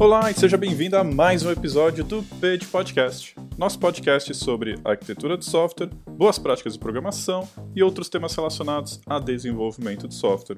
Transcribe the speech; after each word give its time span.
Olá 0.00 0.30
e 0.30 0.34
seja 0.34 0.56
bem-vindo 0.56 0.96
a 0.96 1.04
mais 1.04 1.44
um 1.44 1.50
episódio 1.50 2.02
do 2.02 2.22
Page 2.40 2.66
Podcast, 2.68 3.36
nosso 3.58 3.78
podcast 3.78 4.32
sobre 4.34 4.76
arquitetura 4.82 5.36
de 5.36 5.44
software, 5.44 5.90
boas 6.08 6.38
práticas 6.38 6.72
de 6.72 6.78
programação 6.78 7.46
e 7.76 7.82
outros 7.82 8.08
temas 8.08 8.34
relacionados 8.34 8.98
a 9.06 9.18
desenvolvimento 9.18 10.08
de 10.08 10.14
software. 10.14 10.56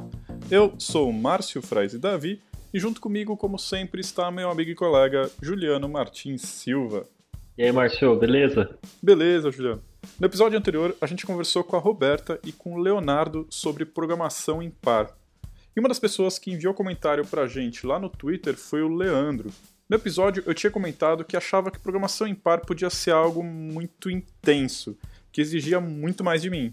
Eu 0.48 0.72
sou 0.78 1.10
o 1.10 1.12
Márcio 1.12 1.60
Frais 1.60 1.92
e 1.92 1.98
Davi 1.98 2.40
e 2.72 2.78
junto 2.78 3.00
comigo, 3.00 3.36
como 3.36 3.58
sempre, 3.58 4.00
está 4.00 4.30
meu 4.30 4.48
amigo 4.48 4.70
e 4.70 4.76
colega 4.76 5.28
Juliano 5.42 5.88
Martins 5.88 6.42
Silva. 6.42 7.04
E 7.58 7.64
aí, 7.64 7.72
Márcio, 7.72 8.14
beleza? 8.14 8.78
Beleza, 9.02 9.50
Juliano. 9.50 9.82
No 10.20 10.26
episódio 10.26 10.56
anterior, 10.56 10.94
a 11.00 11.06
gente 11.06 11.26
conversou 11.26 11.64
com 11.64 11.74
a 11.74 11.80
Roberta 11.80 12.38
e 12.46 12.52
com 12.52 12.74
o 12.74 12.78
Leonardo 12.78 13.44
sobre 13.50 13.84
programação 13.84 14.62
em 14.62 14.70
par. 14.70 15.12
E 15.74 15.80
uma 15.80 15.88
das 15.88 15.98
pessoas 15.98 16.38
que 16.38 16.52
enviou 16.52 16.74
comentário 16.74 17.26
pra 17.26 17.46
gente 17.46 17.86
lá 17.86 17.98
no 17.98 18.10
Twitter 18.10 18.56
foi 18.56 18.82
o 18.82 18.94
Leandro. 18.94 19.50
No 19.88 19.96
episódio, 19.96 20.42
eu 20.46 20.54
tinha 20.54 20.70
comentado 20.70 21.24
que 21.24 21.36
achava 21.36 21.70
que 21.70 21.78
programação 21.78 22.26
em 22.26 22.34
par 22.34 22.60
podia 22.60 22.90
ser 22.90 23.12
algo 23.12 23.42
muito 23.42 24.10
intenso, 24.10 24.96
que 25.30 25.40
exigia 25.40 25.80
muito 25.80 26.22
mais 26.22 26.42
de 26.42 26.50
mim. 26.50 26.72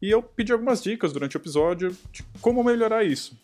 E 0.00 0.10
eu 0.10 0.22
pedi 0.22 0.52
algumas 0.52 0.82
dicas 0.82 1.12
durante 1.12 1.36
o 1.36 1.38
episódio 1.38 1.96
de 2.12 2.22
como 2.40 2.62
melhorar 2.62 3.04
isso. 3.04 3.36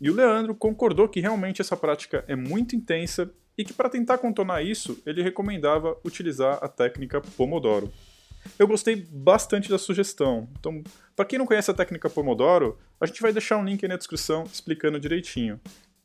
E 0.00 0.08
o 0.08 0.14
Leandro 0.14 0.54
concordou 0.54 1.08
que 1.08 1.20
realmente 1.20 1.60
essa 1.60 1.76
prática 1.76 2.24
é 2.28 2.36
muito 2.36 2.76
intensa 2.76 3.30
e 3.56 3.64
que 3.64 3.72
para 3.72 3.88
tentar 3.88 4.18
contornar 4.18 4.62
isso, 4.62 5.00
ele 5.06 5.22
recomendava 5.22 5.96
utilizar 6.04 6.58
a 6.62 6.68
técnica 6.68 7.20
Pomodoro. 7.20 7.92
Eu 8.58 8.66
gostei 8.66 8.96
bastante 9.10 9.68
da 9.68 9.78
sugestão. 9.78 10.48
Então, 10.58 10.82
para 11.16 11.24
quem 11.24 11.38
não 11.38 11.46
conhece 11.46 11.70
a 11.70 11.74
técnica 11.74 12.10
Pomodoro, 12.10 12.78
a 13.00 13.06
gente 13.06 13.20
vai 13.20 13.32
deixar 13.32 13.56
um 13.56 13.64
link 13.64 13.84
aí 13.84 13.88
na 13.88 13.96
descrição 13.96 14.44
explicando 14.44 15.00
direitinho. 15.00 15.60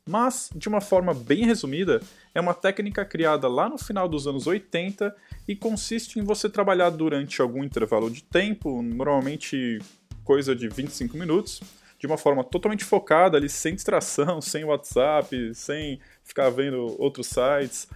Mas, 0.08 0.50
de 0.54 0.68
uma 0.68 0.80
forma 0.80 1.14
bem 1.14 1.44
resumida, 1.44 2.00
é 2.34 2.40
uma 2.40 2.54
técnica 2.54 3.04
criada 3.04 3.46
lá 3.46 3.68
no 3.68 3.78
final 3.78 4.08
dos 4.08 4.26
anos 4.26 4.46
80 4.46 5.14
e 5.46 5.54
consiste 5.54 6.18
em 6.18 6.22
você 6.22 6.48
trabalhar 6.48 6.90
durante 6.90 7.40
algum 7.40 7.62
intervalo 7.62 8.10
de 8.10 8.22
tempo, 8.22 8.82
normalmente 8.82 9.78
coisa 10.24 10.54
de 10.54 10.68
25 10.68 11.16
minutos, 11.16 11.60
de 11.98 12.06
uma 12.06 12.16
forma 12.16 12.42
totalmente 12.42 12.84
focada 12.84 13.36
ali, 13.36 13.48
sem 13.48 13.74
distração, 13.74 14.40
sem 14.42 14.64
WhatsApp, 14.64 15.54
sem 15.54 16.00
ficar 16.24 16.50
vendo 16.50 16.96
outros 17.00 17.28
sites. 17.28 17.86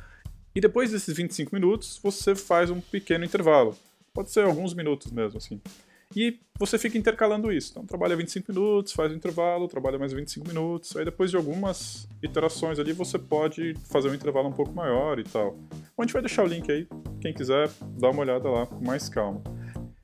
E 0.55 0.61
depois 0.61 0.92
desses 0.92 1.17
25 1.17 1.55
minutos, 1.55 1.98
você 2.03 2.36
faz 2.36 2.70
um 2.70 2.81
pequeno 2.81 3.25
intervalo. 3.25 3.77
Pode 4.15 4.31
ser 4.31 4.45
alguns 4.45 4.73
minutos 4.75 5.11
mesmo, 5.11 5.39
assim. 5.39 5.61
E 6.15 6.39
você 6.57 6.79
fica 6.79 6.97
intercalando 6.97 7.53
isso. 7.53 7.73
Então, 7.73 7.84
trabalha 7.84 8.15
25 8.15 8.53
minutos, 8.53 8.93
faz 8.93 9.11
o 9.11 9.15
intervalo, 9.15 9.67
trabalha 9.67 9.98
mais 9.98 10.12
25 10.12 10.47
minutos. 10.47 10.97
Aí, 10.97 11.05
depois 11.05 11.33
de 11.33 11.37
algumas 11.37 12.09
iterações 12.23 12.79
ali, 12.79 12.92
você 12.92 13.19
pode 13.19 13.75
fazer 13.91 14.09
um 14.09 14.15
intervalo 14.15 14.48
um 14.48 14.53
pouco 14.53 14.73
maior 14.73 15.19
e 15.19 15.25
tal. 15.25 15.57
Bom, 15.97 15.98
a 15.98 16.03
gente 16.03 16.12
vai 16.12 16.23
deixar 16.23 16.45
o 16.45 16.47
link 16.47 16.70
aí. 16.70 16.87
Quem 17.20 17.35
quiser, 17.35 17.69
dá 17.98 18.11
uma 18.11 18.20
olhada 18.20 18.48
lá 18.48 18.67
com 18.67 18.85
mais 18.85 19.09
calma. 19.09 19.42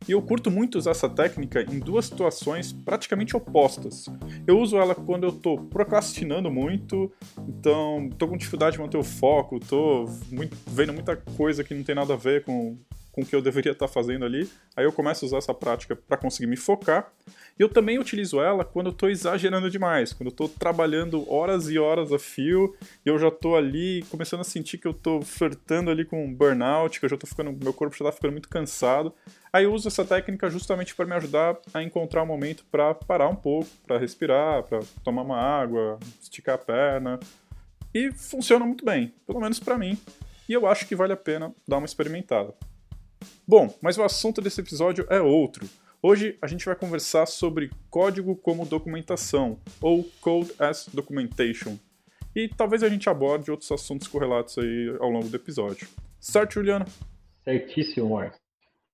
E 0.09 0.13
eu 0.13 0.21
curto 0.21 0.51
muito 0.51 0.77
usar 0.77 0.91
essa 0.91 1.09
técnica 1.09 1.63
em 1.63 1.79
duas 1.79 2.07
situações 2.07 2.73
praticamente 2.73 3.37
opostas. 3.37 4.07
Eu 4.45 4.59
uso 4.59 4.77
ela 4.77 4.93
quando 4.93 5.25
eu 5.25 5.31
tô 5.31 5.57
procrastinando 5.57 6.51
muito, 6.51 7.13
então 7.47 8.11
tô 8.19 8.27
com 8.27 8.37
dificuldade 8.37 8.77
de 8.77 8.83
manter 8.83 8.97
o 8.97 9.05
foco, 9.05 9.61
muito, 10.33 10.57
vendo 10.67 10.93
muita 10.93 11.15
coisa 11.15 11.63
que 11.63 11.75
não 11.75 11.85
tem 11.85 11.95
nada 11.95 12.15
a 12.15 12.17
ver 12.17 12.43
com 12.45 12.77
com 13.13 13.23
o 13.23 13.27
que 13.27 13.35
eu 13.35 13.43
deveria 13.43 13.73
estar 13.73 13.89
fazendo 13.89 14.25
ali. 14.25 14.49
Aí 14.77 14.85
eu 14.85 14.93
começo 14.93 15.25
a 15.25 15.27
usar 15.27 15.39
essa 15.39 15.55
prática 15.55 15.97
para 15.97 16.17
conseguir 16.17 16.47
me 16.47 16.57
focar. 16.57 17.13
E 17.59 17.63
eu 17.63 17.69
também 17.69 17.99
utilizo 17.99 18.41
ela 18.41 18.65
quando 18.65 18.87
eu 18.87 18.93
estou 18.93 19.11
exagerando 19.11 19.71
demais, 19.71 20.13
quando 20.13 20.29
eu 20.29 20.33
estou 20.33 20.49
trabalhando 20.49 21.31
horas 21.31 21.69
e 21.69 21.79
horas 21.79 22.13
a 22.13 22.19
fio 22.19 22.75
e 23.05 23.09
eu 23.09 23.19
já 23.19 23.29
estou 23.29 23.57
ali 23.57 24.03
começando 24.11 24.41
a 24.41 24.45
sentir 24.45 24.79
que 24.79 24.87
eu 24.87 24.93
estou 24.93 25.23
flertando 25.23 25.91
ali 25.91 26.05
com 26.05 26.33
burnout, 26.33 26.99
que 26.99 27.05
eu 27.05 27.11
já 27.11 27.17
tô 27.17 27.27
ficando, 27.27 27.53
meu 27.63 27.73
corpo 27.73 27.97
já 27.97 28.05
está 28.05 28.13
ficando 28.13 28.33
muito 28.33 28.49
cansado. 28.49 29.13
Aí 29.53 29.65
eu 29.65 29.75
uso 29.75 29.89
essa 29.89 30.05
técnica 30.05 30.49
justamente 30.49 30.95
para 30.95 31.05
me 31.05 31.15
ajudar 31.15 31.59
a 31.75 31.83
encontrar 31.83 32.23
um 32.23 32.27
momento 32.27 32.65
para 32.71 32.95
parar 32.95 33.29
um 33.29 33.37
pouco, 33.37 33.69
para 33.87 33.99
respirar, 33.99 34.63
para 34.63 34.81
tomar 35.03 35.23
uma 35.23 35.39
água, 35.39 35.99
esticar 36.23 36.55
a 36.55 36.59
perna. 36.59 37.21
E 37.93 38.13
funciona 38.13 38.65
muito 38.65 38.85
bem, 38.85 39.13
pelo 39.27 39.41
menos 39.41 39.59
para 39.59 39.77
mim. 39.77 39.99
E 40.49 40.53
eu 40.53 40.67
acho 40.67 40.87
que 40.87 40.95
vale 40.97 41.13
a 41.13 41.17
pena 41.17 41.53
dar 41.67 41.79
uma 41.79 41.87
experimentada. 41.87 42.55
Bom, 43.47 43.75
mas 43.83 43.99
o 43.99 44.03
assunto 44.03 44.41
desse 44.41 44.61
episódio 44.61 45.07
é 45.11 45.21
outro. 45.21 45.69
Hoje 46.03 46.39
a 46.41 46.47
gente 46.47 46.65
vai 46.65 46.75
conversar 46.75 47.27
sobre 47.27 47.71
código 47.91 48.35
como 48.35 48.65
documentação, 48.65 49.61
ou 49.81 50.05
Code 50.21 50.53
as 50.59 50.89
Documentation. 50.89 51.77
E 52.35 52.49
talvez 52.49 52.83
a 52.83 52.89
gente 52.89 53.09
aborde 53.09 53.51
outros 53.51 53.71
assuntos 53.71 54.09
correlatos 54.09 54.57
aí 54.57 54.97
ao 54.99 55.11
longo 55.11 55.29
do 55.29 55.37
episódio. 55.37 55.87
Certo, 56.19 56.55
Juliano? 56.55 56.87
Certíssimo, 57.45 58.11
Marcos. 58.11 58.41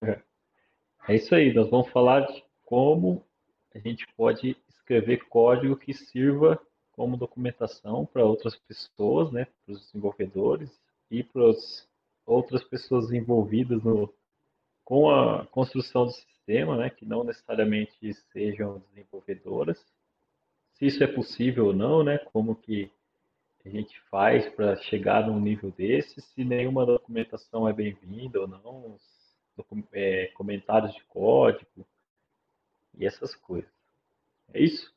É. 0.03 1.15
isso 1.15 1.35
aí, 1.35 1.53
nós 1.53 1.71
vamos 1.71 1.91
falar 1.91 2.21
de 2.21 2.43
como 2.65 3.25
a 3.75 3.79
gente 3.79 4.07
pode 4.17 4.57
escrever 4.69 5.25
código 5.29 5.77
que 5.77 5.93
sirva 5.93 6.59
como 6.93 7.17
documentação 7.17 8.07
para 8.07 8.25
outras 8.25 8.57
pessoas, 8.57 9.31
né, 9.31 9.47
para 9.65 9.75
os 9.75 9.87
desenvolvedores 9.87 10.71
e 11.11 11.23
para 11.23 11.51
as 11.51 11.87
outras 12.27 12.65
pessoas 12.65 13.13
envolvidas 13.13 13.83
no, 13.83 14.13
com 14.85 15.11
a 15.11 15.47
construção 15.47 16.07
do 16.07 16.13
sistema, 16.13 16.77
né, 16.77 16.91
que 16.91 17.07
não 17.07 17.25
necessariamente 17.25 18.13
sejam 18.33 18.83
desenvolvedoras, 18.91 19.79
se 20.75 20.87
isso 20.87 21.03
é 21.03 21.07
possível 21.07 21.67
ou 21.67 21.73
não, 21.73 22.05
né, 22.05 22.19
como 22.19 22.55
que 22.55 22.91
a 23.65 23.69
gente 23.69 23.99
faz 24.11 24.49
para 24.51 24.77
chegar 24.77 25.27
num 25.27 25.41
nível 25.41 25.71
desse, 25.71 26.21
se 26.21 26.45
nenhuma 26.45 26.85
documentação 26.85 27.69
é 27.69 27.73
bem-vinda 27.73 28.41
ou 28.41 28.47
não, 28.47 28.99
é, 29.93 30.27
comentários 30.35 30.95
de 30.95 31.03
código 31.05 31.87
e 32.97 33.07
essas 33.07 33.35
coisas. 33.35 33.71
É 34.53 34.61
isso? 34.61 34.95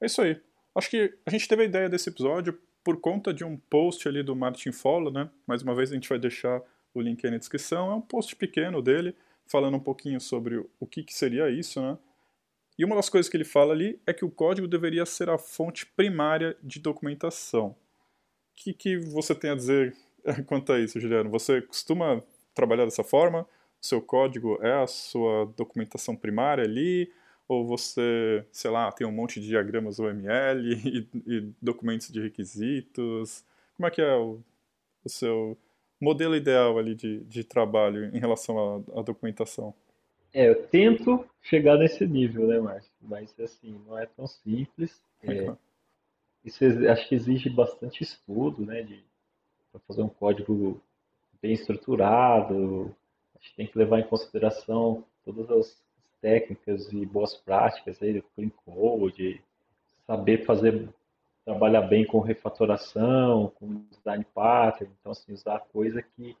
É 0.00 0.06
isso 0.06 0.22
aí. 0.22 0.40
Acho 0.74 0.90
que 0.90 1.18
a 1.24 1.30
gente 1.30 1.48
teve 1.48 1.62
a 1.62 1.66
ideia 1.66 1.88
desse 1.88 2.08
episódio 2.08 2.58
por 2.86 3.00
conta 3.00 3.34
de 3.34 3.44
um 3.44 3.56
post 3.56 4.06
ali 4.06 4.22
do 4.22 4.36
Martin 4.36 4.70
Fowler, 4.70 5.12
né? 5.12 5.28
Mais 5.44 5.60
uma 5.60 5.74
vez 5.74 5.90
a 5.90 5.94
gente 5.94 6.08
vai 6.08 6.20
deixar 6.20 6.62
o 6.94 7.00
link 7.00 7.26
aí 7.26 7.32
na 7.32 7.36
descrição. 7.36 7.90
É 7.90 7.94
um 7.96 8.00
post 8.00 8.36
pequeno 8.36 8.80
dele, 8.80 9.12
falando 9.44 9.76
um 9.76 9.80
pouquinho 9.80 10.20
sobre 10.20 10.64
o 10.78 10.86
que, 10.86 11.02
que 11.02 11.12
seria 11.12 11.50
isso, 11.50 11.82
né? 11.82 11.98
E 12.78 12.84
uma 12.84 12.94
das 12.94 13.08
coisas 13.08 13.28
que 13.28 13.36
ele 13.36 13.44
fala 13.44 13.72
ali 13.72 14.00
é 14.06 14.12
que 14.12 14.24
o 14.24 14.30
código 14.30 14.68
deveria 14.68 15.04
ser 15.04 15.28
a 15.28 15.36
fonte 15.36 15.84
primária 15.84 16.56
de 16.62 16.78
documentação. 16.78 17.70
O 17.70 17.74
que, 18.54 18.72
que 18.72 18.96
você 18.96 19.34
tem 19.34 19.50
a 19.50 19.56
dizer 19.56 19.92
quanto 20.46 20.72
a 20.72 20.78
isso, 20.78 21.00
Juliano? 21.00 21.28
Você 21.30 21.62
costuma 21.62 22.22
trabalhar 22.54 22.84
dessa 22.84 23.02
forma? 23.02 23.48
O 23.82 23.84
seu 23.84 24.00
código 24.00 24.60
é 24.62 24.80
a 24.80 24.86
sua 24.86 25.52
documentação 25.56 26.14
primária 26.14 26.62
ali? 26.62 27.12
Ou 27.48 27.64
você, 27.64 28.44
sei 28.50 28.70
lá, 28.70 28.90
tem 28.90 29.06
um 29.06 29.12
monte 29.12 29.40
de 29.40 29.48
diagramas 29.48 29.98
UML 29.98 30.72
e, 30.84 31.08
e 31.26 31.52
documentos 31.62 32.10
de 32.10 32.20
requisitos? 32.20 33.44
Como 33.76 33.86
é 33.86 33.90
que 33.90 34.02
é 34.02 34.14
o, 34.14 34.40
o 35.04 35.08
seu 35.08 35.56
modelo 36.00 36.34
ideal 36.34 36.78
ali 36.78 36.94
de, 36.94 37.20
de 37.24 37.44
trabalho 37.44 38.14
em 38.14 38.18
relação 38.18 38.58
à, 38.58 39.00
à 39.00 39.02
documentação? 39.02 39.74
É, 40.32 40.48
eu 40.48 40.66
tento 40.66 41.24
chegar 41.40 41.78
nesse 41.78 42.06
nível, 42.06 42.46
né, 42.46 42.58
Márcio? 42.58 42.92
Mas, 43.00 43.34
assim, 43.40 43.80
não 43.86 43.96
é 43.96 44.06
tão 44.06 44.26
simples. 44.26 45.00
É, 45.22 45.54
isso 46.44 46.64
acho 46.90 47.08
que 47.08 47.14
exige 47.14 47.48
bastante 47.48 48.02
estudo, 48.02 48.64
né, 48.64 48.86
para 49.72 49.80
fazer 49.86 50.02
um 50.02 50.08
código 50.08 50.80
bem 51.40 51.52
estruturado. 51.52 52.94
A 53.34 53.38
gente 53.38 53.56
tem 53.56 53.66
que 53.66 53.78
levar 53.78 54.00
em 54.00 54.06
consideração 54.06 55.04
todas 55.24 55.50
as 55.50 55.85
técnicas 56.26 56.92
e 56.92 57.06
boas 57.06 57.36
práticas 57.36 58.02
aí 58.02 58.14
do 58.14 58.22
clean 58.34 58.50
code, 58.64 59.40
saber 60.04 60.44
fazer 60.44 60.88
trabalhar 61.44 61.82
bem 61.82 62.04
com 62.04 62.18
refatoração, 62.18 63.52
com 63.54 63.86
design 63.92 64.26
pattern, 64.34 64.92
então 64.98 65.12
assim, 65.12 65.32
usar 65.32 65.60
coisa 65.72 66.02
que 66.02 66.36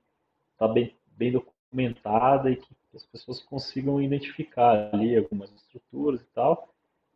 está 0.50 0.66
bem, 0.66 0.92
bem 1.16 1.30
documentada 1.30 2.50
e 2.50 2.56
que 2.56 2.74
as 2.92 3.06
pessoas 3.06 3.40
consigam 3.44 4.02
identificar 4.02 4.90
ali 4.92 5.16
algumas 5.16 5.52
estruturas 5.54 6.20
e 6.20 6.26
tal. 6.34 6.68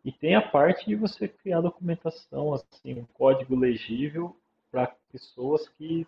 E 0.04 0.12
tem 0.12 0.36
a 0.36 0.48
parte 0.48 0.86
de 0.86 0.94
você 0.94 1.26
criar 1.26 1.62
documentação, 1.62 2.54
assim, 2.54 2.94
um 2.94 3.04
código 3.14 3.56
legível 3.56 4.36
para 4.70 4.94
pessoas 5.10 5.68
que 5.70 6.06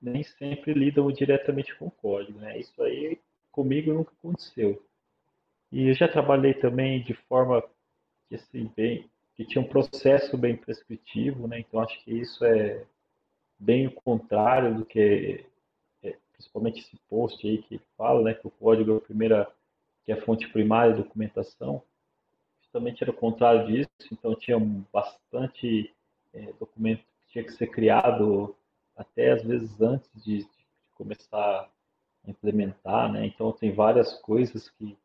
nem 0.00 0.22
sempre 0.22 0.72
lidam 0.72 1.12
diretamente 1.12 1.76
com 1.76 1.88
o 1.88 1.90
código, 1.90 2.38
né? 2.38 2.58
Isso 2.58 2.82
aí 2.82 3.18
comigo 3.52 3.92
nunca 3.92 4.12
aconteceu. 4.18 4.82
E 5.74 5.88
eu 5.88 5.94
já 5.94 6.06
trabalhei 6.06 6.54
também 6.54 7.02
de 7.02 7.14
forma 7.14 7.60
que 8.28 8.36
assim 8.36 8.70
bem 8.76 9.10
que 9.34 9.44
tinha 9.44 9.60
um 9.60 9.66
processo 9.66 10.38
bem 10.38 10.56
prescritivo, 10.56 11.48
né? 11.48 11.58
Então 11.58 11.80
acho 11.80 11.98
que 12.04 12.12
isso 12.12 12.44
é 12.44 12.84
bem 13.58 13.88
o 13.88 13.90
contrário 13.90 14.76
do 14.76 14.86
que 14.86 15.44
é, 16.00 16.16
principalmente 16.32 16.78
esse 16.78 16.96
post 17.10 17.44
aí 17.44 17.58
que 17.60 17.80
fala, 17.98 18.22
né, 18.22 18.34
que 18.34 18.46
o 18.46 18.52
código 18.52 18.92
é 18.92 18.96
a 18.98 19.00
primeira 19.00 19.52
que 20.04 20.12
é 20.12 20.14
a 20.14 20.22
fonte 20.22 20.48
primária 20.48 20.94
de 20.94 21.02
documentação. 21.02 21.82
Justamente 22.62 23.02
era 23.02 23.10
o 23.10 23.16
contrário 23.16 23.66
disso, 23.66 23.90
então 24.12 24.32
tinha 24.36 24.56
bastante 24.92 25.92
é, 26.32 26.52
documento 26.52 27.00
que 27.00 27.32
tinha 27.32 27.42
que 27.42 27.52
ser 27.52 27.66
criado 27.66 28.54
até 28.96 29.32
às 29.32 29.42
vezes 29.42 29.80
antes 29.80 30.08
de, 30.22 30.38
de 30.38 30.66
começar 30.94 31.68
a 32.24 32.30
implementar, 32.30 33.10
né? 33.10 33.26
Então 33.26 33.50
tem 33.50 33.72
várias 33.72 34.14
coisas 34.20 34.70
que 34.70 34.96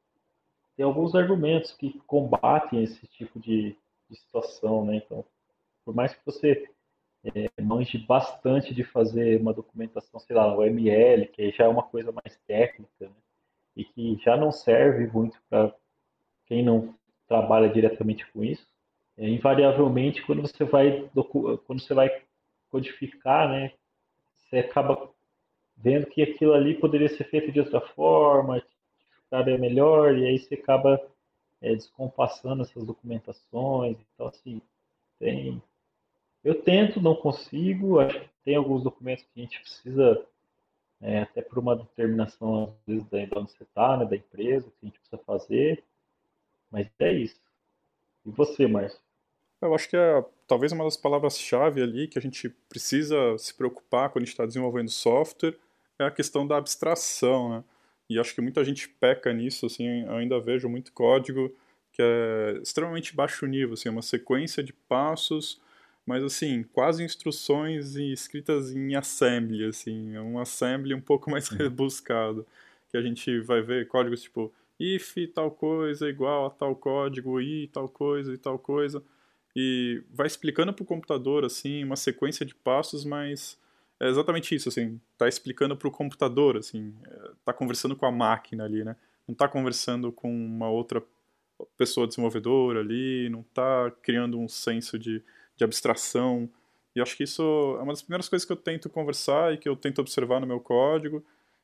tem 0.79 0.85
alguns 0.85 1.13
argumentos 1.13 1.73
que 1.73 1.99
combatem 2.07 2.81
esse 2.81 3.05
tipo 3.07 3.37
de, 3.37 3.75
de 4.09 4.15
situação, 4.15 4.85
né? 4.85 4.95
Então, 4.95 5.25
por 5.83 5.93
mais 5.93 6.13
que 6.13 6.25
você 6.25 6.69
é, 7.35 7.61
manje 7.61 7.97
bastante 7.97 8.73
de 8.73 8.85
fazer 8.85 9.41
uma 9.41 9.53
documentação, 9.53 10.21
sei 10.21 10.37
lá, 10.37 10.55
o 10.55 10.63
ML, 10.63 11.27
que 11.27 11.51
já 11.51 11.65
é 11.65 11.67
uma 11.67 11.83
coisa 11.83 12.13
mais 12.13 12.39
técnica, 12.47 13.07
né? 13.07 13.11
e 13.75 13.83
que 13.83 14.15
já 14.23 14.37
não 14.37 14.53
serve 14.53 15.05
muito 15.07 15.37
para 15.49 15.75
quem 16.45 16.63
não 16.63 16.95
trabalha 17.27 17.67
diretamente 17.67 18.25
com 18.31 18.41
isso, 18.41 18.65
é, 19.17 19.27
invariavelmente 19.27 20.25
quando 20.25 20.43
você 20.43 20.63
vai 20.63 21.09
quando 21.67 21.81
você 21.81 21.93
vai 21.93 22.23
codificar, 22.69 23.49
né, 23.49 23.73
você 24.31 24.59
acaba 24.59 25.11
vendo 25.75 26.05
que 26.05 26.21
aquilo 26.21 26.53
ali 26.53 26.73
poderia 26.75 27.09
ser 27.09 27.25
feito 27.25 27.51
de 27.51 27.59
outra 27.59 27.81
forma, 27.81 28.63
ficaria 29.29 29.57
melhor, 29.57 30.17
e 30.17 30.25
aí 30.25 30.39
você 30.39 30.55
acaba 30.55 30.99
é, 31.61 31.75
descompassando 31.75 32.63
essas 32.63 32.83
documentações. 32.83 33.97
Então, 34.13 34.27
assim, 34.27 34.61
tem. 35.19 35.61
Eu 36.43 36.61
tento, 36.63 36.99
não 36.99 37.15
consigo. 37.15 37.99
Acho 37.99 38.19
que 38.19 38.29
tem 38.43 38.55
alguns 38.55 38.83
documentos 38.83 39.23
que 39.25 39.39
a 39.39 39.43
gente 39.43 39.59
precisa, 39.61 40.25
é, 41.01 41.21
até 41.21 41.41
por 41.41 41.59
uma 41.59 41.75
determinação, 41.75 42.63
às 42.63 42.85
vezes, 42.87 43.07
da 43.09 43.39
onde 43.39 43.51
você 43.51 43.63
está, 43.63 43.97
né, 43.97 44.05
da 44.05 44.15
empresa, 44.15 44.67
que 44.69 44.77
a 44.81 44.85
gente 44.85 44.99
precisa 44.99 45.21
fazer. 45.23 45.83
Mas 46.71 46.87
é 46.99 47.13
isso. 47.13 47.39
E 48.25 48.31
você, 48.31 48.67
Márcio? 48.67 48.99
Eu 49.61 49.75
acho 49.75 49.89
que 49.89 49.97
é 49.97 50.25
talvez 50.47 50.71
uma 50.71 50.85
das 50.85 50.95
palavras-chave 50.95 51.81
ali 51.81 52.07
que 52.07 52.17
a 52.17 52.21
gente 52.21 52.49
precisa 52.69 53.37
se 53.37 53.53
preocupar 53.53 54.09
quando 54.09 54.23
a 54.23 54.25
gente 54.25 54.33
está 54.33 54.45
desenvolvendo 54.45 54.89
software 54.89 55.55
é 55.99 56.05
a 56.05 56.11
questão 56.11 56.47
da 56.47 56.57
abstração, 56.57 57.49
né? 57.49 57.63
E 58.09 58.19
acho 58.19 58.33
que 58.33 58.41
muita 58.41 58.63
gente 58.65 58.89
peca 58.89 59.31
nisso, 59.31 59.65
assim, 59.65 60.03
eu 60.03 60.13
ainda 60.13 60.39
vejo 60.39 60.67
muito 60.67 60.91
código 60.91 61.53
que 61.91 62.01
é 62.01 62.59
extremamente 62.61 63.15
baixo 63.15 63.45
nível, 63.45 63.73
assim, 63.73 63.89
é 63.89 63.91
uma 63.91 64.01
sequência 64.01 64.63
de 64.63 64.71
passos, 64.71 65.59
mas 66.05 66.23
assim, 66.23 66.63
quase 66.63 67.03
instruções 67.03 67.95
escritas 67.95 68.73
em 68.73 68.95
assembly, 68.95 69.65
assim, 69.65 70.15
é 70.15 70.21
um 70.21 70.39
assembly 70.39 70.93
um 70.93 71.01
pouco 71.01 71.29
mais 71.31 71.49
rebuscado, 71.49 72.45
que 72.89 72.97
a 72.97 73.01
gente 73.01 73.39
vai 73.41 73.61
ver 73.61 73.87
códigos 73.87 74.23
tipo 74.23 74.51
if 74.79 75.13
tal 75.35 75.51
coisa 75.51 76.07
igual 76.09 76.45
a 76.45 76.49
tal 76.49 76.75
código, 76.75 77.41
i 77.41 77.67
tal 77.67 77.89
coisa 77.89 78.33
e 78.33 78.37
tal 78.37 78.57
coisa, 78.57 79.03
e 79.55 80.01
vai 80.09 80.25
explicando 80.25 80.73
para 80.73 80.83
o 80.83 80.85
computador 80.85 81.43
assim 81.43 81.83
uma 81.83 81.97
sequência 81.97 82.45
de 82.45 82.55
passos, 82.55 83.03
mas 83.03 83.57
é 83.99 84.07
exatamente 84.07 84.55
isso, 84.55 84.69
assim, 84.69 84.99
tá 85.17 85.27
explicando 85.27 85.75
para 85.75 85.87
o 85.87 85.91
computador, 85.91 86.57
assim, 86.57 86.95
é, 87.05 87.31
tá 87.43 87.53
conversando 87.53 87.95
com 87.95 88.05
a 88.05 88.11
máquina 88.11 88.63
ali, 88.63 88.83
né? 88.83 88.95
Não 89.27 89.35
tá 89.35 89.47
conversando 89.47 90.11
com 90.11 90.33
uma 90.33 90.69
outra 90.69 91.03
pessoa 91.77 92.07
desenvolvedora 92.07 92.79
ali, 92.79 93.29
não 93.29 93.43
tá 93.43 93.91
criando 94.01 94.39
um 94.39 94.47
senso 94.47 94.97
de, 94.97 95.21
de 95.55 95.63
abstração. 95.63 96.49
E 96.95 97.01
acho 97.01 97.15
que 97.15 97.23
isso 97.23 97.43
é 97.79 97.83
uma 97.83 97.93
das 97.93 98.01
primeiras 98.01 98.29
coisas 98.29 98.45
que 98.45 98.51
eu 98.51 98.57
tento 98.57 98.89
conversar 98.89 99.53
e 99.53 99.57
que 99.57 99.67
eu 99.67 99.75
tento 99.75 99.99
observar 99.99 100.39
no 100.39 100.47
meu 100.47 100.59
código. 100.59 101.23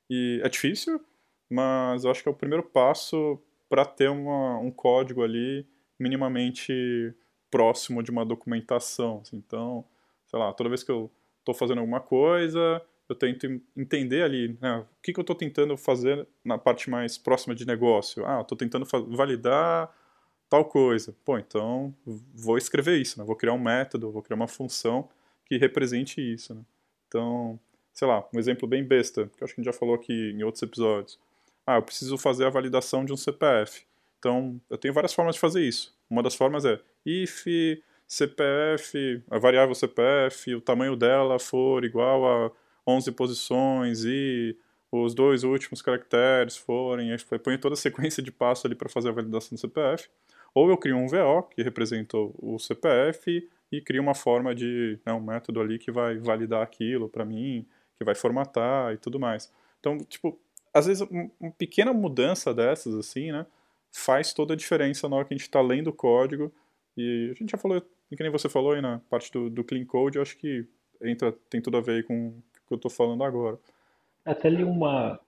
E 0.09 0.39
é 0.43 0.49
difícil, 0.49 1.01
mas 1.49 2.03
eu 2.03 2.11
acho 2.11 2.21
que 2.21 2.29
é 2.29 2.31
o 2.31 2.35
primeiro 2.35 2.63
passo 2.63 3.41
para 3.69 3.85
ter 3.85 4.09
uma, 4.09 4.59
um 4.59 4.69
código 4.69 5.23
ali 5.23 5.65
minimamente 5.97 7.13
próximo 7.49 8.03
de 8.03 8.11
uma 8.11 8.25
documentação. 8.25 9.21
Assim. 9.21 9.37
Então, 9.37 9.85
sei 10.27 10.37
lá, 10.37 10.53
toda 10.53 10.69
vez 10.69 10.83
que 10.83 10.91
eu 10.91 11.09
estou 11.45 11.53
fazendo 11.53 11.79
alguma 11.79 11.99
coisa, 11.99 12.81
eu 13.07 13.15
tento 13.15 13.61
entender 13.77 14.23
ali 14.23 14.57
né, 14.59 14.77
o 14.79 15.01
que, 15.01 15.13
que 15.13 15.19
eu 15.19 15.21
estou 15.21 15.35
tentando 15.35 15.77
fazer 15.77 16.27
na 16.43 16.57
parte 16.57 16.89
mais 16.89 17.17
próxima 17.17 17.53
de 17.53 17.65
negócio. 17.65 18.25
Ah, 18.25 18.41
estou 18.41 18.57
tentando 18.57 18.85
validar 19.09 19.93
tal 20.49 20.65
coisa. 20.65 21.15
Pô, 21.23 21.37
então 21.37 21.93
vou 22.33 22.57
escrever 22.57 22.99
isso, 22.99 23.19
né? 23.19 23.25
vou 23.25 23.35
criar 23.35 23.53
um 23.53 23.59
método, 23.59 24.11
vou 24.11 24.23
criar 24.23 24.35
uma 24.35 24.47
função 24.47 25.07
que 25.45 25.57
represente 25.57 26.19
isso. 26.19 26.55
Né? 26.55 26.61
Então, 27.07 27.59
sei 27.93 28.07
lá, 28.07 28.27
um 28.33 28.39
exemplo 28.39 28.67
bem 28.67 28.83
besta, 28.83 29.29
que 29.37 29.43
acho 29.43 29.53
que 29.53 29.61
a 29.61 29.63
gente 29.63 29.71
já 29.71 29.77
falou 29.77 29.93
aqui 29.93 30.31
em 30.31 30.43
outros 30.43 30.63
episódios. 30.63 31.19
Ah, 31.65 31.75
eu 31.75 31.83
preciso 31.83 32.17
fazer 32.17 32.45
a 32.45 32.49
validação 32.49 33.05
de 33.05 33.13
um 33.13 33.17
CPF. 33.17 33.85
Então, 34.17 34.59
eu 34.69 34.77
tenho 34.77 34.93
várias 34.93 35.13
formas 35.13 35.35
de 35.35 35.41
fazer 35.41 35.61
isso. 35.61 35.95
Uma 36.09 36.23
das 36.23 36.33
formas 36.33 36.65
é 36.65 36.79
if 37.05 37.45
CPF, 38.07 39.23
a 39.29 39.39
variável 39.39 39.73
CPF, 39.73 40.55
o 40.55 40.61
tamanho 40.61 40.95
dela 40.95 41.39
for 41.39 41.83
igual 41.83 42.25
a 42.25 42.51
11 42.87 43.11
posições 43.13 44.03
e 44.05 44.57
os 44.91 45.13
dois 45.13 45.43
últimos 45.43 45.81
caracteres 45.81 46.55
forem, 46.55 47.09
põe 47.43 47.57
toda 47.57 47.73
a 47.73 47.77
sequência 47.77 48.21
de 48.23 48.31
passos 48.31 48.65
ali 48.65 48.75
para 48.75 48.87
fazer 48.87 49.09
a 49.09 49.11
validação 49.11 49.55
do 49.55 49.59
CPF, 49.59 50.07
ou 50.53 50.69
eu 50.69 50.77
crio 50.77 50.95
um 50.95 51.07
VO, 51.07 51.43
que 51.43 51.61
representa 51.61 52.17
o 52.17 52.57
CPF, 52.59 53.49
e 53.71 53.81
crio 53.81 54.01
uma 54.01 54.13
forma 54.13 54.53
de, 54.55 54.99
né, 55.05 55.11
um 55.11 55.19
método 55.19 55.59
ali 55.59 55.77
que 55.77 55.91
vai 55.91 56.17
validar 56.17 56.61
aquilo 56.61 57.09
para 57.09 57.25
mim, 57.25 57.67
que 57.97 58.03
vai 58.05 58.15
formatar 58.15 58.93
e 58.93 58.97
tudo 58.97 59.19
mais. 59.19 59.51
Então, 59.79 59.97
tipo, 59.97 60.39
às 60.73 60.85
vezes 60.85 61.05
uma 61.09 61.51
pequena 61.57 61.91
mudança 61.91 62.53
dessas, 62.53 62.93
assim, 62.95 63.31
né, 63.31 63.45
faz 63.91 64.33
toda 64.33 64.53
a 64.53 64.57
diferença 64.57 65.09
na 65.09 65.17
hora 65.17 65.25
que 65.25 65.33
a 65.33 65.37
gente 65.37 65.47
está 65.47 65.61
lendo 65.61 65.87
o 65.87 65.93
código, 65.93 66.53
e 66.95 67.29
a 67.31 67.33
gente 67.33 67.51
já 67.51 67.57
falou 67.57 67.81
e 68.11 68.15
que 68.15 68.23
nem 68.23 68.31
você 68.31 68.47
falou 68.47 68.73
aí 68.73 68.81
na 68.81 68.99
parte 69.09 69.31
do, 69.31 69.49
do 69.49 69.63
Clean 69.63 69.85
Code, 69.85 70.17
eu 70.17 70.21
acho 70.21 70.37
que 70.37 70.67
entra, 71.01 71.31
tem 71.49 71.61
tudo 71.61 71.77
a 71.77 71.81
ver 71.81 72.05
com 72.05 72.29
o 72.29 72.43
que 72.67 72.73
eu 72.73 72.77
estou 72.77 72.91
falando 72.91 73.23
agora. 73.23 73.59
Até 74.23 74.49
li 74.49 74.63
uma, 74.63 75.19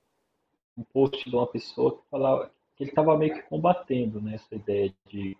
um 0.77 0.83
post 0.83 1.29
de 1.29 1.35
uma 1.35 1.47
pessoa 1.47 1.97
que 1.97 2.09
falava 2.09 2.51
que 2.75 2.83
ele 2.83 2.91
estava 2.91 3.17
meio 3.17 3.33
que 3.33 3.41
combatendo 3.43 4.21
né, 4.21 4.35
essa 4.35 4.53
ideia 4.53 4.93
de, 5.07 5.35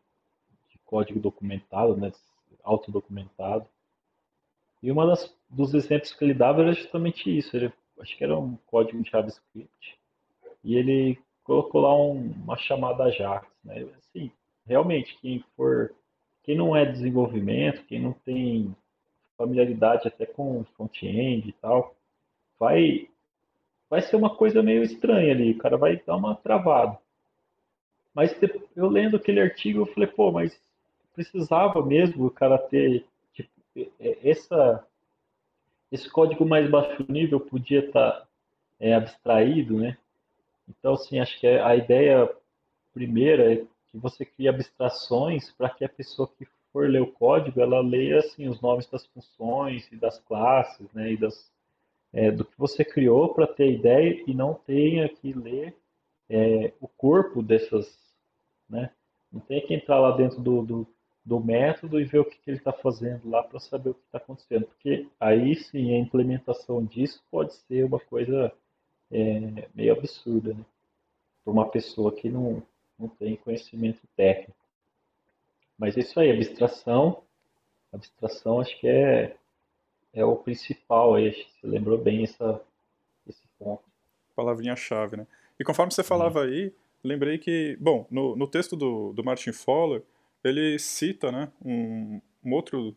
de 0.70 0.80
código 0.84 1.20
documentado, 1.20 1.96
né, 1.96 2.12
autodocumentado. 2.64 3.68
E 4.82 4.94
das, 4.94 5.36
dos 5.50 5.74
exemplos 5.74 6.14
que 6.14 6.24
ele 6.24 6.34
dava 6.34 6.62
era 6.62 6.74
justamente 6.74 7.36
isso. 7.36 7.56
Ele, 7.56 7.72
acho 8.00 8.18
que 8.18 8.24
era 8.24 8.38
um 8.38 8.58
código 8.68 9.00
em 9.00 9.06
JavaScript. 9.06 10.00
E 10.64 10.76
ele 10.76 11.20
colocou 11.44 11.82
lá 11.82 11.96
um, 11.96 12.32
uma 12.32 12.58
chamada 12.58 13.06
Ajax. 13.06 13.48
Né? 13.64 13.88
Assim, 13.98 14.32
realmente, 14.66 15.18
quem 15.22 15.44
for 15.56 15.94
quem 16.48 16.56
não 16.56 16.74
é 16.74 16.86
desenvolvimento, 16.86 17.84
quem 17.84 18.02
não 18.02 18.14
tem 18.14 18.74
familiaridade 19.38 20.08
até 20.08 20.26
com 20.26 20.64
front-end 20.78 21.50
e 21.50 21.52
tal, 21.52 21.94
vai 22.58 23.10
vai 23.90 24.02
ser 24.02 24.16
uma 24.16 24.34
coisa 24.34 24.64
meio 24.64 24.82
estranha 24.82 25.34
ali, 25.34 25.52
o 25.52 25.58
cara 25.58 25.78
vai 25.78 26.02
dar 26.06 26.16
uma 26.16 26.36
travada. 26.36 26.98
Mas 28.14 28.34
eu 28.76 28.88
lendo 28.88 29.18
aquele 29.18 29.42
artigo, 29.42 29.82
eu 29.82 29.86
falei, 29.88 30.08
pô, 30.08 30.32
mas 30.32 30.58
precisava 31.14 31.86
mesmo 31.86 32.26
o 32.26 32.32
cara 32.32 32.58
ter 32.58 33.06
tipo, 33.34 33.52
essa 34.24 34.86
esse 35.92 36.10
código 36.10 36.46
mais 36.46 36.70
baixo 36.70 37.06
nível 37.10 37.42
podia 37.42 37.80
estar 37.80 38.12
tá, 38.12 38.28
é, 38.80 38.94
abstraído, 38.94 39.78
né? 39.78 39.98
Então, 40.68 40.94
assim, 40.94 41.20
acho 41.20 41.38
que 41.40 41.48
a 41.48 41.76
ideia 41.76 42.30
primeira 42.94 43.54
é 43.54 43.66
que 43.92 43.98
você 43.98 44.26
cria 44.26 44.50
abstrações 44.50 45.52
para 45.52 45.70
que 45.70 45.86
a 45.86 45.90
pessoa 45.90 46.30
que 46.38 46.46
for 46.72 46.90
ler 46.90 47.02
o 47.02 47.12
código, 47.12 47.60
ela 47.60 47.82
leia 47.82 48.20
assim 48.20 48.48
os 48.48 48.62
nomes 48.62 48.88
das 48.88 49.06
funções 49.08 49.92
e 49.92 49.96
das 49.96 50.20
classes, 50.20 50.92
né, 50.94 51.14
e 51.14 51.18
das, 51.18 51.52
é, 52.14 52.32
do 52.32 52.46
que 52.46 52.58
você 52.58 52.86
criou 52.86 53.34
para 53.34 53.48
ter 53.48 53.72
ideia 53.72 54.24
e 54.28 54.34
não 54.34 54.54
tenha 54.54 55.08
que 55.10 55.34
ler 55.34 55.76
é, 56.30 56.74
o 56.80 56.88
corpo 56.88 57.42
dessas, 57.42 57.98
né, 58.70 58.92
não 59.32 59.40
tenha 59.42 59.66
que 59.66 59.74
entrar 59.74 60.00
lá 60.00 60.16
dentro 60.16 60.42
do, 60.42 60.62
do, 60.62 60.88
do 61.26 61.40
método 61.40 62.00
e 62.00 62.06
ver 62.06 62.20
o 62.20 62.26
que, 62.26 62.38
que 62.38 62.50
ele 62.50 62.58
está 62.58 62.74
fazendo 62.74 63.30
lá 63.30 63.44
para 63.44 63.60
saber 63.60 63.90
o 63.90 63.94
que 63.94 64.06
está 64.06 64.18
acontecendo, 64.18 64.66
porque 64.68 65.08
aí 65.20 65.56
sim 65.56 65.96
a 65.96 66.00
implementação 66.00 66.84
disso 66.84 67.24
pode 67.32 67.54
ser 67.54 67.86
uma 67.86 68.00
coisa 68.00 68.52
é, 69.12 69.68
meio 69.74 69.94
absurda, 69.94 70.54
né, 70.54 70.66
para 71.44 71.54
uma 71.54 71.68
pessoa 71.70 72.12
que 72.12 72.30
não 72.30 72.62
não 72.98 73.08
tem 73.08 73.36
conhecimento 73.36 74.02
técnico. 74.16 74.58
Mas 75.78 75.96
é 75.96 76.00
isso 76.00 76.20
aí, 76.20 76.32
abstração, 76.32 77.24
abstração 77.94 78.60
acho 78.60 78.78
que 78.80 78.88
é, 78.88 79.36
é 80.14 80.26
o 80.26 80.36
principal 80.36 81.16
aí, 81.16 81.32
você 81.32 81.68
lembrou 81.68 81.98
bem 81.98 82.24
essa, 82.24 82.62
esse 83.28 83.44
ponto. 83.60 83.84
Palavrinha-chave, 84.36 85.18
né? 85.18 85.28
E 85.60 85.64
conforme 85.64 85.92
você 85.92 86.04
falava 86.04 86.44
aí, 86.44 86.74
lembrei 87.04 87.38
que, 87.38 87.78
bom, 87.80 88.08
no, 88.10 88.36
no 88.36 88.48
texto 88.48 88.76
do, 88.76 89.14
do 89.14 89.24
Martin 89.24 89.52
Fowler, 89.52 90.04
ele 90.44 90.80
cita, 90.80 91.32
né, 91.32 91.52
um, 91.64 92.22
um 92.44 92.54
outro, 92.54 92.96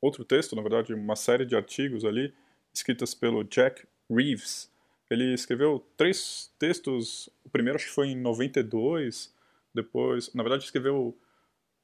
outro 0.00 0.24
texto, 0.24 0.54
na 0.54 0.62
verdade, 0.62 0.94
uma 0.94 1.16
série 1.16 1.44
de 1.44 1.56
artigos 1.56 2.04
ali, 2.04 2.32
escritas 2.72 3.14
pelo 3.14 3.44
Jack 3.44 3.86
Reeves. 4.10 4.70
Ele 5.10 5.34
escreveu 5.34 5.84
três 5.96 6.52
textos, 6.58 7.28
o 7.44 7.50
primeiro 7.50 7.76
acho 7.76 7.86
que 7.86 7.92
foi 7.92 8.08
em 8.08 8.16
92, 8.16 9.33
depois, 9.74 10.32
na 10.34 10.42
verdade, 10.42 10.64
escreveu 10.64 11.16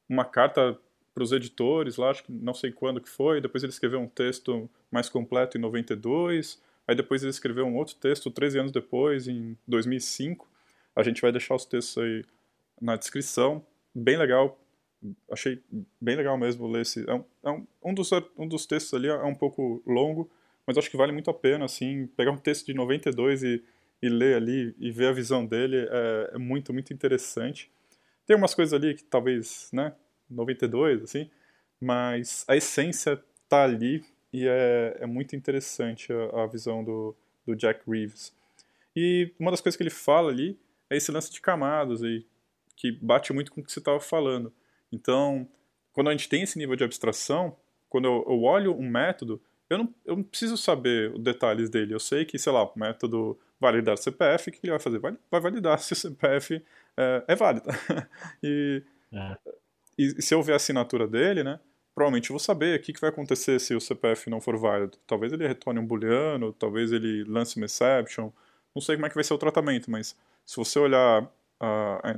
uma 0.09 0.25
carta 0.25 0.78
para 1.14 1.25
os 1.25 1.32
editores 1.32 1.97
lá, 1.97 2.11
acho 2.11 2.25
que 2.25 2.32
não 2.32 2.54
sei 2.54 2.70
quando 2.70 3.00
que 3.00 3.09
foi, 3.09 3.40
depois 3.40 3.62
ele 3.62 3.73
escreveu 3.73 4.00
um 4.00 4.09
texto 4.09 4.70
mais 4.90 5.09
completo 5.09 5.59
em 5.59 5.61
92, 5.61 6.62
aí 6.87 6.94
depois 6.94 7.23
ele 7.23 7.30
escreveu 7.30 7.66
um 7.66 7.76
outro 7.76 7.97
texto 7.97 8.30
13 8.30 8.59
anos 8.59 8.73
depois, 8.73 9.28
em 9.28 9.56
2005. 9.66 10.49
A 10.94 11.02
gente 11.02 11.20
vai 11.20 11.32
deixar 11.32 11.54
os 11.54 11.64
textos 11.64 11.99
aí 11.99 12.25
na 12.80 12.97
descrição. 12.97 13.64
Bem 13.94 14.16
legal, 14.16 14.59
achei 15.30 15.62
bem 16.00 16.16
legal 16.16 16.37
mesmo 16.38 16.66
ler 16.68 16.82
esse. 16.82 17.09
É 17.09 17.14
um, 17.14 17.25
é 17.44 17.50
um, 17.50 17.66
um, 17.85 17.94
dos, 17.94 18.11
um 18.37 18.47
dos 18.47 18.66
textos 18.66 18.94
ali 18.94 19.09
é 19.09 19.23
um 19.25 19.35
pouco 19.35 19.82
longo, 19.87 20.30
mas 20.66 20.78
acho 20.78 20.90
que 20.90 20.97
vale 20.97 21.12
muito 21.12 21.30
a 21.30 21.35
pena, 21.35 21.64
assim, 21.64 22.06
pegar 22.16 22.30
um 22.30 22.37
texto 22.37 22.66
de 22.66 22.75
92 22.75 23.42
e, 23.42 23.62
e 24.02 24.09
ler 24.09 24.37
ali 24.37 24.75
e 24.78 24.90
ver 24.90 25.09
a 25.09 25.12
visão 25.12 25.44
dele 25.44 25.87
é, 25.90 26.30
é 26.35 26.38
muito, 26.38 26.73
muito 26.73 26.92
interessante. 26.92 27.70
Tem 28.31 28.37
umas 28.37 28.55
coisas 28.55 28.73
ali 28.73 28.95
que 28.95 29.03
talvez, 29.03 29.69
né, 29.73 29.93
92, 30.31 31.03
assim, 31.03 31.29
mas 31.81 32.45
a 32.47 32.55
essência 32.55 33.21
tá 33.49 33.65
ali 33.65 34.05
e 34.33 34.47
é, 34.47 34.99
é 35.01 35.05
muito 35.05 35.35
interessante 35.35 36.13
a, 36.13 36.45
a 36.45 36.47
visão 36.47 36.85
do, 36.85 37.17
do 37.45 37.57
Jack 37.57 37.81
Reeves. 37.91 38.33
E 38.95 39.33
uma 39.37 39.51
das 39.51 39.61
coisas 39.61 39.77
que 39.77 39.83
ele 39.83 39.91
fala 39.91 40.31
ali 40.31 40.57
é 40.89 40.97
esse 40.97 41.11
lance 41.11 41.33
de 41.33 41.41
camadas 41.41 42.05
aí, 42.05 42.25
que 42.77 42.93
bate 42.93 43.33
muito 43.33 43.51
com 43.51 43.63
o 43.63 43.65
que 43.65 43.73
você 43.73 43.81
estava 43.81 43.99
falando. 43.99 44.53
Então, 44.93 45.45
quando 45.93 46.07
a 46.07 46.13
gente 46.13 46.29
tem 46.29 46.43
esse 46.43 46.57
nível 46.57 46.77
de 46.77 46.85
abstração, 46.85 47.57
quando 47.89 48.05
eu, 48.05 48.25
eu 48.29 48.43
olho 48.45 48.79
um 48.79 48.89
método, 48.89 49.43
eu 49.69 49.79
não, 49.79 49.95
eu 50.07 50.15
não 50.15 50.23
preciso 50.23 50.57
saber 50.57 51.13
os 51.13 51.21
detalhes 51.21 51.69
dele. 51.69 51.95
Eu 51.95 52.01
sei 52.01 52.25
que, 52.25 52.39
sei 52.39 52.53
lá, 52.53 52.63
o 52.63 52.79
método 52.79 53.37
validar 53.59 53.99
CPF, 53.99 54.51
o 54.51 54.53
que 54.53 54.61
ele 54.63 54.71
vai 54.71 54.79
fazer? 54.79 55.01
Vai, 55.01 55.17
vai 55.29 55.41
validar 55.41 55.77
se 55.83 55.95
o 55.95 55.97
CPF 55.97 56.63
é, 56.97 57.25
é 57.28 57.35
válido. 57.35 57.68
e, 58.42 58.82
é. 59.12 59.37
e 59.99 60.23
se 60.23 60.35
eu 60.35 60.42
ver 60.42 60.52
a 60.52 60.56
assinatura 60.56 61.06
dele, 61.06 61.42
né, 61.42 61.61
provavelmente 61.94 62.30
eu 62.30 62.35
vou 62.35 62.40
saber 62.40 62.78
o 62.78 62.82
que, 62.82 62.92
que 62.92 63.00
vai 63.00 63.11
acontecer 63.11 63.59
se 63.61 63.75
o 63.75 63.80
CPF 63.80 64.30
não 64.30 64.40
for 64.40 64.56
válido. 64.56 64.99
Talvez 65.06 65.32
ele 65.32 65.47
retorne 65.47 65.80
um 65.80 65.87
booleano, 65.87 66.52
talvez 66.52 66.92
ele 66.92 67.25
lance 67.25 67.56
uma 67.56 67.66
exception, 67.66 68.30
não 68.75 68.80
sei 68.80 68.97
como 68.97 69.06
é 69.06 69.09
que 69.09 69.14
vai 69.14 69.25
ser 69.25 69.35
o 69.35 69.38
tratamento, 69.38 69.90
mas 69.90 70.16
se 70.47 70.56
você 70.56 70.78
olhar 70.78 71.30
a, 71.59 72.16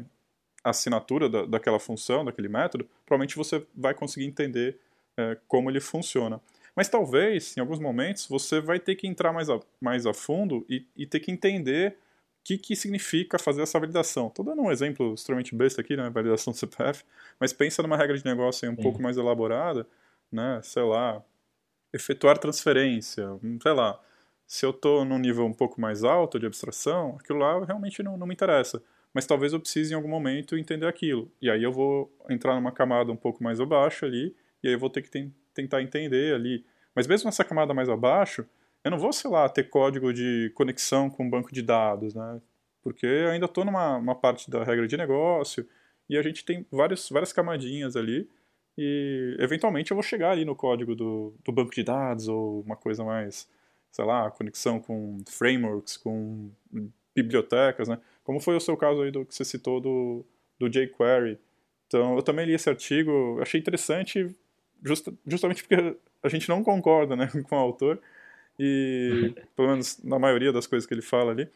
a 0.64 0.70
assinatura 0.70 1.28
da, 1.28 1.44
daquela 1.44 1.78
função, 1.78 2.24
daquele 2.24 2.48
método, 2.48 2.88
provavelmente 3.04 3.36
você 3.36 3.66
vai 3.74 3.94
conseguir 3.94 4.26
entender 4.26 4.78
é, 5.16 5.36
como 5.48 5.70
ele 5.70 5.80
funciona. 5.80 6.40
Mas 6.74 6.88
talvez, 6.88 7.56
em 7.56 7.60
alguns 7.60 7.78
momentos, 7.78 8.26
você 8.26 8.60
vai 8.60 8.80
ter 8.80 8.94
que 8.94 9.06
entrar 9.06 9.32
mais 9.32 9.50
a, 9.50 9.60
mais 9.80 10.06
a 10.06 10.14
fundo 10.14 10.64
e, 10.68 10.86
e 10.96 11.06
ter 11.06 11.20
que 11.20 11.30
entender 11.30 11.96
que, 12.44 12.58
que 12.58 12.75
significa 12.75 13.38
fazer 13.38 13.62
essa 13.62 13.78
validação. 13.78 14.28
Estou 14.28 14.44
dando 14.44 14.62
um 14.62 14.70
exemplo 14.70 15.14
extremamente 15.14 15.54
besta 15.54 15.80
aqui, 15.80 15.96
né, 15.96 16.11
validação 16.11 16.52
do 16.52 16.58
CPF, 16.58 17.04
mas 17.38 17.52
pensa 17.52 17.82
numa 17.82 17.96
regra 17.96 18.16
de 18.16 18.25
negócio 18.25 18.70
um 18.70 18.76
Sim. 18.76 18.82
pouco 18.82 19.00
mais 19.00 19.16
elaborada, 19.16 19.87
né, 20.30 20.61
sei 20.62 20.82
lá, 20.82 21.22
efetuar 21.92 22.38
transferência, 22.38 23.28
sei 23.62 23.72
lá, 23.72 24.00
se 24.46 24.66
eu 24.66 24.70
estou 24.70 25.04
num 25.04 25.18
nível 25.18 25.46
um 25.46 25.52
pouco 25.52 25.80
mais 25.80 26.04
alto 26.04 26.38
de 26.38 26.46
abstração, 26.46 27.16
aquilo 27.18 27.38
lá 27.38 27.64
realmente 27.64 28.02
não, 28.02 28.16
não 28.16 28.26
me 28.26 28.34
interessa. 28.34 28.82
Mas 29.14 29.26
talvez 29.26 29.52
eu 29.52 29.61
precise 29.61 29.92
em 29.92 29.96
algum 29.96 30.08
momento 30.08 30.56
entender 30.56 30.87
aquilo. 30.87 31.30
E 31.40 31.50
aí 31.50 31.62
eu 31.62 31.72
vou 31.72 32.11
entrar 32.28 32.54
numa 32.54 32.72
camada 32.72 33.12
um 33.12 33.16
pouco 33.16 33.42
mais 33.42 33.61
abaixo 33.61 34.04
ali, 34.04 34.34
e 34.62 34.68
aí 34.68 34.75
eu 34.75 34.78
vou 34.78 34.90
ter 34.90 35.02
que 35.02 35.30
tentar 35.54 35.82
entender 35.82 36.34
ali. 36.34 36.64
Mas 36.94 37.06
mesmo 37.06 37.28
nessa 37.28 37.44
camada 37.44 37.72
mais 37.72 37.88
abaixo, 37.88 38.46
eu 38.84 38.90
não 38.90 38.98
vou, 38.98 39.12
sei 39.12 39.30
lá, 39.30 39.48
ter 39.48 39.68
código 39.70 40.12
de 40.12 40.50
conexão 40.54 41.08
com 41.10 41.24
um 41.24 41.30
banco 41.30 41.52
de 41.52 41.62
dados, 41.62 42.14
né? 42.14 42.40
Porque 42.82 43.06
eu 43.06 43.30
ainda 43.30 43.46
estou 43.46 43.64
numa 43.64 43.96
uma 43.96 44.14
parte 44.14 44.50
da 44.50 44.64
regra 44.64 44.86
de 44.86 44.96
negócio 44.96 45.66
e 46.08 46.16
a 46.18 46.22
gente 46.22 46.44
tem 46.44 46.66
várias, 46.70 47.08
várias 47.08 47.32
camadinhas 47.32 47.96
ali 47.96 48.28
e 48.76 49.36
eventualmente 49.38 49.90
eu 49.90 49.94
vou 49.94 50.02
chegar 50.02 50.30
ali 50.30 50.44
no 50.44 50.56
código 50.56 50.94
do, 50.94 51.34
do 51.44 51.52
banco 51.52 51.72
de 51.72 51.82
dados 51.84 52.28
ou 52.28 52.62
uma 52.62 52.76
coisa 52.76 53.04
mais, 53.04 53.48
sei 53.90 54.04
lá, 54.04 54.30
conexão 54.30 54.80
com 54.80 55.18
frameworks, 55.28 55.96
com 55.96 56.50
bibliotecas, 57.14 57.88
né? 57.88 57.98
Como 58.24 58.40
foi 58.40 58.56
o 58.56 58.60
seu 58.60 58.76
caso 58.76 59.02
aí 59.02 59.10
do 59.10 59.24
que 59.24 59.34
você 59.34 59.44
citou 59.44 59.80
do, 59.80 60.24
do 60.58 60.68
jQuery. 60.68 61.38
Então, 61.86 62.16
eu 62.16 62.22
também 62.22 62.46
li 62.46 62.54
esse 62.54 62.70
artigo, 62.70 63.38
achei 63.40 63.60
interessante 63.60 64.34
justa, 64.82 65.12
justamente 65.26 65.62
porque 65.62 65.96
a 66.22 66.28
gente 66.28 66.48
não 66.48 66.62
concorda 66.62 67.14
né, 67.14 67.28
com 67.48 67.56
o 67.56 67.58
autor, 67.58 68.00
e 68.59 69.35
pelo 69.56 69.68
menos 69.68 70.02
na 70.02 70.18
maioria 70.18 70.52
das 70.52 70.66
coisas 70.66 70.87
que 70.87 70.94
ele 70.94 71.02
fala 71.02 71.32
ali. 71.32 71.49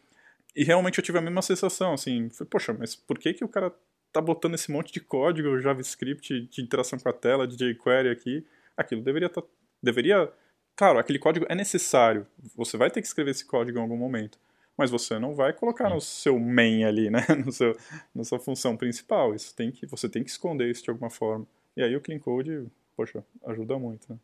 E 0.54 0.64
realmente 0.64 0.98
eu 0.98 1.04
tive 1.04 1.18
a 1.18 1.20
mesma 1.20 1.42
sensação, 1.42 1.92
assim, 1.92 2.28
poxa, 2.50 2.72
mas 2.72 2.94
por 2.94 3.18
que 3.18 3.34
que 3.34 3.44
o 3.44 3.48
cara 3.48 3.72
tá 4.12 4.20
botando 4.20 4.54
esse 4.54 4.70
monte 4.70 4.92
de 4.92 5.00
código 5.00 5.60
JavaScript 5.60 6.48
de 6.50 6.62
interação 6.62 6.98
com 6.98 7.08
a 7.08 7.12
tela, 7.12 7.46
de 7.46 7.56
jQuery 7.56 8.08
aqui? 8.08 8.46
Aquilo 8.76 9.02
deveria 9.02 9.26
estar, 9.26 9.42
tá, 9.42 9.48
deveria, 9.82 10.32
claro, 10.74 10.98
aquele 10.98 11.18
código 11.18 11.46
é 11.48 11.54
necessário, 11.54 12.26
você 12.54 12.76
vai 12.76 12.90
ter 12.90 13.02
que 13.02 13.06
escrever 13.06 13.32
esse 13.32 13.44
código 13.44 13.78
em 13.78 13.82
algum 13.82 13.96
momento, 13.96 14.38
mas 14.76 14.90
você 14.90 15.18
não 15.18 15.34
vai 15.34 15.52
colocar 15.52 15.90
no 15.90 16.00
seu 16.00 16.38
main 16.38 16.84
ali, 16.84 17.10
né, 17.10 17.26
no 17.44 17.52
seu, 17.52 17.76
na 18.14 18.24
sua 18.24 18.38
função 18.38 18.76
principal, 18.76 19.34
isso 19.34 19.54
tem 19.54 19.70
que, 19.70 19.86
você 19.86 20.08
tem 20.08 20.24
que 20.24 20.30
esconder 20.30 20.70
isso 20.70 20.84
de 20.84 20.90
alguma 20.90 21.10
forma. 21.10 21.46
E 21.76 21.82
aí 21.82 21.94
o 21.94 22.00
Clean 22.00 22.18
Code 22.18 22.66
poxa, 22.96 23.22
ajuda 23.44 23.78
muito, 23.78 24.10
né? 24.10 24.18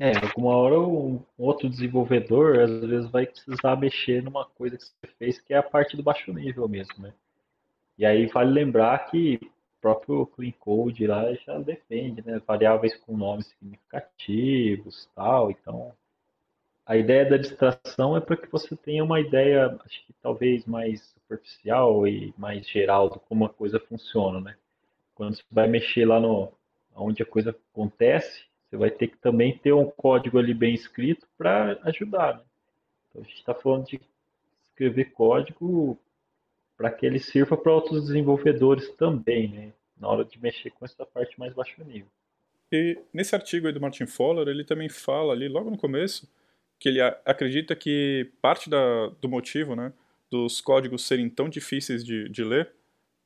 É, 0.00 0.16
alguma 0.16 0.56
hora 0.56 0.78
um 0.78 1.20
outro 1.36 1.68
desenvolvedor 1.68 2.60
às 2.60 2.70
vezes 2.80 3.10
vai 3.10 3.26
precisar 3.26 3.76
mexer 3.76 4.22
numa 4.22 4.44
coisa 4.44 4.76
que 4.76 4.84
você 4.84 5.12
fez 5.18 5.40
que 5.40 5.52
é 5.52 5.56
a 5.56 5.62
parte 5.62 5.96
do 5.96 6.04
baixo 6.04 6.32
nível 6.32 6.68
mesmo, 6.68 6.94
né? 7.02 7.12
E 7.98 8.06
aí 8.06 8.26
vale 8.26 8.52
lembrar 8.52 9.10
que 9.10 9.40
o 9.42 9.80
próprio 9.80 10.24
Clean 10.26 10.52
Code 10.52 11.04
lá 11.04 11.34
já 11.34 11.58
depende, 11.58 12.24
né? 12.24 12.40
Variáveis 12.46 12.94
com 12.96 13.16
nomes 13.16 13.48
significativos 13.48 15.08
tal, 15.16 15.50
então 15.50 15.92
a 16.86 16.96
ideia 16.96 17.28
da 17.28 17.36
abstração 17.36 18.16
é 18.16 18.20
para 18.20 18.36
que 18.36 18.50
você 18.50 18.76
tenha 18.76 19.02
uma 19.02 19.20
ideia, 19.20 19.78
acho 19.84 20.06
que 20.06 20.12
talvez 20.22 20.64
mais 20.64 21.02
superficial 21.02 22.06
e 22.06 22.32
mais 22.38 22.66
geral 22.66 23.10
de 23.10 23.18
como 23.28 23.44
a 23.44 23.50
coisa 23.50 23.78
funciona, 23.80 24.40
né? 24.40 24.56
Quando 25.14 25.36
você 25.36 25.42
vai 25.50 25.66
mexer 25.66 26.06
lá 26.06 26.20
no, 26.20 26.52
onde 26.94 27.22
a 27.22 27.26
coisa 27.26 27.50
acontece, 27.50 28.47
você 28.68 28.76
vai 28.76 28.90
ter 28.90 29.08
que 29.08 29.16
também 29.16 29.56
ter 29.56 29.72
um 29.72 29.86
código 29.86 30.38
ali 30.38 30.52
bem 30.52 30.74
escrito 30.74 31.26
para 31.36 31.78
ajudar. 31.84 32.36
Né? 32.36 32.42
Então 33.08 33.22
a 33.22 33.24
gente 33.24 33.38
está 33.38 33.54
falando 33.54 33.86
de 33.86 34.00
escrever 34.64 35.12
código 35.12 35.98
para 36.76 36.90
que 36.90 37.06
ele 37.06 37.18
sirva 37.18 37.56
para 37.56 37.72
outros 37.72 38.06
desenvolvedores 38.06 38.90
também, 38.92 39.48
né? 39.48 39.72
na 39.98 40.08
hora 40.08 40.24
de 40.24 40.40
mexer 40.40 40.70
com 40.70 40.84
essa 40.84 41.04
parte 41.04 41.38
mais 41.38 41.52
baixo 41.54 41.82
nível. 41.84 42.08
E 42.70 42.98
nesse 43.12 43.34
artigo 43.34 43.66
aí 43.66 43.72
do 43.72 43.80
Martin 43.80 44.06
Fowler, 44.06 44.46
ele 44.46 44.62
também 44.62 44.88
fala 44.88 45.32
ali, 45.32 45.48
logo 45.48 45.70
no 45.70 45.78
começo, 45.78 46.30
que 46.78 46.88
ele 46.88 47.00
acredita 47.00 47.74
que 47.74 48.30
parte 48.40 48.70
da, 48.70 49.08
do 49.20 49.28
motivo 49.28 49.74
né, 49.74 49.92
dos 50.30 50.60
códigos 50.60 51.06
serem 51.06 51.28
tão 51.28 51.48
difíceis 51.48 52.04
de, 52.04 52.28
de 52.28 52.44
ler, 52.44 52.70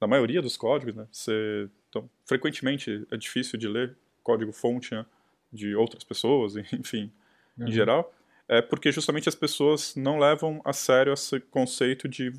da 0.00 0.06
maioria 0.06 0.40
dos 0.40 0.56
códigos, 0.56 0.94
né, 0.94 1.06
ser 1.10 1.68
então, 1.90 2.08
frequentemente 2.24 3.06
é 3.10 3.16
difícil 3.18 3.58
de 3.58 3.68
ler 3.68 3.94
código-fonte 4.22 4.94
né, 4.94 5.04
de 5.52 5.74
outras 5.74 6.04
pessoas, 6.04 6.56
enfim, 6.72 7.10
uhum. 7.58 7.68
em 7.68 7.72
geral, 7.72 8.12
é 8.48 8.60
porque 8.60 8.90
justamente 8.90 9.28
as 9.28 9.34
pessoas 9.34 9.94
não 9.96 10.18
levam 10.18 10.60
a 10.64 10.72
sério 10.72 11.12
esse 11.12 11.40
conceito 11.40 12.08
de 12.08 12.32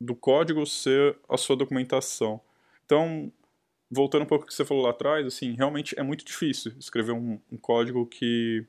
do 0.00 0.14
código 0.14 0.64
ser 0.64 1.18
a 1.28 1.36
sua 1.36 1.54
documentação. 1.54 2.40
Então, 2.86 3.30
voltando 3.90 4.22
um 4.22 4.26
pouco 4.26 4.44
ao 4.44 4.48
que 4.48 4.54
você 4.54 4.64
falou 4.64 4.84
lá 4.84 4.90
atrás, 4.90 5.26
assim, 5.26 5.52
realmente 5.52 5.94
é 5.98 6.02
muito 6.02 6.24
difícil 6.24 6.72
escrever 6.78 7.12
um, 7.12 7.38
um 7.52 7.58
código 7.58 8.06
que 8.06 8.64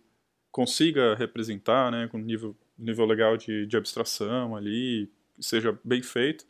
consiga 0.52 1.16
representar, 1.16 1.90
né, 1.90 2.10
com 2.10 2.18
nível 2.18 2.54
nível 2.78 3.06
legal 3.06 3.38
de, 3.38 3.66
de 3.68 3.78
abstração 3.78 4.56
ali, 4.56 5.10
seja 5.40 5.78
bem 5.84 6.02
feito, 6.02 6.46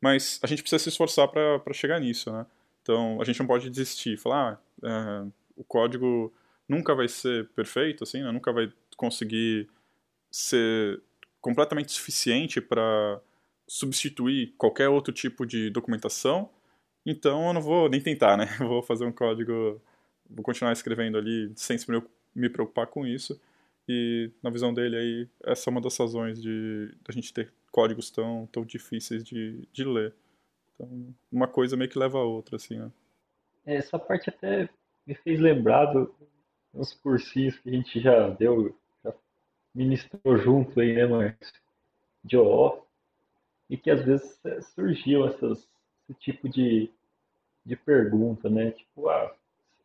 mas 0.00 0.38
a 0.42 0.46
gente 0.46 0.62
precisa 0.62 0.82
se 0.82 0.88
esforçar 0.88 1.28
para 1.28 1.72
chegar 1.72 2.00
nisso, 2.00 2.30
né? 2.32 2.46
Então, 2.82 3.20
a 3.20 3.24
gente 3.24 3.38
não 3.38 3.46
pode 3.46 3.68
desistir, 3.68 4.16
falar, 4.16 4.60
ah, 4.82 5.24
é, 5.24 5.30
o 5.56 5.64
código 5.64 6.32
nunca 6.72 6.94
vai 6.94 7.06
ser 7.08 7.48
perfeito, 7.50 8.02
assim, 8.02 8.22
né? 8.22 8.32
nunca 8.32 8.52
vai 8.52 8.72
conseguir 8.96 9.68
ser 10.30 11.02
completamente 11.40 11.92
suficiente 11.92 12.60
para 12.60 13.20
substituir 13.68 14.54
qualquer 14.56 14.88
outro 14.88 15.12
tipo 15.12 15.44
de 15.46 15.70
documentação, 15.70 16.48
então 17.04 17.48
eu 17.48 17.52
não 17.52 17.60
vou 17.60 17.88
nem 17.88 18.00
tentar, 18.00 18.36
né? 18.36 18.46
Vou 18.58 18.82
fazer 18.82 19.04
um 19.04 19.12
código, 19.12 19.80
vou 20.30 20.44
continuar 20.44 20.72
escrevendo 20.72 21.18
ali 21.18 21.52
sem 21.56 21.76
me 22.34 22.48
preocupar 22.48 22.86
com 22.86 23.06
isso. 23.06 23.40
E 23.88 24.30
na 24.40 24.50
visão 24.50 24.72
dele 24.72 24.96
aí, 24.96 25.28
essa 25.44 25.68
é 25.68 25.70
uma 25.72 25.80
das 25.80 25.96
razões 25.96 26.40
de 26.40 26.94
a 27.08 27.12
gente 27.12 27.34
ter 27.34 27.52
códigos 27.72 28.10
tão, 28.10 28.48
tão 28.52 28.64
difíceis 28.64 29.24
de, 29.24 29.66
de 29.72 29.84
ler. 29.84 30.14
Então, 30.74 31.14
uma 31.30 31.48
coisa 31.48 31.76
meio 31.76 31.90
que 31.90 31.98
leva 31.98 32.18
a 32.18 32.24
outra, 32.24 32.56
assim, 32.56 32.78
né? 32.78 32.90
É, 33.66 33.76
essa 33.76 33.98
parte 33.98 34.28
até 34.28 34.68
me 35.04 35.14
fez 35.16 35.40
lembrar 35.40 35.92
dos 36.72 36.94
cursinhos 36.94 37.58
que 37.58 37.68
a 37.68 37.72
gente 37.72 38.00
já 38.00 38.28
deu, 38.30 38.76
já 39.04 39.12
ministrou 39.74 40.38
junto 40.38 40.80
aí, 40.80 40.94
né, 40.94 41.06
Márcio? 41.06 41.62
De 42.24 42.36
OO, 42.36 42.86
e 43.68 43.76
que 43.76 43.90
às 43.90 44.04
vezes 44.04 44.38
é, 44.44 44.60
surgiu 44.60 45.26
essas, 45.26 45.66
esse 46.08 46.18
tipo 46.20 46.48
de, 46.48 46.90
de 47.64 47.76
pergunta, 47.76 48.48
né? 48.48 48.70
Tipo, 48.70 49.08
ah, 49.08 49.34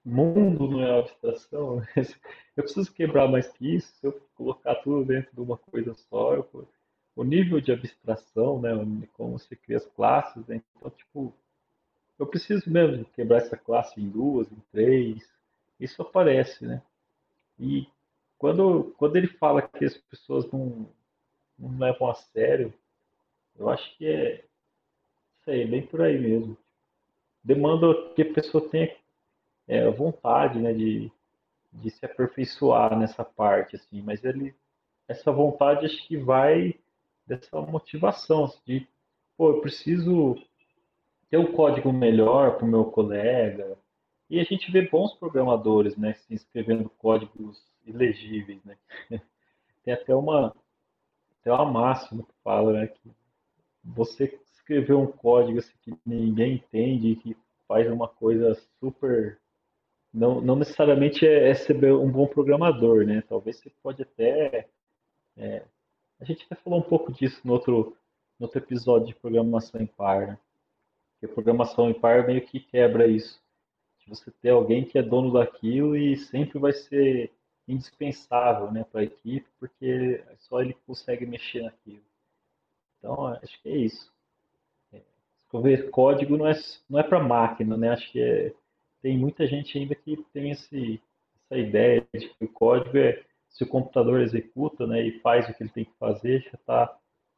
mundo 0.07 0.69
não 0.69 0.81
é 0.81 0.99
abstração, 0.99 1.81
eu 2.55 2.63
preciso 2.63 2.93
quebrar 2.93 3.27
mais 3.27 3.47
que 3.49 3.75
isso, 3.75 3.93
se 3.99 4.07
eu 4.07 4.21
colocar 4.35 4.75
tudo 4.75 5.05
dentro 5.05 5.33
de 5.33 5.41
uma 5.41 5.57
coisa 5.57 5.93
só, 5.93 6.33
eu, 6.35 6.67
o 7.13 7.23
nível 7.23 7.59
de 7.59 7.73
abstração, 7.73 8.61
né, 8.61 8.71
como 9.13 9.37
você 9.37 9.55
cria 9.55 9.77
as 9.77 9.85
classes, 9.85 10.45
né, 10.47 10.61
então, 10.77 10.89
tipo, 10.91 11.33
eu 12.17 12.25
preciso 12.25 12.69
mesmo 12.69 13.03
quebrar 13.05 13.37
essa 13.37 13.57
classe 13.57 13.99
em 13.99 14.07
duas, 14.07 14.49
em 14.49 14.61
três, 14.71 15.29
isso 15.79 16.01
aparece, 16.01 16.65
né, 16.65 16.81
e 17.59 17.87
quando, 18.37 18.93
quando 18.97 19.15
ele 19.15 19.27
fala 19.27 19.61
que 19.61 19.83
as 19.83 19.97
pessoas 19.97 20.49
não, 20.51 20.87
não 21.57 21.77
levam 21.77 22.09
a 22.09 22.13
sério, 22.13 22.73
eu 23.57 23.69
acho 23.69 23.97
que 23.97 24.05
é, 24.07 24.45
sei, 25.43 25.65
bem 25.65 25.85
por 25.85 26.01
aí 26.01 26.19
mesmo. 26.19 26.55
Demanda 27.43 28.11
que 28.13 28.21
a 28.21 28.33
pessoa 28.33 28.69
tenha 28.69 28.95
é, 29.67 29.89
vontade, 29.89 30.59
né, 30.59 30.71
de, 30.71 31.11
de 31.71 31.89
se 31.89 32.05
aperfeiçoar 32.05 32.97
nessa 32.97 33.23
parte, 33.23 33.75
assim, 33.75 34.01
mas 34.01 34.23
ele, 34.23 34.55
essa 35.07 35.31
vontade 35.31 35.85
acho 35.85 36.07
que 36.07 36.17
vai 36.17 36.79
dessa 37.25 37.59
motivação, 37.59 38.45
assim, 38.45 38.61
de, 38.65 38.87
pô, 39.35 39.49
eu 39.49 39.61
preciso 39.61 40.35
ter 41.29 41.37
um 41.37 41.51
código 41.51 41.91
melhor 41.91 42.57
para 42.57 42.65
o 42.65 42.69
meu 42.69 42.85
colega, 42.85 43.77
e 44.29 44.39
a 44.39 44.43
gente 44.43 44.71
vê 44.71 44.87
bons 44.87 45.13
programadores, 45.13 45.95
né, 45.97 46.15
escrevendo 46.29 46.89
códigos 46.97 47.61
ilegíveis, 47.85 48.63
né, 48.63 48.77
tem 49.83 49.93
até 49.93 50.13
uma, 50.15 50.55
até 51.39 51.51
uma 51.51 51.65
máxima 51.65 52.23
que 52.23 52.33
fala, 52.43 52.73
né, 52.73 52.87
que 52.87 53.11
você 53.83 54.39
escrever 54.53 54.93
um 54.93 55.07
código 55.07 55.59
assim, 55.59 55.73
que 55.81 55.93
ninguém 56.05 56.55
entende, 56.55 57.15
que 57.15 57.37
faz 57.67 57.89
uma 57.89 58.07
coisa 58.07 58.53
super 58.79 59.39
não, 60.13 60.41
não 60.41 60.55
necessariamente 60.55 61.27
é, 61.27 61.49
é 61.49 61.53
ser 61.53 61.77
um 61.93 62.11
bom 62.11 62.27
programador, 62.27 63.05
né? 63.05 63.23
Talvez 63.27 63.57
você 63.57 63.69
pode 63.83 64.01
até. 64.01 64.67
É, 65.37 65.63
a 66.19 66.25
gente 66.25 66.43
até 66.45 66.55
falou 66.55 66.79
um 66.79 66.83
pouco 66.83 67.11
disso 67.11 67.39
no 67.43 67.53
outro, 67.53 67.95
no 68.39 68.45
outro 68.45 68.59
episódio 68.59 69.07
de 69.07 69.15
programação 69.15 69.79
em 69.79 69.85
par, 69.85 70.27
né? 70.27 70.39
Porque 71.19 71.33
programação 71.33 71.89
em 71.89 71.93
par 71.93 72.25
meio 72.25 72.41
que 72.41 72.59
quebra 72.59 73.07
isso. 73.07 73.39
Você 74.07 74.31
ter 74.31 74.49
alguém 74.49 74.85
que 74.85 74.97
é 74.97 75.03
dono 75.03 75.31
daquilo 75.33 75.95
e 75.95 76.15
sempre 76.15 76.59
vai 76.59 76.71
ser 76.71 77.31
indispensável 77.67 78.71
né, 78.71 78.85
para 78.89 79.01
a 79.01 79.03
equipe, 79.03 79.45
porque 79.59 80.23
só 80.39 80.61
ele 80.61 80.75
consegue 80.85 81.25
mexer 81.25 81.63
naquilo. 81.63 82.03
Então, 82.97 83.27
acho 83.27 83.61
que 83.61 83.69
é 83.69 83.77
isso. 83.77 84.11
É, 84.93 85.01
escrever 85.43 85.89
código 85.89 86.37
não 86.37 86.47
é, 86.47 86.53
não 86.89 86.99
é 86.99 87.03
para 87.03 87.21
máquina, 87.21 87.75
né? 87.75 87.89
Acho 87.89 88.11
que 88.11 88.21
é, 88.21 88.53
tem 89.01 89.17
muita 89.17 89.45
gente 89.45 89.77
ainda 89.77 89.95
que 89.95 90.17
tem 90.33 90.51
esse, 90.51 91.01
essa 91.45 91.59
ideia 91.59 92.07
de 92.13 92.29
que 92.29 92.45
o 92.45 92.51
código 92.51 92.97
é 92.97 93.23
se 93.49 93.63
o 93.63 93.67
computador 93.67 94.21
executa 94.21 94.85
né, 94.85 95.01
e 95.01 95.19
faz 95.19 95.49
o 95.49 95.53
que 95.53 95.63
ele 95.63 95.71
tem 95.71 95.85
que 95.85 95.97
fazer, 95.99 96.41
já 96.43 96.51
está 96.53 96.97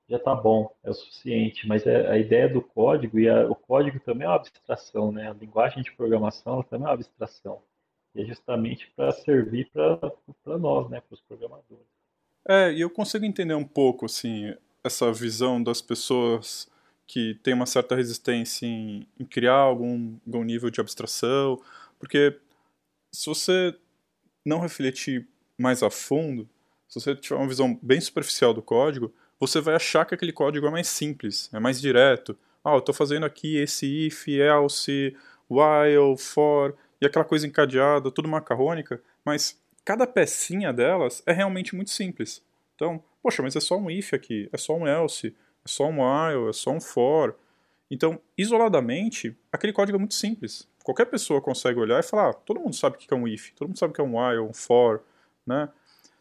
já 0.10 0.18
tá 0.18 0.34
bom, 0.34 0.74
é 0.84 0.90
o 0.90 0.94
suficiente. 0.94 1.68
Mas 1.68 1.86
é, 1.86 2.10
a 2.10 2.18
ideia 2.18 2.50
do 2.50 2.62
código, 2.62 3.20
e 3.20 3.30
a, 3.30 3.46
o 3.48 3.56
código 3.56 4.00
também 4.00 4.26
é 4.26 4.30
uma 4.30 4.36
abstração, 4.36 5.12
né? 5.12 5.30
a 5.30 5.34
linguagem 5.34 5.84
de 5.84 5.92
programação 5.92 6.64
também 6.64 6.86
é 6.86 6.90
uma 6.90 6.96
abstração. 6.96 7.62
E 8.16 8.22
é 8.22 8.26
justamente 8.26 8.92
para 8.96 9.12
servir 9.12 9.70
para 9.72 10.58
nós, 10.58 10.90
né, 10.90 11.00
para 11.00 11.14
os 11.14 11.22
programadores. 11.22 11.86
É, 12.48 12.74
e 12.74 12.82
eu 12.82 12.90
consigo 12.90 13.24
entender 13.24 13.54
um 13.54 13.64
pouco 13.64 14.08
assim, 14.08 14.56
essa 14.84 15.14
visão 15.14 15.62
das 15.62 15.82
pessoas 15.82 16.68
que 17.06 17.36
tem 17.44 17.54
uma 17.54 17.68
certa 17.68 17.96
resistência 17.96 18.66
em, 18.66 19.08
em 19.20 19.26
criar 19.26 19.58
algum, 19.58 20.18
algum 20.26 20.44
nível 20.44 20.72
de 20.72 20.82
abstração, 20.82 21.62
porque 22.00 22.40
se 23.12 23.28
você 23.28 23.76
não 24.46 24.60
refletir 24.60 25.28
mais 25.58 25.84
a 25.84 25.90
fundo, 25.90 26.50
se 26.88 27.00
você 27.00 27.16
tiver 27.16 27.36
uma 27.36 27.48
visão 27.48 27.78
bem 27.82 28.02
superficial 28.02 28.54
do 28.54 28.62
código, 28.62 29.14
você 29.40 29.62
vai 29.62 29.76
achar 29.76 30.06
que 30.06 30.14
aquele 30.14 30.34
código 30.34 30.68
é 30.68 30.72
mais 30.72 30.88
simples, 30.88 31.50
é 31.54 31.60
mais 31.60 31.80
direto. 31.80 32.38
Ah, 32.64 32.74
eu 32.74 32.80
estou 32.80 32.94
fazendo 32.94 33.26
aqui 33.26 33.58
esse 33.58 34.08
if, 34.08 34.28
else, 34.28 35.16
while, 35.50 36.18
for, 36.18 36.76
e 37.02 37.06
aquela 37.06 37.24
coisa 37.24 37.48
encadeada, 37.48 38.12
tudo 38.12 38.28
macarrônica, 38.28 39.02
mas 39.24 39.60
cada 39.86 40.06
pecinha 40.06 40.74
delas 40.74 41.24
é 41.26 41.32
realmente 41.32 41.76
muito 41.76 41.90
simples. 41.92 42.44
Então, 42.76 43.02
poxa, 43.24 43.42
mas 43.42 43.56
é 43.56 43.60
só 43.60 43.78
um 43.78 43.90
if 43.90 44.14
aqui, 44.14 44.50
é 44.52 44.58
só 44.58 44.76
um 44.76 44.86
else, 44.86 45.28
é 45.28 45.68
só 45.68 45.86
um 45.86 46.02
while, 46.02 46.50
é 46.50 46.54
só 46.54 46.72
um 46.72 46.82
for. 46.82 47.36
Então, 47.90 48.20
isoladamente, 48.38 49.36
aquele 49.52 49.74
código 49.74 49.98
é 49.98 50.00
muito 50.00 50.14
simples. 50.14 50.68
Qualquer 50.84 51.06
pessoa 51.06 51.42
consegue 51.42 51.80
olhar 51.80 52.00
e 52.00 52.04
falar, 52.04 52.30
ah, 52.30 52.34
todo 52.34 52.60
mundo 52.60 52.76
sabe 52.76 52.98
o 52.98 53.00
que 53.00 53.14
é 53.14 53.18
um 53.18 53.28
if, 53.28 53.52
todo 53.52 53.68
mundo 53.70 53.80
sabe 53.80 53.92
o 53.92 53.94
que 53.96 54.02
é 54.02 54.04
um 54.04 54.20
while, 54.20 54.42
um 54.42 54.54
for, 54.54 55.02
né? 55.46 55.70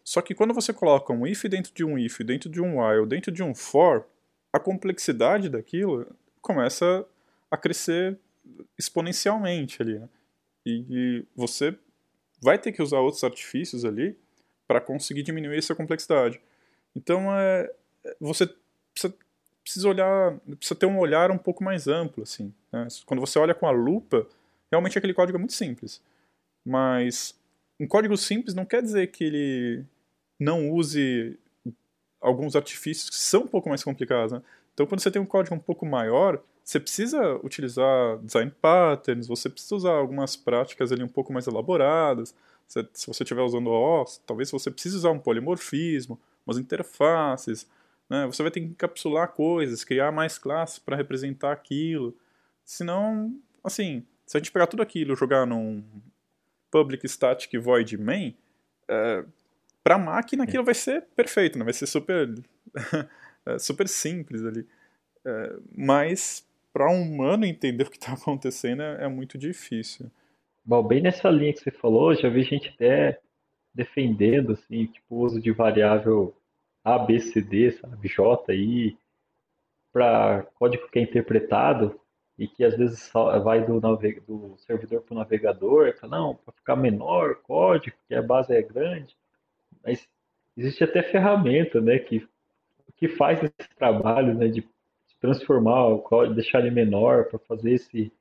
Só 0.09 0.23
que 0.23 0.35
quando 0.35 0.55
você 0.55 0.73
coloca 0.73 1.13
um 1.13 1.27
if 1.27 1.45
dentro 1.45 1.71
de 1.75 1.85
um 1.85 1.99
if, 1.99 2.21
dentro 2.21 2.49
de 2.49 2.63
um 2.63 2.81
while, 2.81 3.07
dentro 3.07 3.31
de 3.31 3.43
um 3.43 3.55
for, 3.55 4.07
a 4.51 4.59
complexidade 4.59 5.51
daquilo 5.51 6.07
começa 6.41 7.07
a 7.51 7.59
crescer 7.59 8.19
exponencialmente 8.79 9.83
ali, 9.83 9.99
né? 9.99 10.09
e, 10.65 10.87
e 10.89 11.27
você 11.37 11.77
vai 12.43 12.59
ter 12.59 12.73
que 12.73 12.81
usar 12.81 13.01
outros 13.01 13.23
artifícios 13.23 13.85
ali 13.85 14.17
para 14.67 14.81
conseguir 14.81 15.23
diminuir 15.23 15.59
essa 15.59 15.75
complexidade. 15.75 16.41
Então, 16.97 17.31
é, 17.31 17.71
você 18.19 18.47
precisa 18.95 19.15
precisa 19.63 19.89
olhar, 19.91 20.41
precisa 20.57 20.75
ter 20.75 20.87
um 20.87 20.99
olhar 20.99 21.31
um 21.31 21.37
pouco 21.37 21.63
mais 21.63 21.87
amplo, 21.87 22.23
assim. 22.23 22.51
Né? 22.73 22.89
Quando 23.05 23.21
você 23.21 23.39
olha 23.39 23.55
com 23.55 23.67
a 23.67 23.71
lupa, 23.71 24.27
realmente 24.73 24.97
aquele 24.97 25.13
código 25.13 25.37
é 25.37 25.39
muito 25.39 25.53
simples. 25.53 26.01
Mas 26.65 27.39
um 27.79 27.87
código 27.87 28.17
simples 28.17 28.55
não 28.55 28.65
quer 28.65 28.81
dizer 28.81 29.09
que 29.09 29.23
ele 29.23 29.87
não 30.39 30.71
use 30.71 31.39
alguns 32.21 32.57
artifícios 32.57 33.11
que 33.11 33.17
são 33.17 33.43
um 33.43 33.47
pouco 33.47 33.69
mais 33.69 33.83
complicados. 33.83 34.33
Né? 34.33 34.43
Então, 34.75 34.87
quando 34.87 35.01
você 35.01 35.11
tem 35.11 35.21
um 35.21 35.27
código 35.27 35.55
um 35.55 35.61
pouco 35.61 35.85
maior, 35.85 36.41
você 36.65 36.79
precisa 36.79 37.35
utilizar 37.43 38.19
design 38.19 38.53
patterns, 38.61 39.27
você 39.27 39.49
precisa 39.49 39.75
usar 39.75 39.93
algumas 39.93 40.37
práticas 40.37 40.93
ali 40.93 41.03
um 41.03 41.09
pouco 41.09 41.33
mais 41.33 41.47
elaboradas. 41.47 42.35
Se, 42.67 42.87
você 43.07 43.23
estiver 43.23 43.41
usando 43.41 43.71
OS, 43.71 44.21
talvez 44.27 44.51
você 44.51 44.71
precise 44.71 44.97
usar 44.97 45.11
um 45.11 45.19
polimorfismo, 45.19 46.21
umas 46.47 46.59
interfaces, 46.59 47.67
né? 48.09 48.27
Você 48.27 48.43
vai 48.43 48.51
ter 48.51 48.61
que 48.61 48.67
encapsular 48.67 49.29
coisas, 49.33 49.85
criar 49.85 50.13
mais 50.13 50.39
classes 50.39 50.79
para 50.79 50.97
representar 50.97 51.53
aquilo. 51.53 52.15
Senão, 52.65 53.35
assim, 53.65 54.05
se 54.27 54.37
a 54.37 54.41
gente 54.41 54.53
pegar 54.53 54.67
tudo 54.67 54.83
aquilo 54.83 55.15
e 55.15 55.17
jogar 55.17 55.47
num 55.47 55.83
public 56.71 57.09
static 57.09 57.57
void 57.59 57.97
main, 57.97 58.37
é, 58.87 59.25
para 59.83 59.95
a 59.95 59.99
máquina 59.99 60.45
aquilo 60.45 60.65
vai 60.65 60.75
ser 60.75 61.03
perfeito, 61.17 61.59
né? 61.59 61.65
vai 61.65 61.73
ser 61.73 61.87
super, 61.87 62.29
é, 63.47 63.59
super 63.59 63.89
simples 63.89 64.45
ali. 64.45 64.67
É, 65.25 65.57
mas 65.77 66.47
para 66.73 66.91
um 66.91 67.03
humano 67.03 67.45
entender 67.45 67.85
o 67.85 67.91
que 67.91 67.97
está 67.97 68.13
acontecendo 68.15 68.83
é, 68.83 69.05
é, 69.05 69.09
muito 69.09 69.37
difícil. 69.39 70.11
Bom, 70.65 70.83
bem 70.83 71.01
nessa 71.01 71.31
linha 71.31 71.53
que 71.53 71.61
você 71.61 71.71
falou, 71.71 72.15
já 72.15 72.29
vi 72.29 72.43
gente 72.43 72.69
até 72.69 73.21
defendendo 73.75 74.53
assim, 74.53 74.87
tipo, 74.87 75.15
o 75.15 75.21
uso 75.21 75.41
de 75.41 75.51
variável 75.51 76.35
a, 76.85 76.99
B, 76.99 77.19
C, 77.21 77.41
D, 77.41 77.71
sabe, 77.73 78.09
J, 78.09 78.55
I, 78.55 78.99
para 79.93 80.43
código 80.55 80.89
que 80.89 80.99
é 80.99 81.03
interpretado 81.03 81.99
e 82.39 82.47
que 82.47 82.65
às 82.65 82.77
vezes 82.77 83.11
vai 83.43 83.65
do, 83.65 83.81
do 83.81 84.55
servidor 84.59 85.03
para 85.03 85.15
o 85.15 85.19
navegador, 85.19 85.97
fala, 85.99 86.19
não, 86.19 86.35
para 86.37 86.53
ficar 86.53 86.77
menor 86.77 87.33
o 87.33 87.37
código, 87.43 87.97
que 88.07 88.15
a 88.15 88.23
base 88.23 88.55
é 88.55 88.63
grande. 88.63 89.17
Mas 89.89 90.07
existe 90.55 90.85
até 90.85 91.03
ferramenta, 91.03 91.81
né, 91.81 91.99
que, 91.99 92.29
que 92.97 93.09
faz 93.09 93.43
esse 93.43 93.75
trabalho, 93.75 94.35
né, 94.35 94.49
de 94.49 94.63
transformar 95.19 95.87
o 95.87 96.01
código, 96.01 96.35
deixar 96.35 96.61
ele 96.61 96.71
menor 96.71 97.25
para 97.25 97.39
fazer 97.39 97.73
esse, 97.73 98.13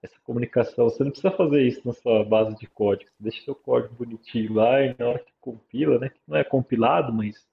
essa 0.00 0.14
comunicação. 0.24 0.88
Você 0.88 1.02
não 1.02 1.10
precisa 1.10 1.32
fazer 1.32 1.66
isso 1.66 1.82
na 1.84 1.92
sua 1.92 2.24
base 2.24 2.56
de 2.56 2.68
código. 2.68 3.10
Você 3.10 3.22
deixa 3.22 3.44
seu 3.44 3.54
código 3.54 3.94
bonitinho 3.94 4.54
lá 4.54 4.80
e 4.80 4.94
na 4.96 5.08
hora 5.08 5.18
que 5.18 5.32
compila, 5.40 5.98
né, 5.98 6.08
que 6.08 6.20
não 6.26 6.36
é 6.36 6.44
compilado, 6.44 7.12
mas 7.12 7.44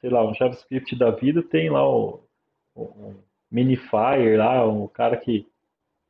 sei 0.00 0.08
lá, 0.08 0.26
um 0.26 0.34
JavaScript 0.34 0.96
da 0.96 1.10
vida 1.10 1.42
tem 1.42 1.68
lá 1.68 1.86
o, 1.86 2.20
um 2.74 3.14
minifier 3.50 4.38
lá, 4.38 4.66
um 4.66 4.88
cara 4.88 5.18
que, 5.18 5.46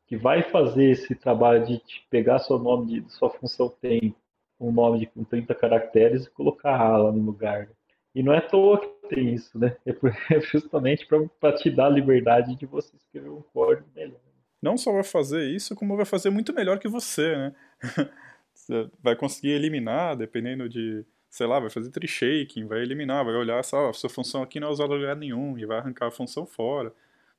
que 0.06 0.16
vai 0.16 0.42
fazer 0.44 0.90
esse 0.90 1.14
trabalho 1.16 1.66
de 1.66 1.80
pegar 2.08 2.38
seu 2.38 2.58
nome, 2.58 3.00
de, 3.00 3.12
sua 3.12 3.30
função 3.30 3.68
tem 3.80 4.14
um 4.58 4.72
nome 4.72 5.00
de 5.00 5.06
com 5.06 5.24
30 5.24 5.54
caracteres 5.54 6.24
e 6.24 6.30
colocar 6.30 6.96
lá 6.96 7.12
no 7.12 7.22
lugar. 7.22 7.68
E 8.14 8.22
não 8.22 8.32
é 8.32 8.38
à 8.38 8.42
toa 8.42 8.80
que 8.80 8.88
tem 9.08 9.34
isso, 9.34 9.58
né? 9.58 9.76
É, 9.84 9.90
é 10.36 10.40
justamente 10.40 11.06
para 11.40 11.52
te 11.52 11.70
dar 11.70 11.86
a 11.86 11.90
liberdade 11.90 12.56
de 12.56 12.66
você 12.66 12.96
escrever 12.96 13.30
um 13.30 13.42
código 13.52 13.86
melhor. 13.94 14.20
Não 14.62 14.76
só 14.76 14.92
vai 14.92 15.04
fazer 15.04 15.44
isso, 15.50 15.76
como 15.76 15.96
vai 15.96 16.06
fazer 16.06 16.30
muito 16.30 16.54
melhor 16.54 16.78
que 16.78 16.88
você, 16.88 17.36
né? 17.36 17.54
Você 18.56 18.90
vai 19.02 19.14
conseguir 19.14 19.50
eliminar, 19.50 20.16
dependendo 20.16 20.66
de 20.66 21.04
sei 21.28 21.46
lá, 21.46 21.60
vai 21.60 21.68
fazer 21.68 21.90
tree 21.90 22.08
shaking, 22.08 22.66
vai 22.66 22.80
eliminar, 22.80 23.22
vai 23.22 23.34
olhar 23.34 23.62
só, 23.62 23.90
a 23.90 23.92
sua 23.92 24.08
função 24.08 24.42
aqui 24.42 24.58
não 24.58 24.68
é 24.68 24.70
usada 24.70 24.94
em 24.94 24.98
lugar 24.98 25.14
nenhum 25.14 25.58
e 25.58 25.66
vai 25.66 25.76
arrancar 25.76 26.06
a 26.06 26.10
função 26.10 26.46
fora. 26.46 26.90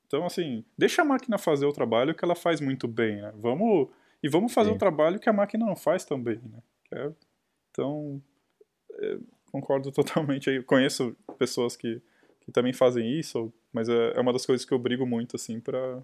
Então, 0.06 0.24
assim, 0.24 0.64
deixa 0.78 1.02
a 1.02 1.06
máquina 1.06 1.38
fazer 1.40 1.66
o 1.66 1.74
trabalho 1.74 2.14
que 2.14 2.24
ela 2.24 2.36
faz 2.36 2.62
muito 2.62 2.88
bem, 2.88 3.22
né? 3.22 3.34
Vamos 3.36 3.90
E 4.22 4.30
vamos 4.30 4.54
fazer 4.54 4.70
o 4.70 4.76
um 4.76 4.78
trabalho 4.78 5.20
que 5.20 5.28
a 5.28 5.34
máquina 5.34 5.66
não 5.66 5.76
faz 5.76 6.06
também, 6.06 6.40
né? 6.44 6.60
É, 6.94 7.12
então, 7.72 8.22
é, 8.94 9.18
concordo 9.52 9.92
totalmente. 9.94 10.50
Eu 10.50 10.64
conheço 10.64 11.16
pessoas 11.38 11.76
que, 11.76 12.02
que 12.42 12.52
também 12.52 12.74
fazem 12.74 13.20
isso, 13.20 13.52
mas 13.72 13.90
é, 13.90 14.14
é 14.16 14.20
uma 14.20 14.34
das 14.34 14.46
coisas 14.46 14.66
que 14.66 14.74
eu 14.74 14.80
brigo 14.80 15.06
muito, 15.06 15.36
assim, 15.36 15.60
para 15.60 16.04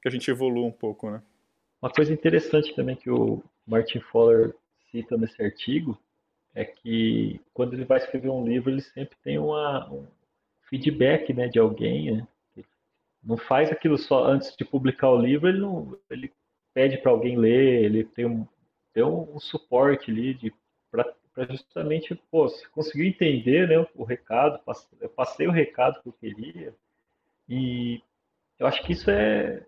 que 0.00 0.08
a 0.08 0.10
gente 0.10 0.30
evolua 0.30 0.66
um 0.66 0.72
pouco, 0.72 1.10
né? 1.10 1.22
Uma 1.80 1.90
coisa 1.90 2.12
interessante 2.12 2.74
também 2.74 2.96
que 2.96 3.10
o 3.10 3.42
Martin 3.66 4.00
Fowler 4.00 4.54
cita 4.90 5.16
nesse 5.16 5.42
artigo 5.42 5.98
é 6.54 6.64
que 6.64 7.40
quando 7.52 7.74
ele 7.74 7.84
vai 7.84 7.98
escrever 7.98 8.28
um 8.28 8.44
livro, 8.44 8.70
ele 8.70 8.82
sempre 8.82 9.16
tem 9.22 9.38
uma, 9.38 9.90
um 9.90 10.06
feedback 10.68 11.32
né, 11.32 11.48
de 11.48 11.58
alguém, 11.58 12.16
né? 12.16 12.28
Não 13.22 13.36
faz 13.36 13.70
aquilo 13.70 13.96
só 13.96 14.26
antes 14.26 14.54
de 14.56 14.64
publicar 14.64 15.10
o 15.10 15.20
livro, 15.20 15.48
ele, 15.48 15.60
não, 15.60 15.96
ele 16.10 16.32
pede 16.74 16.98
para 16.98 17.12
alguém 17.12 17.38
ler, 17.38 17.84
ele 17.84 18.02
tem 18.02 18.26
um, 18.26 18.46
tem 18.92 19.02
um, 19.02 19.38
suporte 19.38 20.10
ali 20.10 20.52
para 20.90 21.46
justamente, 21.50 22.14
pô, 22.30 22.48
se 22.48 22.68
conseguiu 22.70 23.06
entender 23.06 23.66
né, 23.66 23.86
o 23.94 24.04
recado, 24.04 24.60
eu 25.00 25.08
passei 25.08 25.46
o 25.46 25.52
recado 25.52 26.02
que 26.02 26.08
eu 26.08 26.12
queria, 26.12 26.74
e 27.48 28.02
eu 28.58 28.66
acho 28.66 28.82
que 28.82 28.92
isso 28.92 29.10
é, 29.10 29.64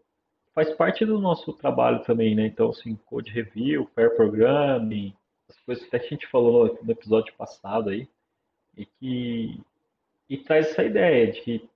faz 0.54 0.72
parte 0.74 1.04
do 1.04 1.18
nosso 1.18 1.52
trabalho 1.54 2.02
também, 2.04 2.34
né? 2.34 2.46
Então, 2.46 2.70
assim, 2.70 2.94
code 3.06 3.30
review, 3.30 3.86
pair 3.94 4.14
programming, 4.14 5.14
as 5.48 5.58
coisas 5.60 5.84
que 5.88 5.96
a 5.96 5.98
gente 5.98 6.26
falou 6.28 6.78
no 6.82 6.92
episódio 6.92 7.34
passado 7.34 7.90
aí, 7.90 8.08
e 8.76 8.86
que 8.86 9.60
e 10.28 10.38
traz 10.38 10.70
essa 10.70 10.82
ideia 10.82 11.32
de 11.32 11.68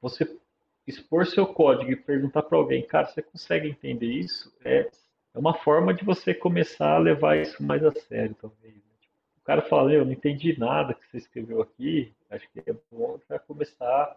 você 0.00 0.38
expor 0.86 1.26
seu 1.26 1.46
código 1.46 1.90
e 1.90 1.96
perguntar 1.96 2.42
para 2.42 2.56
alguém, 2.56 2.86
cara, 2.86 3.06
você 3.06 3.22
consegue 3.22 3.68
entender 3.68 4.06
isso? 4.06 4.52
É, 4.64 4.90
é 5.34 5.38
uma 5.38 5.54
forma 5.54 5.94
de 5.94 6.04
você 6.04 6.34
começar 6.34 6.94
a 6.94 6.98
levar 6.98 7.38
isso 7.38 7.62
mais 7.62 7.84
a 7.84 7.92
sério, 7.92 8.36
talvez. 8.40 8.74
Né? 8.74 8.80
Tipo, 9.00 9.14
o 9.38 9.44
cara 9.44 9.62
fala, 9.62 9.92
eu 9.92 10.04
não 10.04 10.12
entendi 10.12 10.58
nada 10.58 10.94
que 10.94 11.06
você 11.06 11.18
escreveu 11.18 11.62
aqui, 11.62 12.12
acho 12.30 12.48
que 12.50 12.60
é 12.68 12.74
bom 12.90 13.18
já 13.28 13.38
começar, 13.38 14.16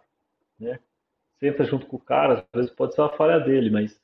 né? 0.58 0.78
Senta 1.38 1.64
junto 1.64 1.86
com 1.86 1.96
o 1.96 2.00
cara, 2.00 2.46
às 2.52 2.60
vezes 2.60 2.70
pode 2.74 2.94
ser 2.94 3.00
uma 3.00 3.16
falha 3.16 3.38
dele, 3.40 3.70
mas 3.70 4.00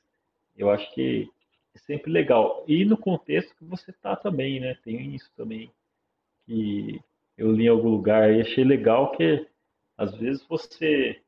eu 0.57 0.69
acho 0.69 0.93
que 0.93 1.29
é 1.73 1.79
sempre 1.79 2.11
legal. 2.11 2.63
E 2.67 2.83
no 2.85 2.97
contexto 2.97 3.55
que 3.55 3.63
você 3.63 3.91
está 3.91 4.15
também, 4.15 4.59
né? 4.59 4.77
Tem 4.83 5.15
isso 5.15 5.31
também 5.35 5.71
que 6.45 7.01
eu 7.37 7.51
li 7.51 7.65
em 7.65 7.69
algum 7.69 7.89
lugar 7.89 8.31
e 8.31 8.41
achei 8.41 8.63
legal 8.63 9.11
que 9.11 9.47
às 9.97 10.15
vezes 10.15 10.45
você 10.47 11.21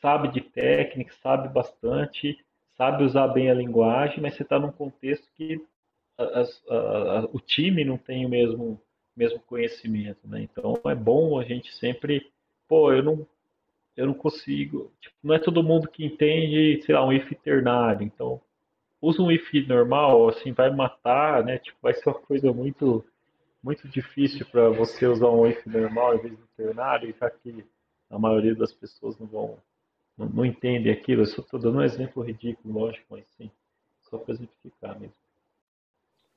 sabe 0.00 0.28
de 0.28 0.40
técnica, 0.40 1.14
sabe 1.22 1.48
bastante, 1.48 2.38
sabe 2.76 3.04
usar 3.04 3.28
bem 3.28 3.50
a 3.50 3.54
linguagem, 3.54 4.20
mas 4.20 4.34
você 4.34 4.42
está 4.42 4.58
num 4.58 4.72
contexto 4.72 5.28
que 5.34 5.64
a, 6.18 6.22
a, 6.22 7.18
a, 7.18 7.24
o 7.32 7.40
time 7.40 7.84
não 7.84 7.96
tem 7.96 8.26
o 8.26 8.28
mesmo, 8.28 8.80
mesmo 9.16 9.40
conhecimento, 9.40 10.26
né? 10.26 10.42
Então 10.42 10.78
é 10.84 10.94
bom 10.94 11.38
a 11.38 11.44
gente 11.44 11.74
sempre, 11.74 12.30
pô, 12.68 12.92
eu 12.92 13.02
não, 13.02 13.26
eu 13.96 14.06
não 14.06 14.14
consigo, 14.14 14.92
tipo, 15.00 15.16
não 15.22 15.34
é 15.34 15.38
todo 15.38 15.62
mundo 15.62 15.88
que 15.88 16.04
entende, 16.04 16.82
sei 16.82 16.94
lá, 16.94 17.04
um 17.04 17.12
if 17.12 17.30
ternário, 17.42 18.04
então 18.04 18.40
usa 19.00 19.22
um 19.22 19.30
if 19.30 19.52
normal, 19.66 20.28
assim, 20.28 20.52
vai 20.52 20.70
matar, 20.70 21.44
né? 21.44 21.58
Tipo, 21.58 21.78
vai 21.82 21.94
ser 21.94 22.08
uma 22.08 22.20
coisa 22.20 22.52
muito 22.52 23.04
muito 23.62 23.86
difícil 23.88 24.44
para 24.46 24.70
você 24.70 25.06
usar 25.06 25.28
um 25.28 25.46
if 25.46 25.64
normal 25.66 26.16
em 26.16 26.18
vez 26.18 26.36
do 26.36 26.48
ternário, 26.56 27.14
já 27.18 27.30
que 27.30 27.64
a 28.10 28.18
maioria 28.18 28.54
das 28.56 28.72
pessoas 28.72 29.16
não 29.18 29.26
vão 29.26 29.56
não, 30.16 30.28
não 30.28 30.46
entendem 30.46 30.92
aquilo. 30.92 31.22
Eu 31.22 31.26
só 31.26 31.42
estou 31.42 31.60
dando 31.60 31.78
um 31.78 31.82
exemplo 31.82 32.22
ridículo, 32.22 32.74
lógico, 32.74 33.06
mas 33.10 33.24
sim, 33.36 33.50
só 34.02 34.18
para 34.18 34.34
exemplificar 34.34 34.98
mesmo. 34.98 35.14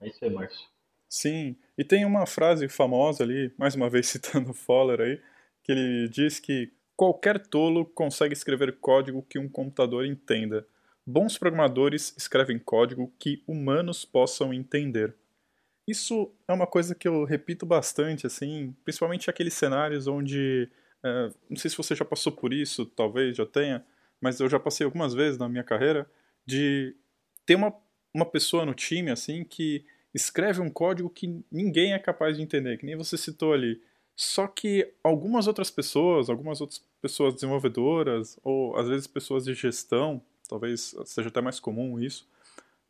É 0.02 0.08
isso 0.08 0.24
aí, 0.24 0.32
Márcio. 0.32 0.68
Sim, 1.10 1.56
e 1.78 1.84
tem 1.84 2.04
uma 2.06 2.26
frase 2.26 2.68
famosa 2.68 3.24
ali, 3.24 3.54
mais 3.58 3.76
uma 3.76 3.90
vez 3.90 4.08
citando 4.10 4.52
o 4.52 4.54
Fowler 4.54 5.02
aí, 5.02 5.22
que 5.64 5.72
ele 5.72 6.10
diz 6.10 6.40
que 6.40 6.72
qualquer 6.96 7.40
tolo 7.40 7.86
consegue 7.86 8.34
escrever 8.34 8.80
código 8.80 9.24
que 9.24 9.40
um 9.40 9.50
computador 9.50 10.06
entenda. 10.06 10.68
Bons 11.06 11.38
programadores 11.38 12.16
escrevem 12.18 12.58
código 12.58 13.14
que 13.20 13.44
humanos 13.48 14.04
possam 14.06 14.54
entender. 14.54 15.16
Isso 15.88 16.34
é 16.48 16.54
uma 16.54 16.66
coisa 16.66 16.96
que 16.96 17.08
eu 17.08 17.24
repito 17.24 17.66
bastante, 17.66 18.26
assim, 18.26 18.76
principalmente 18.84 19.30
aqueles 19.30 19.54
cenários 19.54 20.08
onde 20.08 20.68
é, 21.06 21.32
não 21.48 21.56
sei 21.56 21.70
se 21.70 21.78
você 21.78 21.94
já 21.94 22.04
passou 22.04 22.32
por 22.32 22.52
isso, 22.52 22.84
talvez 22.84 23.38
já 23.38 23.46
tenha, 23.46 23.86
mas 24.20 24.40
eu 24.40 24.50
já 24.50 24.60
passei 24.60 24.84
algumas 24.84 25.14
vezes 25.14 25.38
na 25.38 25.48
minha 25.48 25.64
carreira 25.64 26.10
de 26.44 26.96
ter 27.46 27.54
uma, 27.54 27.72
uma 28.12 28.26
pessoa 28.26 28.66
no 28.66 28.74
time 28.74 29.12
assim 29.12 29.44
que 29.44 29.86
escreve 30.16 30.62
um 30.62 30.70
código 30.70 31.08
que 31.08 31.44
ninguém 31.52 31.94
é 31.94 32.00
capaz 32.00 32.38
de 32.38 32.42
entender, 32.42 32.78
que 32.80 32.86
nem 32.88 32.96
você 32.96 33.18
citou 33.18 33.54
ali. 33.54 33.80
Só 34.16 34.48
que 34.48 34.92
algumas 35.04 35.46
outras 35.46 35.70
pessoas, 35.70 36.28
algumas 36.28 36.60
outras 36.60 36.82
pessoas 37.00 37.36
desenvolvedoras, 37.36 38.40
ou 38.44 38.76
às 38.76 38.88
vezes 38.88 39.06
pessoas 39.06 39.46
de 39.46 39.54
gestão, 39.54 40.20
talvez 40.50 40.96
seja 41.06 41.28
até 41.28 41.40
mais 41.40 41.60
comum 41.60 42.00
isso, 42.00 42.28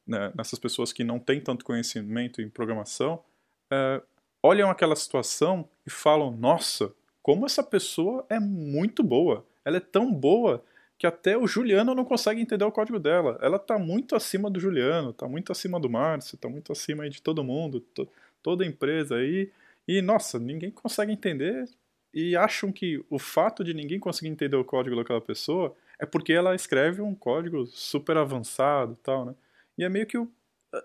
né, 0.07 0.31
nessas 0.37 0.59
pessoas 0.59 0.93
que 0.93 1.03
não 1.03 1.19
têm 1.19 1.41
tanto 1.41 1.65
conhecimento 1.65 2.41
em 2.41 2.49
programação, 2.49 3.21
é, 3.69 4.01
olham 4.41 4.69
aquela 4.69 4.95
situação 4.95 5.67
e 5.85 5.89
falam: 5.89 6.31
Nossa, 6.31 6.93
como 7.25 7.43
essa 7.43 7.63
pessoa 7.63 8.23
é 8.29 8.39
muito 8.39 9.01
boa. 9.01 9.43
Ela 9.65 9.77
é 9.77 9.79
tão 9.79 10.13
boa 10.13 10.63
que 10.95 11.07
até 11.07 11.35
o 11.35 11.47
Juliano 11.47 11.95
não 11.95 12.05
consegue 12.05 12.39
entender 12.39 12.63
o 12.63 12.71
código 12.71 12.99
dela. 12.99 13.39
Ela 13.41 13.57
tá 13.57 13.79
muito 13.79 14.15
acima 14.15 14.47
do 14.47 14.59
Juliano, 14.59 15.11
tá 15.11 15.27
muito 15.27 15.51
acima 15.51 15.79
do 15.79 15.89
Márcio, 15.89 16.37
tá 16.37 16.47
muito 16.47 16.71
acima 16.71 17.09
de 17.09 17.19
todo 17.23 17.43
mundo, 17.43 17.79
to, 17.79 18.07
toda 18.43 18.63
empresa 18.63 19.15
aí. 19.15 19.49
E, 19.87 20.03
nossa, 20.03 20.37
ninguém 20.37 20.69
consegue 20.69 21.13
entender 21.13 21.67
e 22.13 22.35
acham 22.35 22.71
que 22.71 23.03
o 23.09 23.17
fato 23.17 23.63
de 23.63 23.73
ninguém 23.73 23.99
conseguir 23.99 24.29
entender 24.29 24.55
o 24.55 24.63
código 24.63 24.95
daquela 24.95 25.19
pessoa 25.19 25.75
é 25.97 26.05
porque 26.05 26.31
ela 26.31 26.53
escreve 26.53 27.01
um 27.01 27.15
código 27.15 27.65
super 27.65 28.17
avançado 28.17 28.95
tal, 29.01 29.25
né? 29.25 29.33
E 29.75 29.83
é 29.83 29.89
meio 29.89 30.05
que 30.05 30.19
o 30.19 30.29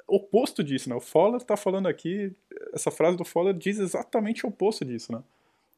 oposto 0.09 0.65
disso, 0.65 0.89
né? 0.89 0.95
O 0.95 1.01
Fowler 1.01 1.43
tá 1.43 1.55
falando 1.55 1.87
aqui, 1.87 2.35
essa 2.73 2.91
frase 2.91 3.19
do 3.19 3.27
Fowler 3.27 3.53
diz 3.53 3.79
exatamente 3.79 4.47
o 4.47 4.49
oposto 4.49 4.87
disso, 4.87 5.13
né? 5.13 5.23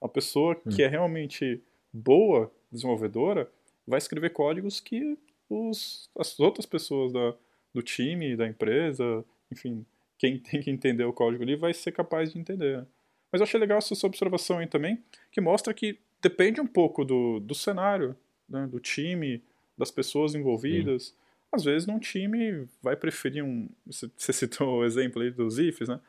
A 0.02 0.08
pessoa 0.08 0.60
hum. 0.66 0.70
que 0.70 0.82
é 0.82 0.88
realmente 0.88 1.62
boa 1.92 2.50
desenvolvedora 2.70 3.48
vai 3.86 3.98
escrever 3.98 4.30
códigos 4.30 4.80
que 4.80 5.16
os, 5.48 6.08
as 6.18 6.38
outras 6.40 6.66
pessoas 6.66 7.12
da, 7.12 7.34
do 7.74 7.82
time, 7.82 8.36
da 8.36 8.46
empresa, 8.46 9.24
enfim, 9.50 9.84
quem 10.18 10.38
tem 10.38 10.60
que 10.60 10.70
entender 10.70 11.04
o 11.04 11.12
código 11.12 11.42
ali 11.42 11.56
vai 11.56 11.74
ser 11.74 11.92
capaz 11.92 12.32
de 12.32 12.38
entender. 12.38 12.78
Né? 12.78 12.86
Mas 13.30 13.40
eu 13.40 13.44
achei 13.44 13.58
legal 13.58 13.78
essa 13.78 13.94
sua 13.94 14.08
observação 14.08 14.58
aí 14.58 14.66
também, 14.66 15.02
que 15.30 15.40
mostra 15.40 15.72
que 15.72 15.98
depende 16.20 16.60
um 16.60 16.66
pouco 16.66 17.04
do, 17.04 17.40
do 17.40 17.54
cenário, 17.54 18.16
né, 18.48 18.66
do 18.66 18.78
time, 18.78 19.42
das 19.76 19.90
pessoas 19.90 20.34
envolvidas. 20.34 21.06
Sim. 21.06 21.14
Às 21.50 21.64
vezes, 21.64 21.86
num 21.86 21.98
time 21.98 22.66
vai 22.82 22.96
preferir 22.96 23.44
um. 23.44 23.68
Você 23.86 24.32
citou 24.32 24.78
o 24.78 24.84
exemplo 24.84 25.20
aí 25.20 25.30
dos 25.30 25.58
IFs, 25.58 25.88
né? 25.88 26.00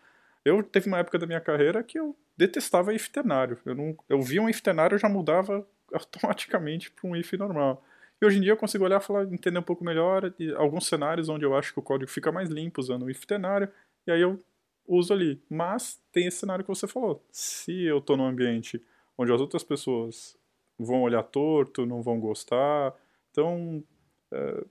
Eu 0.45 0.61
teve 0.61 0.87
uma 0.87 0.99
época 0.99 1.17
da 1.17 1.25
minha 1.25 1.41
carreira 1.41 1.83
que 1.83 1.99
eu 1.99 2.15
detestava 2.37 2.93
if 2.93 3.07
ternário. 3.09 3.59
Eu, 3.65 3.75
não, 3.75 3.97
eu 4.09 4.21
via 4.21 4.41
um 4.41 4.49
if 4.49 4.61
ternário 4.61 4.95
e 4.95 4.99
já 4.99 5.09
mudava 5.09 5.67
automaticamente 5.93 6.91
para 6.91 7.09
um 7.09 7.15
if 7.15 7.33
normal. 7.33 7.83
E 8.21 8.25
hoje 8.25 8.37
em 8.37 8.41
dia 8.41 8.51
eu 8.51 8.57
consigo 8.57 8.83
olhar 8.83 8.99
falar, 8.99 9.25
entender 9.25 9.59
um 9.59 9.63
pouco 9.63 9.83
melhor 9.83 10.33
alguns 10.55 10.87
cenários 10.87 11.29
onde 11.29 11.45
eu 11.45 11.55
acho 11.55 11.73
que 11.73 11.79
o 11.79 11.83
código 11.83 12.09
fica 12.09 12.31
mais 12.31 12.49
limpo 12.49 12.79
usando 12.79 13.03
o 13.03 13.09
if 13.09 13.25
ternário, 13.25 13.69
e 14.07 14.11
aí 14.11 14.21
eu 14.21 14.41
uso 14.87 15.13
ali. 15.13 15.41
Mas 15.49 16.01
tem 16.11 16.27
esse 16.27 16.37
cenário 16.37 16.63
que 16.63 16.69
você 16.69 16.87
falou. 16.87 17.25
Se 17.31 17.83
eu 17.83 17.97
estou 17.97 18.15
num 18.15 18.25
ambiente 18.25 18.81
onde 19.17 19.31
as 19.31 19.41
outras 19.41 19.63
pessoas 19.63 20.37
vão 20.79 21.01
olhar 21.01 21.23
torto, 21.23 21.85
não 21.85 22.01
vão 22.01 22.19
gostar, 22.19 22.95
então 23.29 23.83
é, 24.31 24.65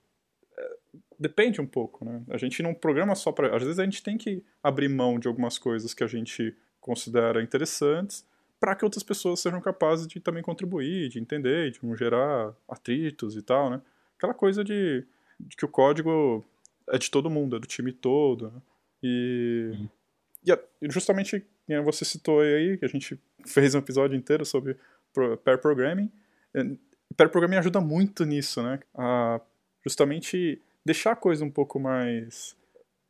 depende 1.19 1.61
um 1.61 1.67
pouco, 1.67 2.05
né? 2.05 2.23
A 2.31 2.37
gente 2.37 2.63
não 2.63 2.75
programa 2.75 3.15
só 3.15 3.33
para. 3.33 3.55
Às 3.55 3.63
vezes 3.63 3.79
a 3.79 3.85
gente 3.85 4.03
tem 4.03 4.19
que 4.19 4.45
abrir 4.63 4.89
mão 4.89 5.19
de 5.19 5.29
algumas 5.29 5.59
coisas 5.59 5.95
que 5.95 6.05
a 6.05 6.07
gente 6.07 6.57
considera 6.83 7.43
interessantes 7.43 8.27
para 8.61 8.77
que 8.77 8.85
outras 8.85 9.03
pessoas 9.03 9.41
sejam 9.41 9.61
capazes 9.61 10.07
de 10.07 10.21
também 10.21 10.43
contribuir, 10.43 11.09
de 11.09 11.19
entender, 11.19 11.71
de 11.71 11.79
não 11.83 11.97
gerar 11.97 12.55
atritos 12.69 13.35
e 13.35 13.43
tal, 13.43 13.71
né? 13.71 13.81
Aquela 14.19 14.35
coisa 14.35 14.63
de, 14.63 15.05
de 15.41 15.57
que 15.57 15.65
o 15.65 15.69
código 15.69 16.45
é 16.91 16.99
de 16.99 17.11
todo 17.11 17.31
mundo, 17.31 17.57
é 17.57 17.59
do 17.59 17.67
time 17.67 17.93
todo, 17.93 18.51
né? 18.51 18.63
E, 19.03 19.71
uhum. 19.73 19.89
e 20.81 20.91
justamente 20.91 21.45
você 21.85 22.05
citou 22.05 22.41
aí, 22.41 22.77
que 22.77 22.85
a 22.85 22.89
gente 22.89 23.19
fez 23.47 23.75
um 23.75 23.79
episódio 23.79 24.17
inteiro 24.17 24.45
sobre 24.45 24.77
pair 25.45 25.59
programming. 25.59 26.11
Pair 27.17 27.31
programming 27.31 27.57
ajuda 27.57 27.81
muito 27.81 28.25
nisso, 28.25 28.63
né? 28.63 28.81
A 28.95 29.41
justamente 29.85 30.61
deixar 30.85 31.13
a 31.13 31.17
coisa 31.17 31.45
um 31.45 31.51
pouco 31.51 31.81
mais 31.81 32.57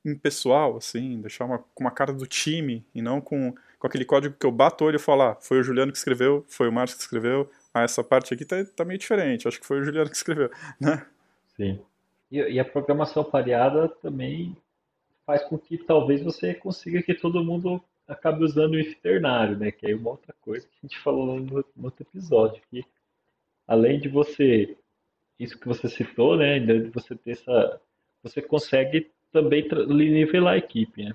impessoal, 0.05 0.77
assim, 0.77 1.21
deixar 1.21 1.45
uma, 1.45 1.59
com 1.59 1.85
uma 1.85 1.91
cara 1.91 2.13
do 2.13 2.27
time 2.27 2.85
e 2.95 3.01
não 3.01 3.21
com, 3.21 3.55
com 3.79 3.87
aquele 3.87 4.05
código 4.05 4.37
que 4.39 4.47
eu 4.47 4.51
bato 4.51 4.85
o 4.85 4.87
olho 4.87 4.97
e 4.97 4.99
falo, 4.99 5.23
ah, 5.23 5.35
foi 5.41 5.61
o 5.61 5.63
Juliano 5.63 5.93
que 5.93 5.99
escreveu, 5.99 6.45
foi 6.49 6.69
o 6.69 6.73
Márcio 6.73 6.97
que 6.97 7.03
escreveu, 7.03 7.51
ah, 7.73 7.83
essa 7.83 8.03
parte 8.03 8.35
aqui 8.35 8.45
tá, 8.45 8.65
tá 8.65 8.85
meio 8.85 8.99
diferente, 8.99 9.47
acho 9.47 9.61
que 9.61 9.67
foi 9.67 9.81
o 9.81 9.85
Juliano 9.85 10.11
que 10.11 10.17
escreveu, 10.17 10.51
né? 10.81 11.07
Sim. 11.57 11.81
E, 12.31 12.39
e 12.39 12.59
a 12.59 12.65
programação 12.65 13.23
pareada 13.23 13.89
também 13.89 14.57
faz 15.27 15.43
com 15.45 15.59
que 15.59 15.79
talvez 15.79 16.23
você 16.23 16.55
consiga 16.55 17.03
que 17.03 17.15
todo 17.15 17.45
mundo 17.45 17.83
acabe 18.09 18.45
usando 18.45 18.75
o 18.75 18.79
if 18.79 18.95
ternário, 19.01 19.57
né? 19.57 19.71
Que 19.71 19.91
é 19.91 19.95
uma 19.95 20.11
outra 20.11 20.35
coisa 20.41 20.67
que 20.67 20.75
a 20.83 20.87
gente 20.87 20.99
falou 20.99 21.41
no, 21.41 21.65
no 21.77 21.85
outro 21.85 22.03
episódio, 22.03 22.63
que 22.71 22.85
além 23.67 24.01
de 24.01 24.09
você, 24.09 24.77
isso 25.39 25.59
que 25.59 25.67
você 25.67 25.89
citou, 25.89 26.37
né? 26.37 26.59
De 26.59 26.91
você 26.91 27.15
ter 27.15 27.33
essa, 27.33 27.81
você 28.23 28.43
consegue 28.43 29.11
também 29.33 29.67
nivelar 29.89 30.55
a 30.55 30.59
equipe, 30.59 31.05
né? 31.05 31.15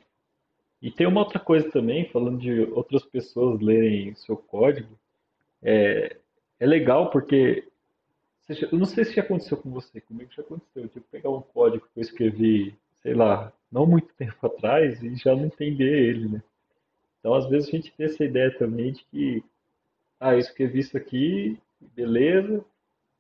E 0.82 0.92
tem 0.92 1.08
uma 1.08 1.22
outra 1.22 1.40
coisa 1.40 1.70
também, 1.72 2.10
falando 2.10 2.40
de 2.40 2.62
outras 2.72 3.04
pessoas 3.04 3.60
lerem 3.60 4.14
seu 4.16 4.38
código, 4.38 4.98
é, 5.62 6.18
é 6.60 6.66
legal 6.66 7.10
porque, 7.10 7.68
eu 8.72 8.78
não 8.78 8.86
sei 8.86 9.06
se 9.06 9.14
já 9.16 9.22
aconteceu 9.22 9.58
com 9.58 9.72
você, 9.72 10.00
comigo 10.00 10.32
já 10.32 10.44
aconteceu, 10.44 10.84
eu 10.84 10.90
tive 10.90 11.06
que 11.06 11.12
pegar 11.12 11.30
um 11.30 11.42
código 11.42 11.88
que 11.94 12.00
eu 12.00 12.02
escrevi, 12.02 12.76
sei 13.02 13.14
lá, 13.14 13.52
não 13.72 13.86
muito 13.86 14.14
tempo 14.14 14.46
atrás 14.46 15.02
e 15.02 15.16
já 15.16 15.36
não 15.36 15.46
entender 15.46 16.10
ele, 16.10 16.30
né? 16.30 16.44
Então, 17.20 17.34
às 17.34 17.50
vezes 17.50 17.70
a 17.70 17.72
gente 17.72 17.92
tem 17.92 18.06
essa 18.06 18.24
ideia 18.24 18.56
também 18.58 18.94
de 18.94 19.04
que, 19.06 19.44
ah, 20.20 20.34
eu 20.34 20.40
escrevi 20.40 20.80
isso 20.80 20.96
aqui, 20.96 21.60
beleza, 21.96 22.64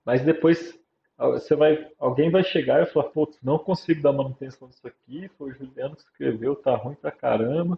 mas 0.05 0.23
depois 0.23 0.79
você 1.17 1.55
vai, 1.55 1.89
alguém 1.97 2.29
vai 2.29 2.43
chegar 2.43 2.83
e 2.83 2.85
falar, 2.85 3.09
putz, 3.09 3.37
não 3.41 3.57
consigo 3.57 4.01
dar 4.01 4.13
manutenção 4.13 4.67
disso 4.67 4.87
aqui, 4.87 5.27
foi 5.37 5.49
o 5.49 5.53
Juliano 5.53 5.95
que 5.95 6.03
escreveu, 6.03 6.55
tá 6.55 6.75
ruim 6.75 6.95
pra 6.95 7.11
caramba, 7.11 7.77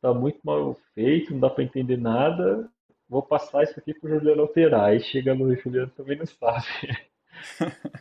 tá 0.00 0.12
muito 0.12 0.40
mal 0.44 0.76
feito, 0.94 1.32
não 1.32 1.40
dá 1.40 1.48
para 1.48 1.64
entender 1.64 1.96
nada, 1.96 2.70
vou 3.08 3.22
passar 3.22 3.62
isso 3.62 3.78
aqui 3.78 3.94
pro 3.94 4.10
Juliano 4.10 4.42
alterar. 4.42 4.90
Aí 4.90 5.00
chega 5.00 5.34
no 5.34 5.54
Juliano 5.56 5.90
também 5.96 6.18
não 6.18 6.26
sabe. 6.26 6.66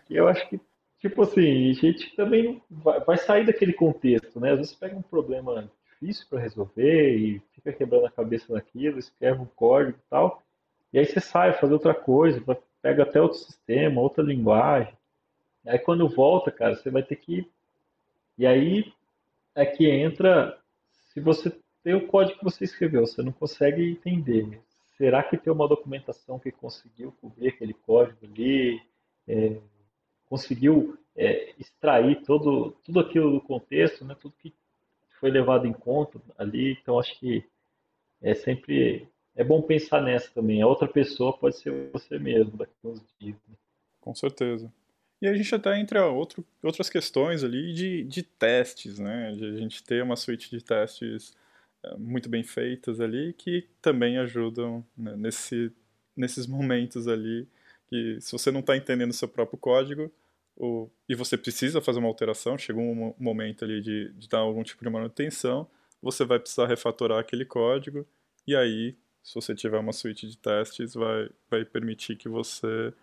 e 0.10 0.16
eu 0.16 0.28
acho 0.28 0.48
que, 0.50 0.60
tipo 1.00 1.24
assim, 1.24 1.70
a 1.70 1.74
gente 1.74 2.16
também 2.16 2.62
vai, 2.70 3.00
vai 3.00 3.18
sair 3.18 3.46
daquele 3.46 3.74
contexto, 3.74 4.40
né? 4.40 4.52
Às 4.52 4.58
vezes 4.58 4.76
pega 4.76 4.96
um 4.96 5.02
problema 5.02 5.70
difícil 5.86 6.28
para 6.30 6.40
resolver 6.40 7.16
e 7.16 7.42
fica 7.54 7.72
quebrando 7.72 8.06
a 8.06 8.12
cabeça 8.12 8.54
naquilo, 8.54 9.00
escreve 9.00 9.42
um 9.42 9.46
código 9.46 9.98
e 9.98 10.10
tal, 10.10 10.44
e 10.92 11.00
aí 11.00 11.06
você 11.06 11.20
sai, 11.20 11.54
fazer 11.54 11.74
outra 11.74 11.94
coisa, 11.94 12.42
pega 12.82 13.04
até 13.04 13.22
outro 13.22 13.38
sistema, 13.38 14.02
outra 14.02 14.24
linguagem. 14.24 14.94
Aí 15.66 15.80
quando 15.80 16.08
volta, 16.08 16.52
cara, 16.52 16.76
você 16.76 16.90
vai 16.90 17.04
ter 17.04 17.16
que. 17.16 17.50
E 18.38 18.46
aí 18.46 18.92
é 19.56 19.66
que 19.66 19.90
entra. 19.90 20.58
Se 21.14 21.20
você 21.20 21.52
tem 21.84 21.96
o 21.96 22.08
código 22.08 22.40
que 22.40 22.44
você 22.44 22.64
escreveu, 22.64 23.06
você 23.06 23.22
não 23.22 23.32
consegue 23.32 23.84
entender. 23.84 24.62
Será 24.98 25.24
que 25.24 25.38
tem 25.38 25.52
uma 25.52 25.68
documentação 25.68 26.40
que 26.40 26.52
conseguiu 26.52 27.12
cobrir 27.22 27.50
aquele 27.50 27.74
código 27.74 28.26
ali? 28.26 28.82
É, 29.28 29.58
conseguiu 30.26 30.98
é, 31.16 31.54
extrair 31.58 32.22
todo, 32.24 32.72
tudo 32.84 33.00
aquilo 33.00 33.32
do 33.32 33.42
contexto, 33.42 34.06
né? 34.06 34.16
tudo 34.20 34.36
que 34.38 34.54
foi 35.20 35.32
levado 35.32 35.66
em 35.66 35.74
conta 35.74 36.22
ali. 36.38 36.78
Então, 36.82 37.00
acho 37.00 37.18
que 37.20 37.44
é 38.22 38.34
sempre 38.34 39.08
é 39.40 39.44
bom 39.44 39.62
pensar 39.62 40.02
nessa 40.02 40.30
também. 40.32 40.62
A 40.62 40.68
outra 40.68 40.86
pessoa 40.86 41.32
pode 41.32 41.58
ser 41.58 41.90
você 41.94 42.20
mesmo 42.20 42.58
daqui 42.58 42.74
a 42.84 42.88
uns 42.90 43.02
dias. 43.18 43.38
Né? 43.48 43.56
Com 44.02 44.14
certeza. 44.14 44.70
E 45.22 45.28
a 45.30 45.34
gente 45.34 45.56
até 45.56 45.80
entra 45.80 46.08
outro, 46.08 46.46
outras 46.62 46.90
questões 46.90 47.42
ali 47.42 47.74
de, 47.74 48.04
de 48.04 48.22
testes, 48.22 49.00
né? 49.00 49.32
De 49.32 49.46
a 49.46 49.58
gente 49.58 49.82
ter 49.82 50.04
uma 50.04 50.18
suíte 50.18 50.50
de 50.50 50.62
testes 50.62 51.34
é, 51.82 51.96
muito 51.96 52.28
bem 52.28 52.44
feitas 52.44 53.00
ali 53.00 53.32
que 53.32 53.66
também 53.82 54.18
ajudam 54.18 54.86
né, 54.98 55.16
nesse, 55.16 55.72
nesses 56.18 56.46
momentos 56.46 57.08
ali 57.08 57.48
que 57.88 58.20
se 58.20 58.34
você 58.34 58.52
não 58.52 58.60
está 58.60 58.76
entendendo 58.76 59.12
o 59.12 59.14
seu 59.14 59.28
próprio 59.28 59.58
código 59.58 60.12
o, 60.58 60.90
e 61.08 61.16
você 61.16 61.38
precisa 61.38 61.80
fazer 61.80 62.00
uma 62.00 62.10
alteração, 62.10 62.58
chegou 62.58 62.84
um 62.84 63.16
momento 63.18 63.64
ali 63.64 63.80
de, 63.82 64.12
de 64.12 64.28
dar 64.28 64.40
algum 64.40 64.62
tipo 64.64 64.84
de 64.84 64.90
manutenção, 64.90 65.66
você 66.02 66.26
vai 66.26 66.38
precisar 66.40 66.68
refatorar 66.68 67.20
aquele 67.20 67.46
código 67.46 68.06
e 68.46 68.54
aí 68.54 68.98
se 69.24 69.36
você 69.36 69.54
tiver 69.54 69.78
uma 69.80 69.94
suíte 69.94 70.28
de 70.28 70.38
testes, 70.38 70.94
vai, 70.94 71.30
vai 71.50 71.66
permitir 71.66 72.16
que 72.16 72.30
você 72.30 72.94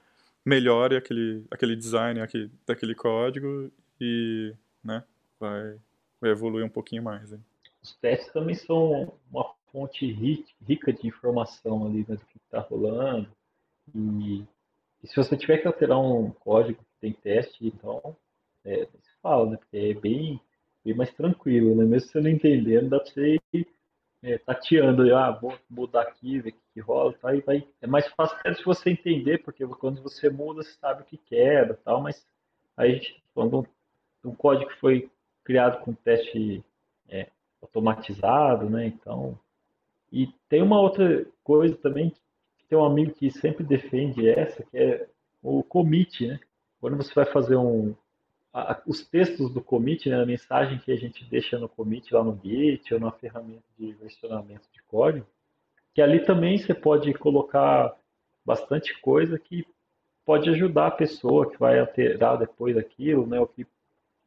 melhore 0.45 0.97
aquele, 0.97 1.45
aquele 1.51 1.75
design 1.75 2.21
aquele, 2.21 2.51
daquele 2.67 2.95
código 2.95 3.71
e 4.01 4.55
né, 4.83 5.03
vai, 5.41 5.77
vai 6.21 6.31
evoluir 6.31 6.65
um 6.65 6.69
pouquinho 6.69 7.03
mais. 7.03 7.33
Hein? 7.33 7.41
Os 7.83 7.95
testes 7.97 8.33
também 8.33 8.55
são 8.55 9.13
uma 9.31 9.45
fonte 9.73 10.11
rica 10.11 10.93
de 10.93 11.07
informação 11.07 11.87
ali 11.87 12.07
né, 12.09 12.17
do 12.17 12.27
que 12.27 12.39
está 12.39 12.61
rolando. 12.61 13.29
E, 13.95 14.45
e, 15.03 15.07
se 15.07 15.15
você 15.17 15.37
tiver 15.37 15.59
que 15.59 15.67
alterar 15.67 16.01
um 16.01 16.31
código 16.31 16.79
que 16.79 17.01
tem 17.01 17.13
teste, 17.13 17.67
então 17.67 18.17
é, 18.65 18.87
se 18.87 19.21
fala, 19.23 19.51
né? 19.51 19.57
Porque 19.57 19.77
é 19.77 19.95
bem, 19.95 20.41
bem 20.85 20.95
mais 20.95 21.13
tranquilo, 21.13 21.77
né? 21.77 21.85
Mesmo 21.85 22.09
você 22.09 22.21
não 22.21 22.31
entendendo, 22.31 22.89
dá 22.89 22.99
para 22.99 23.13
você 23.13 23.39
é, 24.27 24.39
tateando, 24.39 25.15
ah, 25.15 25.31
vou 25.31 25.57
mudar 25.71 26.03
aqui, 26.03 26.41
ver 26.41 26.51
o 26.51 26.55
que 26.75 26.81
rola, 26.81 27.13
tá, 27.13 27.33
e 27.33 27.41
vai, 27.41 27.65
é 27.81 27.87
mais 27.87 28.09
fácil 28.09 28.37
até 28.37 28.53
você 28.65 28.91
entender, 28.91 29.39
porque 29.39 29.65
quando 29.65 30.03
você 30.03 30.29
muda, 30.29 30.65
você 30.65 30.73
sabe 30.81 31.03
o 31.03 31.05
que 31.05 31.17
quebra 31.17 31.79
tal, 31.85 32.03
mas 32.03 32.27
aí 32.77 32.91
a 32.91 32.95
gente, 32.95 33.23
quando 33.33 33.61
um, 33.61 34.29
um 34.31 34.35
código 34.35 34.69
foi 34.81 35.09
criado 35.45 35.81
com 35.85 35.95
teste 35.95 36.65
é, 37.09 37.29
automatizado, 37.63 38.69
né, 38.69 38.87
então, 38.87 39.39
e 40.11 40.27
tem 40.49 40.61
uma 40.61 40.81
outra 40.81 41.25
coisa 41.45 41.77
também, 41.77 42.11
que 42.11 42.67
tem 42.69 42.77
um 42.77 42.85
amigo 42.85 43.15
que 43.15 43.31
sempre 43.31 43.63
defende 43.63 44.29
essa, 44.29 44.65
que 44.65 44.77
é 44.77 45.09
o 45.41 45.63
commit, 45.63 46.27
né, 46.27 46.41
quando 46.81 46.97
você 46.97 47.15
vai 47.15 47.27
fazer 47.27 47.55
um, 47.55 47.95
a, 48.57 48.81
os 48.87 49.07
textos 49.07 49.53
do 49.53 49.61
commit, 49.61 50.09
né, 50.09 50.23
a 50.23 50.25
mensagem 50.25 50.79
que 50.79 50.91
a 50.91 50.97
gente 50.97 51.23
deixa 51.27 51.59
no 51.59 51.69
commit 51.69 52.13
lá 52.15 52.25
no 52.25 52.41
Git 52.43 52.95
ou 52.95 52.99
na 52.99 53.13
ferramenta 53.13 53.65
de 53.79 53.93
versionamento 53.93 54.67
de 54.73 54.83
código, 54.85 55.27
que 55.93 56.01
ali 56.01 56.25
também 56.25 56.57
você 56.57 56.73
pode 56.73 57.13
colocar 57.15 57.95
bastante 58.45 58.99
coisa 59.01 59.39
que 59.39 59.67
pode 60.25 60.49
ajudar 60.49 60.87
a 60.87 60.93
pessoa 60.93 61.51
que 61.51 61.59
vai 61.59 61.79
alterar 61.79 62.39
depois 62.39 62.75
daquilo, 62.75 63.27
né, 63.27 63.39
o 63.39 63.47
que 63.47 63.67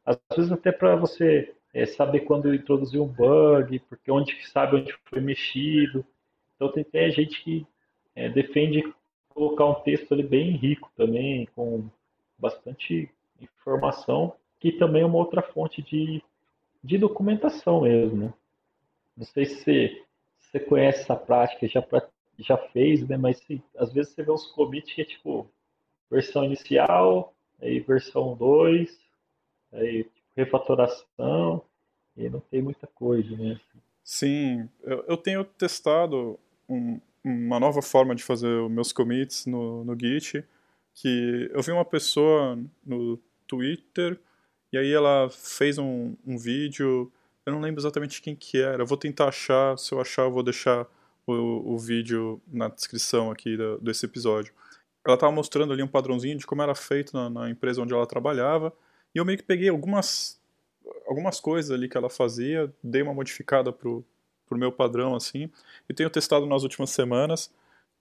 às 0.06 0.18
vezes 0.36 0.52
até 0.52 0.70
para 0.70 0.94
você 0.94 1.52
é, 1.74 1.84
saber 1.84 2.20
quando 2.20 2.54
introduzir 2.54 3.00
um 3.00 3.06
bug, 3.06 3.80
porque 3.80 4.10
onde 4.10 4.36
sabe 4.48 4.76
onde 4.76 4.94
foi 5.04 5.20
mexido. 5.20 6.04
Então 6.56 6.72
tem 6.72 6.82
até 6.82 7.10
gente 7.10 7.42
que 7.42 7.66
é, 8.14 8.28
defende 8.28 8.82
colocar 9.28 9.66
um 9.66 9.74
texto 9.74 10.12
ali 10.12 10.22
bem 10.22 10.52
rico 10.52 10.90
também, 10.96 11.46
com 11.54 11.88
bastante 12.38 13.10
informação, 13.44 14.34
que 14.58 14.72
também 14.72 15.02
é 15.02 15.06
uma 15.06 15.18
outra 15.18 15.42
fonte 15.42 15.82
de, 15.82 16.22
de 16.82 16.98
documentação 16.98 17.82
mesmo. 17.82 18.16
Né? 18.16 18.34
Não 19.16 19.24
sei 19.24 19.44
se 19.46 20.02
você 20.38 20.60
conhece 20.60 21.02
essa 21.02 21.16
prática, 21.16 21.66
já, 21.68 21.84
já 22.38 22.56
fez, 22.56 23.06
né? 23.06 23.16
mas 23.16 23.38
se, 23.38 23.62
às 23.76 23.92
vezes 23.92 24.12
você 24.12 24.22
vê 24.22 24.30
uns 24.30 24.46
commits 24.46 24.94
que 24.94 25.02
é 25.02 25.04
tipo 25.04 25.48
versão 26.10 26.44
inicial, 26.44 27.34
aí 27.60 27.80
versão 27.80 28.34
2, 28.36 28.98
aí 29.72 30.04
tipo, 30.04 30.20
refatoração, 30.36 31.62
e 32.16 32.28
não 32.28 32.40
tem 32.40 32.62
muita 32.62 32.86
coisa, 32.86 33.36
né? 33.36 33.60
Sim, 34.02 34.68
eu, 34.82 35.04
eu 35.06 35.16
tenho 35.16 35.44
testado 35.44 36.38
um, 36.68 37.00
uma 37.22 37.60
nova 37.60 37.82
forma 37.82 38.14
de 38.14 38.22
fazer 38.22 38.48
os 38.48 38.70
meus 38.70 38.92
commits 38.92 39.46
no, 39.46 39.84
no 39.84 39.98
Git, 39.98 40.44
que 40.94 41.50
eu 41.52 41.62
vi 41.62 41.70
uma 41.70 41.84
pessoa 41.84 42.58
no 42.84 43.18
Twitter, 43.50 44.16
e 44.72 44.78
aí 44.78 44.92
ela 44.92 45.28
fez 45.28 45.76
um, 45.76 46.14
um 46.24 46.38
vídeo, 46.38 47.12
eu 47.44 47.52
não 47.52 47.60
lembro 47.60 47.80
exatamente 47.80 48.22
quem 48.22 48.36
que 48.36 48.62
era, 48.62 48.82
eu 48.82 48.86
vou 48.86 48.96
tentar 48.96 49.26
achar, 49.26 49.76
se 49.76 49.92
eu 49.92 50.00
achar 50.00 50.22
eu 50.22 50.30
vou 50.30 50.44
deixar 50.44 50.86
o, 51.26 51.74
o 51.74 51.78
vídeo 51.78 52.40
na 52.46 52.68
descrição 52.68 53.28
aqui 53.30 53.56
da, 53.56 53.76
desse 53.78 54.06
episódio. 54.06 54.54
Ela 55.04 55.14
estava 55.14 55.32
mostrando 55.32 55.72
ali 55.72 55.82
um 55.82 55.88
padrãozinho 55.88 56.38
de 56.38 56.46
como 56.46 56.62
era 56.62 56.74
feito 56.74 57.12
na, 57.12 57.28
na, 57.28 57.50
empresa 57.50 57.82
onde 57.82 57.92
ela 57.92 58.06
trabalhava, 58.06 58.72
e 59.12 59.18
eu 59.18 59.24
meio 59.24 59.38
que 59.38 59.44
peguei 59.44 59.68
algumas, 59.68 60.40
algumas 61.04 61.40
coisas 61.40 61.72
ali 61.72 61.88
que 61.88 61.96
ela 61.96 62.08
fazia, 62.08 62.72
dei 62.84 63.02
uma 63.02 63.14
modificada 63.14 63.72
pro, 63.72 64.04
pro 64.46 64.58
meu 64.58 64.70
padrão, 64.70 65.16
assim, 65.16 65.50
e 65.88 65.94
tenho 65.94 66.10
testado 66.10 66.46
nas 66.46 66.62
últimas 66.62 66.90
semanas, 66.90 67.52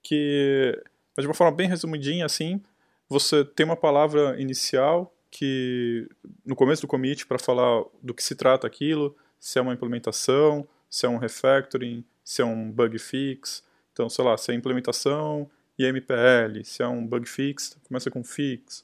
que, 0.03 0.79
de 1.17 1.25
uma 1.25 1.33
forma 1.33 1.55
bem 1.55 1.67
resumidinha, 1.67 2.25
assim, 2.25 2.61
você 3.07 3.43
tem 3.43 3.65
uma 3.65 3.75
palavra 3.75 4.39
inicial 4.39 5.11
que 5.31 6.07
no 6.45 6.55
começo 6.55 6.81
do 6.81 6.87
commit 6.87 7.25
para 7.27 7.39
falar 7.39 7.83
do 8.01 8.13
que 8.13 8.23
se 8.23 8.35
trata 8.35 8.65
aquilo, 8.65 9.15
se 9.39 9.59
é 9.59 9.61
uma 9.61 9.73
implementação, 9.73 10.67
se 10.89 11.05
é 11.05 11.09
um 11.09 11.17
refactoring, 11.17 12.03
se 12.23 12.41
é 12.41 12.45
um 12.45 12.71
bug 12.71 12.97
fix. 12.99 13.63
Então, 13.93 14.09
sei 14.09 14.23
lá, 14.23 14.37
se 14.37 14.51
é 14.51 14.55
implementação 14.55 15.49
e 15.77 15.85
MPL, 15.85 16.63
se 16.63 16.81
é 16.81 16.87
um 16.87 17.05
bug 17.05 17.27
fix, 17.27 17.77
começa 17.87 18.09
com 18.09 18.23
fix. 18.23 18.83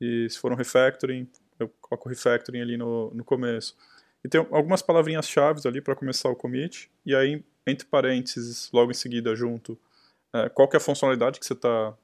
E 0.00 0.28
se 0.28 0.38
for 0.38 0.52
um 0.52 0.56
refactoring, 0.56 1.28
eu 1.58 1.68
coloco 1.80 2.08
refactoring 2.08 2.60
ali 2.60 2.76
no, 2.76 3.12
no 3.14 3.24
começo. 3.24 3.76
E 4.24 4.28
tem 4.28 4.40
algumas 4.50 4.82
palavrinhas 4.82 5.28
chaves 5.28 5.66
ali 5.66 5.80
para 5.80 5.94
começar 5.94 6.30
o 6.30 6.36
commit, 6.36 6.90
e 7.04 7.14
aí, 7.14 7.44
entre 7.66 7.86
parênteses, 7.86 8.70
logo 8.72 8.90
em 8.90 8.94
seguida, 8.94 9.36
junto, 9.36 9.78
é, 10.32 10.48
qual 10.48 10.66
que 10.66 10.76
é 10.76 10.78
a 10.78 10.80
funcionalidade 10.80 11.38
que 11.38 11.46
você 11.46 11.52
está 11.52 11.94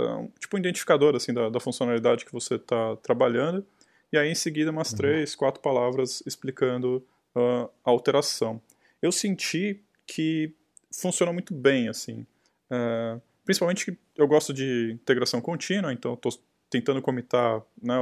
um, 0.00 0.28
tipo 0.38 0.56
um 0.56 0.58
identificador 0.58 1.14
assim 1.14 1.32
da, 1.32 1.48
da 1.48 1.60
funcionalidade 1.60 2.24
que 2.24 2.32
você 2.32 2.54
está 2.54 2.96
trabalhando 2.96 3.64
e 4.12 4.18
aí 4.18 4.30
em 4.30 4.34
seguida 4.34 4.70
umas 4.70 4.90
uhum. 4.90 4.96
três, 4.98 5.34
quatro 5.34 5.62
palavras 5.62 6.22
explicando 6.26 7.04
uh, 7.34 7.70
a 7.84 7.90
alteração. 7.90 8.60
Eu 9.00 9.12
senti 9.12 9.80
que 10.06 10.52
funcionou 10.92 11.32
muito 11.32 11.54
bem, 11.54 11.88
assim. 11.88 12.26
Uh, 12.70 13.20
principalmente 13.44 13.84
que 13.84 13.98
eu 14.16 14.26
gosto 14.26 14.52
de 14.52 14.92
integração 14.92 15.40
contínua, 15.40 15.92
então 15.92 16.14
estou 16.14 16.32
tentando 16.68 17.00
comitar 17.00 17.62
né, 17.80 17.94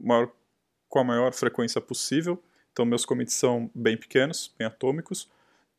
maior, 0.00 0.30
com 0.88 0.98
a 1.00 1.04
maior 1.04 1.32
frequência 1.32 1.80
possível. 1.80 2.42
Então 2.72 2.84
meus 2.84 3.04
commits 3.04 3.34
são 3.34 3.70
bem 3.74 3.96
pequenos, 3.96 4.54
bem 4.58 4.66
atômicos. 4.66 5.28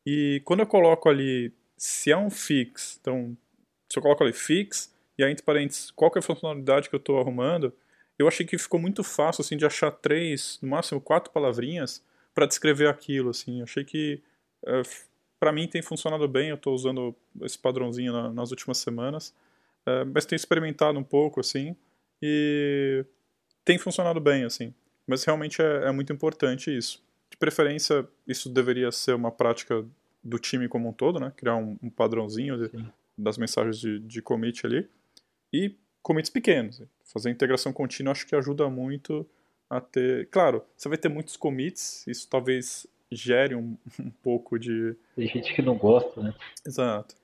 E 0.04 0.40
quando 0.44 0.60
eu 0.60 0.66
coloco 0.66 1.08
ali, 1.08 1.52
se 1.76 2.10
é 2.10 2.16
um 2.16 2.30
fix, 2.30 2.98
então 3.00 3.36
se 3.90 3.98
eu 3.98 4.02
coloco 4.02 4.22
ali 4.22 4.32
fix, 4.32 4.92
e 5.18 5.24
aí 5.24 5.32
entre 5.32 5.44
parênteses, 5.44 5.90
qual 5.90 6.10
que 6.10 6.18
é 6.18 6.20
a 6.20 6.22
funcionalidade 6.22 6.88
que 6.88 6.94
eu 6.94 6.98
estou 6.98 7.18
arrumando, 7.18 7.72
eu 8.18 8.26
achei 8.26 8.46
que 8.46 8.56
ficou 8.56 8.80
muito 8.80 9.04
fácil 9.04 9.42
assim 9.42 9.56
de 9.56 9.66
achar 9.66 9.90
três, 9.90 10.58
no 10.62 10.68
máximo 10.70 11.00
quatro 11.00 11.32
palavrinhas 11.32 12.02
para 12.34 12.46
descrever 12.46 12.88
aquilo. 12.88 13.30
Assim, 13.30 13.62
achei 13.62 13.84
que 13.84 14.22
é, 14.66 14.82
para 15.38 15.52
mim 15.52 15.68
tem 15.68 15.82
funcionado 15.82 16.26
bem. 16.26 16.48
Eu 16.50 16.56
estou 16.56 16.74
usando 16.74 17.14
esse 17.42 17.58
padrãozinho 17.58 18.12
na, 18.12 18.32
nas 18.32 18.50
últimas 18.50 18.78
semanas, 18.78 19.34
é, 19.84 20.04
mas 20.04 20.24
tenho 20.24 20.36
experimentado 20.36 20.98
um 20.98 21.04
pouco 21.04 21.40
assim 21.40 21.76
e 22.22 23.04
tem 23.64 23.78
funcionado 23.78 24.20
bem 24.20 24.44
assim. 24.44 24.74
Mas 25.06 25.24
realmente 25.24 25.60
é, 25.60 25.88
é 25.88 25.92
muito 25.92 26.12
importante 26.12 26.76
isso. 26.76 27.04
De 27.30 27.36
preferência, 27.36 28.06
isso 28.26 28.48
deveria 28.48 28.90
ser 28.90 29.14
uma 29.14 29.30
prática 29.30 29.84
do 30.22 30.38
time 30.38 30.68
como 30.68 30.88
um 30.88 30.92
todo, 30.92 31.20
né? 31.20 31.32
Criar 31.36 31.56
um, 31.56 31.76
um 31.82 31.90
padrãozinho 31.90 32.56
de, 32.56 32.92
das 33.16 33.38
mensagens 33.38 33.78
de, 33.78 33.98
de 34.00 34.22
commit 34.22 34.66
ali. 34.66 34.88
E 35.56 35.76
commits 36.02 36.30
pequenos. 36.30 36.82
Fazer 37.04 37.30
integração 37.30 37.72
contínua 37.72 38.12
acho 38.12 38.26
que 38.26 38.36
ajuda 38.36 38.68
muito 38.68 39.26
a 39.68 39.80
ter. 39.80 40.28
Claro, 40.28 40.62
você 40.76 40.88
vai 40.88 40.98
ter 40.98 41.08
muitos 41.08 41.36
commits, 41.36 42.06
isso 42.06 42.28
talvez 42.28 42.86
gere 43.10 43.54
um, 43.54 43.76
um 43.98 44.10
pouco 44.22 44.58
de. 44.58 44.96
Tem 45.14 45.28
gente 45.28 45.54
que 45.54 45.62
não 45.62 45.76
gosta, 45.76 46.22
né? 46.22 46.34
Exato. 46.66 47.14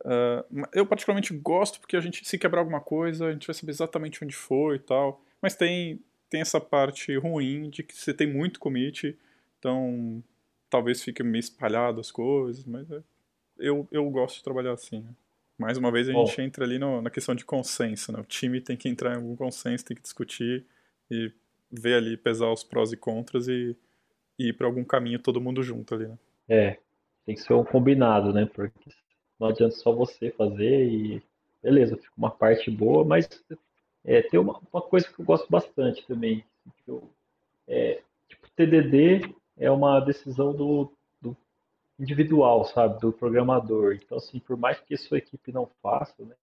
Uh, 0.00 0.66
eu 0.72 0.86
particularmente 0.86 1.34
gosto 1.34 1.78
porque 1.78 1.96
a 1.96 2.00
gente, 2.00 2.26
se 2.26 2.38
quebrar 2.38 2.60
alguma 2.60 2.80
coisa, 2.80 3.26
a 3.26 3.32
gente 3.32 3.46
vai 3.46 3.54
saber 3.54 3.70
exatamente 3.70 4.24
onde 4.24 4.34
foi 4.34 4.76
e 4.76 4.80
tal. 4.80 5.22
Mas 5.42 5.54
tem, 5.54 6.00
tem 6.28 6.40
essa 6.40 6.60
parte 6.60 7.16
ruim 7.16 7.68
de 7.68 7.82
que 7.82 7.94
você 7.94 8.14
tem 8.14 8.26
muito 8.26 8.60
commit, 8.60 9.16
então 9.58 10.22
talvez 10.70 11.02
fique 11.02 11.22
meio 11.22 11.40
espalhado 11.40 12.00
as 12.00 12.10
coisas, 12.10 12.64
mas 12.64 12.90
é, 12.90 13.02
eu, 13.58 13.86
eu 13.90 14.08
gosto 14.10 14.36
de 14.36 14.44
trabalhar 14.44 14.72
assim. 14.72 15.00
Né? 15.00 15.10
Mais 15.60 15.76
uma 15.76 15.92
vez 15.92 16.08
a 16.08 16.12
Bom. 16.12 16.24
gente 16.24 16.40
entra 16.40 16.64
ali 16.64 16.78
no, 16.78 17.02
na 17.02 17.10
questão 17.10 17.34
de 17.34 17.44
consenso, 17.44 18.10
né? 18.10 18.18
O 18.18 18.24
time 18.24 18.62
tem 18.62 18.78
que 18.78 18.88
entrar 18.88 19.12
em 19.12 19.16
algum 19.16 19.36
consenso, 19.36 19.84
tem 19.84 19.94
que 19.94 20.02
discutir 20.02 20.64
e 21.10 21.30
ver 21.70 21.96
ali, 21.96 22.16
pesar 22.16 22.50
os 22.50 22.64
prós 22.64 22.92
e 22.92 22.96
contras 22.96 23.46
e, 23.46 23.76
e 24.38 24.48
ir 24.48 24.52
para 24.54 24.66
algum 24.66 24.82
caminho 24.82 25.18
todo 25.18 25.40
mundo 25.40 25.62
junto 25.62 25.94
ali, 25.94 26.08
né? 26.08 26.18
É, 26.48 26.78
tem 27.26 27.34
que 27.34 27.42
ser 27.42 27.52
um 27.52 27.62
combinado, 27.62 28.32
né? 28.32 28.46
Porque 28.46 28.90
não 29.38 29.48
adianta 29.48 29.76
só 29.76 29.92
você 29.92 30.30
fazer 30.30 30.86
e 30.88 31.22
beleza, 31.62 31.94
fica 31.94 32.12
uma 32.16 32.30
parte 32.30 32.70
boa, 32.70 33.04
mas 33.04 33.28
é, 34.02 34.22
tem 34.22 34.40
uma, 34.40 34.58
uma 34.72 34.80
coisa 34.80 35.06
que 35.06 35.20
eu 35.20 35.24
gosto 35.26 35.46
bastante 35.50 36.06
também. 36.06 36.42
Eu, 36.88 37.06
é, 37.68 38.00
tipo, 38.30 38.48
TDD 38.56 39.34
é 39.58 39.70
uma 39.70 40.00
decisão 40.00 40.54
do, 40.54 40.90
individual, 42.00 42.64
sabe, 42.64 42.98
do 42.98 43.12
programador. 43.12 43.94
Então, 43.94 44.16
assim, 44.16 44.40
por 44.40 44.56
mais 44.56 44.80
que 44.80 44.96
sua 44.96 45.18
equipe 45.18 45.52
não 45.52 45.66
faça, 45.82 46.24
né, 46.24 46.34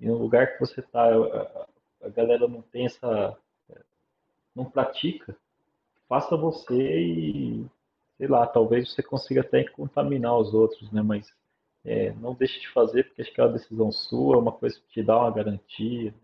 e 0.00 0.06
no 0.06 0.16
lugar 0.16 0.52
que 0.52 0.60
você 0.60 0.80
está, 0.80 1.04
a, 1.04 1.66
a, 2.04 2.08
galera 2.08 2.46
não 2.48 2.62
tem 2.62 2.86
essa, 2.86 3.36
não 4.54 4.64
pratica, 4.64 5.36
faça 6.08 6.36
você 6.36 7.00
e, 7.00 7.66
sei 8.16 8.28
lá, 8.28 8.46
talvez 8.46 8.92
você 8.92 9.02
consiga 9.02 9.40
até 9.40 9.64
contaminar 9.64 10.36
os 10.38 10.54
outros, 10.54 10.90
né, 10.92 11.02
mas 11.02 11.32
é, 11.84 12.12
não 12.12 12.34
deixe 12.34 12.60
de 12.60 12.68
fazer, 12.68 13.04
porque 13.04 13.22
acho 13.22 13.32
que 13.32 13.40
é 13.40 13.44
uma 13.44 13.52
decisão 13.52 13.90
sua, 13.90 14.36
é 14.36 14.38
uma 14.38 14.52
coisa 14.52 14.78
que 14.78 14.88
te 14.88 15.02
dá 15.02 15.18
uma 15.18 15.32
garantia, 15.32 16.14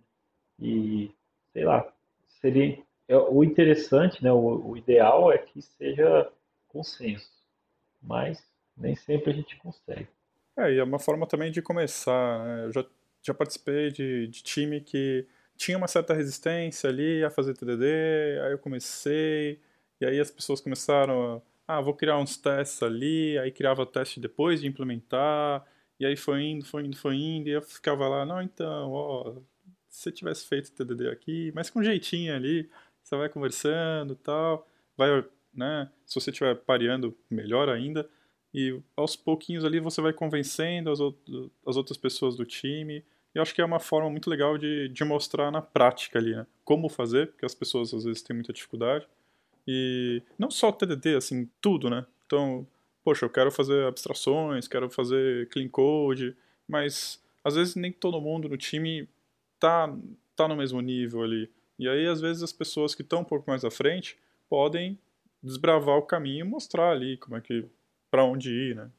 e, 0.61 1.11
sei 1.53 1.65
lá, 1.65 1.93
seria, 2.41 2.81
é, 3.09 3.17
o 3.17 3.43
interessante, 3.43 4.23
né, 4.23 4.33
o, 4.33 4.71
o 4.71 4.77
ideal 4.77 5.33
é 5.33 5.39
que 5.39 5.61
seja 5.63 6.31
consenso, 6.69 7.31
mas 8.03 8.45
nem 8.79 8.95
sempre 8.97 9.33
a 9.33 9.35
gente 9.35 9.57
consegue. 9.57 10.09
É, 10.57 10.73
e 10.73 10.79
é 10.79 10.85
uma 10.85 10.99
forma 10.99 11.27
também 11.27 11.53
de 11.53 11.63
começar. 11.63 12.45
Né? 12.45 12.65
Eu 12.67 12.73
já, 12.73 12.85
já 13.23 13.35
participei 13.35 13.91
de, 13.91 14.27
de 14.27 14.43
time 14.43 14.81
que 14.81 15.27
tinha 15.57 15.77
uma 15.77 15.89
certa 15.89 16.15
resistência 16.15 16.89
ali 16.89 17.23
a 17.25 17.31
fazer 17.31 17.55
TDD, 17.55 18.41
aí 18.45 18.53
eu 18.53 18.59
comecei, 18.59 19.61
e 20.01 20.07
aí 20.07 20.21
as 20.21 20.31
pessoas 20.31 20.61
começaram 20.61 21.43
a, 21.67 21.77
ah, 21.77 21.81
vou 21.81 21.95
criar 21.95 22.17
uns 22.19 22.37
testes 22.37 22.83
ali, 22.83 23.37
aí 23.39 23.51
criava 23.51 23.85
teste 23.85 24.21
depois 24.21 24.61
de 24.61 24.69
implementar, 24.69 25.67
e 25.99 26.07
aí 26.07 26.17
foi 26.17 26.45
indo, 26.45 26.65
foi 26.65 26.85
indo, 26.85 26.97
foi 26.97 27.17
indo, 27.17 27.49
e 27.49 27.53
eu 27.53 27.63
ficava 27.63 28.09
lá, 28.09 28.25
não, 28.25 28.41
então, 28.41 28.93
ó, 28.93 29.37
se 29.89 30.13
tivesse 30.13 30.47
feito 30.47 30.73
TDD 30.73 31.09
aqui, 31.09 31.53
mas 31.55 31.69
com 31.71 31.83
jeitinho 31.83 32.35
ali, 32.35 32.71
você 33.03 33.17
vai 33.17 33.29
conversando 33.29 34.15
tal, 34.15 34.67
vai, 34.97 35.25
né, 35.53 35.91
se 36.07 36.15
você 36.15 36.31
estiver 36.31 36.55
pareando, 36.55 37.17
melhor 37.29 37.69
ainda, 37.69 38.09
e 38.53 38.81
aos 38.97 39.15
pouquinhos 39.15 39.65
ali 39.65 39.81
você 39.81 40.01
vai 40.01 40.13
convencendo 40.13 40.91
as, 40.91 41.01
as 41.67 41.77
outras 41.77 41.99
pessoas 41.99 42.37
do 42.37 42.45
time. 42.45 43.05
E 43.35 43.39
eu 43.39 43.43
acho 43.43 43.55
que 43.55 43.61
é 43.61 43.65
uma 43.65 43.81
forma 43.81 44.09
muito 44.09 44.31
legal 44.31 44.57
de, 44.57 44.89
de 44.89 45.05
mostrar 45.05 45.51
na 45.51 45.61
prática 45.61 46.19
ali, 46.19 46.35
né? 46.35 46.47
Como 46.65 46.89
fazer, 46.89 47.29
porque 47.29 47.45
as 47.45 47.55
pessoas 47.55 47.93
às 47.93 48.05
vezes 48.05 48.23
têm 48.23 48.35
muita 48.35 48.53
dificuldade. 48.53 49.07
E 49.67 50.23
não 50.39 50.51
só 50.51 50.73
TDD, 50.73 51.17
assim, 51.17 51.49
tudo, 51.61 51.91
né? 51.91 52.07
Então, 52.27 52.67
poxa, 53.05 53.27
eu 53.27 53.31
quero 53.31 53.51
fazer 53.51 53.85
abstrações, 53.85 54.67
quero 54.67 54.89
fazer 54.89 55.49
clean 55.51 55.69
code, 55.69 56.35
mas 56.67 57.23
às 57.45 57.55
vezes 57.55 57.75
nem 57.75 57.93
todo 57.93 58.21
mundo 58.21 58.49
no 58.49 58.57
time 58.57 59.07
tá, 59.61 59.95
tá 60.35 60.49
no 60.49 60.57
mesmo 60.57 60.81
nível 60.81 61.23
ali. 61.23 61.51
E 61.79 61.89
aí, 61.89 62.07
às 62.07 62.21
vezes, 62.21 62.43
as 62.43 62.53
pessoas 62.53 62.95
que 62.95 63.03
estão 63.03 63.21
um 63.21 63.25
pouco 63.25 63.49
mais 63.49 63.65
à 63.65 63.71
frente 63.71 64.17
podem 64.49 64.99
desbravar 65.43 65.97
o 65.97 66.03
caminho 66.03 66.45
e 66.45 66.49
mostrar 66.49 66.91
ali 66.91 67.17
como 67.19 67.37
é 67.37 67.41
que 67.41 67.65
para 68.11 68.25
onde 68.25 68.51
ir, 68.51 68.77
né? 68.77 68.91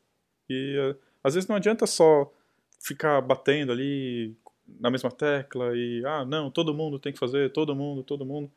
E 0.50 0.78
uh, 0.78 1.00
às 1.24 1.36
vezes 1.36 1.48
não 1.48 1.56
adianta 1.56 1.86
só 1.86 2.32
ficar 2.80 3.22
batendo 3.22 3.72
ali 3.72 4.36
na 4.80 4.90
mesma 4.90 5.12
tecla 5.12 5.76
e 5.76 6.04
ah, 6.06 6.26
não, 6.26 6.50
todo 6.52 6.74
mundo 6.74 7.00
tem 7.00 7.12
que 7.12 7.20
fazer, 7.20 7.52
todo 7.52 7.76
mundo, 7.76 8.04
todo 8.04 8.26
mundo. 8.26 8.52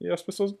E 0.00 0.08
as 0.08 0.22
pessoas 0.22 0.54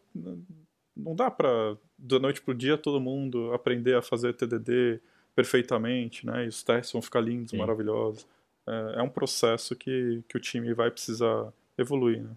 não 0.96 1.14
dá 1.14 1.30
para 1.30 1.76
da 1.98 2.18
noite 2.18 2.42
pro 2.42 2.54
dia 2.54 2.76
todo 2.76 3.00
mundo 3.00 3.52
aprender 3.52 3.94
a 3.96 4.02
fazer 4.02 4.34
TDD 4.34 5.00
perfeitamente, 5.34 6.26
né? 6.26 6.44
E 6.44 6.48
os 6.48 6.62
testes 6.62 6.92
vão 6.92 7.02
ficar 7.02 7.20
lindos, 7.20 7.50
Sim. 7.50 7.58
maravilhosos. 7.58 8.26
É, 8.66 8.94
é, 8.96 9.02
um 9.02 9.08
processo 9.08 9.76
que, 9.76 10.22
que 10.28 10.36
o 10.36 10.40
time 10.40 10.72
vai 10.72 10.90
precisar 10.90 11.52
evoluir, 11.78 12.22
né? 12.22 12.30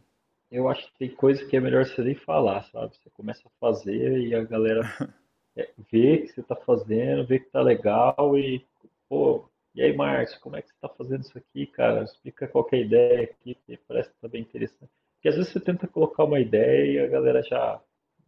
Eu 0.51 0.67
acho 0.67 0.87
que 0.87 0.97
tem 0.97 1.09
coisa 1.09 1.45
que 1.45 1.55
é 1.55 1.59
melhor 1.59 1.85
você 1.85 2.01
nem 2.01 2.15
falar, 2.15 2.63
sabe? 2.63 2.95
Você 2.95 3.09
começa 3.11 3.47
a 3.47 3.51
fazer 3.59 4.19
e 4.19 4.33
a 4.33 4.43
galera 4.43 4.81
é, 5.59 5.69
ver 5.91 6.21
que 6.21 6.27
você 6.29 6.41
está 6.41 6.55
fazendo, 6.55 7.25
ver 7.25 7.39
que 7.39 7.47
está 7.47 7.61
legal 7.61 8.37
e, 8.37 8.65
pô, 9.07 9.45
e 9.75 9.81
aí, 9.81 9.95
Márcio, 9.95 10.39
como 10.41 10.55
é 10.55 10.61
que 10.61 10.69
você 10.69 10.73
está 10.73 10.89
fazendo 10.89 11.21
isso 11.21 11.37
aqui, 11.37 11.65
cara? 11.67 12.03
Explica 12.03 12.47
qualquer 12.47 12.81
ideia 12.81 13.23
aqui, 13.23 13.55
que 13.65 13.77
parece 13.87 14.09
que 14.09 14.15
está 14.15 14.27
bem 14.27 14.41
interessante. 14.41 14.91
Porque 15.15 15.29
às 15.29 15.35
vezes 15.35 15.51
você 15.51 15.59
tenta 15.59 15.87
colocar 15.87 16.23
uma 16.23 16.39
ideia 16.39 16.91
e 16.91 16.99
a 16.99 17.07
galera 17.07 17.43
já, 17.43 17.79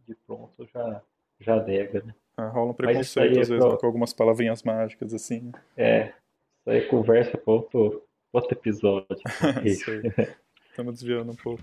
de 0.06 0.14
pronto, 0.26 0.66
já, 0.72 1.02
já 1.40 1.62
nega, 1.62 2.02
né? 2.04 2.14
Ah, 2.36 2.48
rola 2.48 2.70
um 2.70 2.74
preconceito, 2.74 3.40
às 3.40 3.50
é 3.50 3.54
vezes, 3.54 3.66
pra... 3.66 3.76
com 3.76 3.86
algumas 3.86 4.12
palavrinhas 4.12 4.62
mágicas, 4.62 5.12
assim. 5.12 5.52
É, 5.76 6.06
isso 6.06 6.70
aí 6.70 6.78
é 6.78 6.86
conversa 6.86 7.36
para 7.36 7.52
outro, 7.52 8.02
outro 8.32 8.52
episódio. 8.52 9.06
Estamos 10.70 10.94
desviando 10.94 11.32
um 11.32 11.36
pouco. 11.36 11.62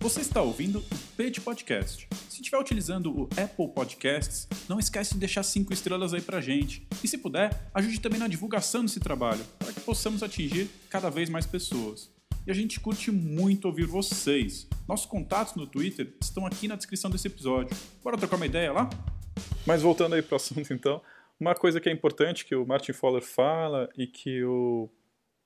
Você 0.00 0.22
está 0.22 0.40
ouvindo 0.40 0.78
o 0.78 0.82
Page 1.14 1.42
Podcast. 1.42 2.08
Se 2.30 2.40
estiver 2.40 2.58
utilizando 2.58 3.12
o 3.12 3.28
Apple 3.38 3.68
Podcasts, 3.68 4.48
não 4.66 4.78
esquece 4.78 5.12
de 5.12 5.20
deixar 5.20 5.42
cinco 5.42 5.74
estrelas 5.74 6.14
aí 6.14 6.22
pra 6.22 6.40
gente. 6.40 6.88
E 7.04 7.06
se 7.06 7.18
puder, 7.18 7.68
ajude 7.74 8.00
também 8.00 8.18
na 8.18 8.26
divulgação 8.26 8.82
desse 8.82 8.98
trabalho, 8.98 9.44
para 9.58 9.74
que 9.74 9.80
possamos 9.82 10.22
atingir 10.22 10.70
cada 10.88 11.10
vez 11.10 11.28
mais 11.28 11.44
pessoas. 11.44 12.10
E 12.46 12.50
a 12.50 12.54
gente 12.54 12.80
curte 12.80 13.10
muito 13.10 13.66
ouvir 13.66 13.84
vocês. 13.84 14.66
Nossos 14.88 15.04
contatos 15.04 15.54
no 15.54 15.66
Twitter 15.66 16.14
estão 16.18 16.46
aqui 16.46 16.66
na 16.66 16.76
descrição 16.76 17.10
desse 17.10 17.26
episódio. 17.26 17.76
Bora 18.02 18.16
trocar 18.16 18.36
uma 18.36 18.46
ideia 18.46 18.72
lá? 18.72 18.88
Mas 19.66 19.82
voltando 19.82 20.14
aí 20.14 20.22
para 20.22 20.32
o 20.32 20.36
assunto 20.36 20.72
então, 20.72 21.02
uma 21.38 21.54
coisa 21.54 21.78
que 21.78 21.90
é 21.90 21.92
importante 21.92 22.46
que 22.46 22.54
o 22.54 22.64
Martin 22.64 22.94
Fowler 22.94 23.22
fala 23.22 23.90
e 23.98 24.06
que 24.06 24.42
o 24.44 24.88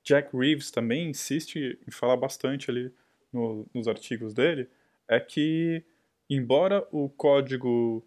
Jack 0.05 0.31
Reeves 0.33 0.71
também 0.71 1.11
insiste 1.11 1.77
em 1.85 1.91
falar 1.91 2.17
bastante 2.17 2.71
ali 2.71 2.93
no, 3.35 3.67
nos 3.75 3.89
artigos 3.89 4.33
dele 4.33 4.69
é 5.09 5.21
que, 5.21 5.83
embora 6.31 6.87
o 6.91 7.09
código 7.09 8.03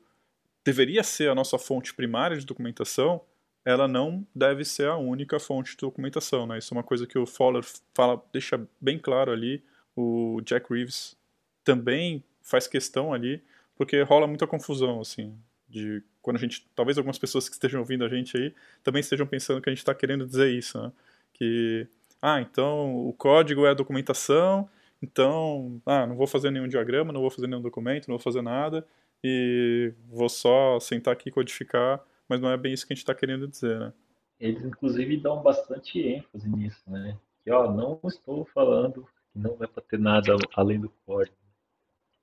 deveria 0.64 1.04
ser 1.04 1.30
a 1.30 1.36
nossa 1.36 1.58
fonte 1.58 1.94
primária 1.94 2.38
de 2.38 2.46
documentação, 2.46 3.22
ela 3.64 3.88
não 3.88 4.26
deve 4.34 4.64
ser 4.64 4.88
a 4.88 4.96
única 4.96 5.40
fonte 5.40 5.72
de 5.72 5.78
documentação. 5.78 6.48
Né? 6.48 6.58
Isso 6.58 6.74
é 6.74 6.78
uma 6.78 6.84
coisa 6.84 7.06
que 7.06 7.20
o 7.20 7.26
Fowler 7.26 7.64
fala, 7.94 8.22
deixa 8.32 8.66
bem 8.80 8.98
claro 8.98 9.32
ali. 9.32 9.64
O 9.96 10.42
Jack 10.44 10.72
Reeves 10.74 11.16
também 11.64 12.24
faz 12.42 12.66
questão 12.66 13.14
ali, 13.14 13.44
porque 13.76 14.02
rola 14.02 14.26
muita 14.26 14.48
confusão, 14.48 15.02
assim, 15.02 15.38
de 15.68 16.02
quando 16.22 16.38
a 16.38 16.40
gente, 16.40 16.66
talvez 16.76 16.98
algumas 16.98 17.18
pessoas 17.18 17.48
que 17.48 17.56
estejam 17.56 17.82
ouvindo 17.82 18.06
a 18.06 18.10
gente 18.10 18.38
aí 18.38 18.54
também 18.84 19.02
estejam 19.02 19.28
pensando 19.28 19.62
que 19.62 19.70
a 19.70 19.72
gente 19.72 19.80
está 19.80 19.94
querendo 19.94 20.26
dizer 20.26 20.50
isso, 20.50 20.82
né? 20.82 20.92
Que, 21.34 21.88
ah, 22.22 22.42
então 22.42 23.08
o 23.08 23.14
código 23.14 23.66
é 23.66 23.70
a 23.70 23.74
documentação, 23.74 24.70
então, 25.02 25.82
ah, 25.86 26.06
não 26.08 26.16
vou 26.16 26.28
fazer 26.28 26.52
nenhum 26.52 26.68
diagrama, 26.68 27.14
não 27.14 27.22
vou 27.22 27.30
fazer 27.30 27.48
nenhum 27.48 27.62
documento, 27.62 28.08
não 28.08 28.18
vou 28.18 28.24
fazer 28.24 28.42
nada 28.42 28.86
e 29.24 29.94
vou 30.10 30.30
só 30.30 30.80
sentar 30.80 31.14
aqui 31.14 31.30
e 31.30 31.32
codificar, 31.32 32.04
mas 32.28 32.40
não 32.40 32.50
é 32.50 32.58
bem 32.58 32.74
isso 32.74 32.86
que 32.86 32.94
a 32.94 32.96
gente 32.96 33.04
está 33.04 33.16
querendo 33.16 33.48
dizer, 33.48 33.80
né? 33.80 33.94
Eles, 34.40 34.64
inclusive, 34.64 35.18
dão 35.18 35.42
bastante 35.42 36.00
ênfase 36.00 36.48
nisso, 36.50 36.84
né? 36.88 37.18
Que, 37.44 37.52
ó, 37.52 37.72
não 37.72 38.00
estou 38.06 38.46
falando 38.46 39.08
que 39.34 39.40
não 39.40 39.58
é 39.62 39.68
para 39.68 39.82
ter 39.84 40.00
nada 40.00 40.36
além 40.56 40.80
do 40.80 40.90
código. 41.06 41.36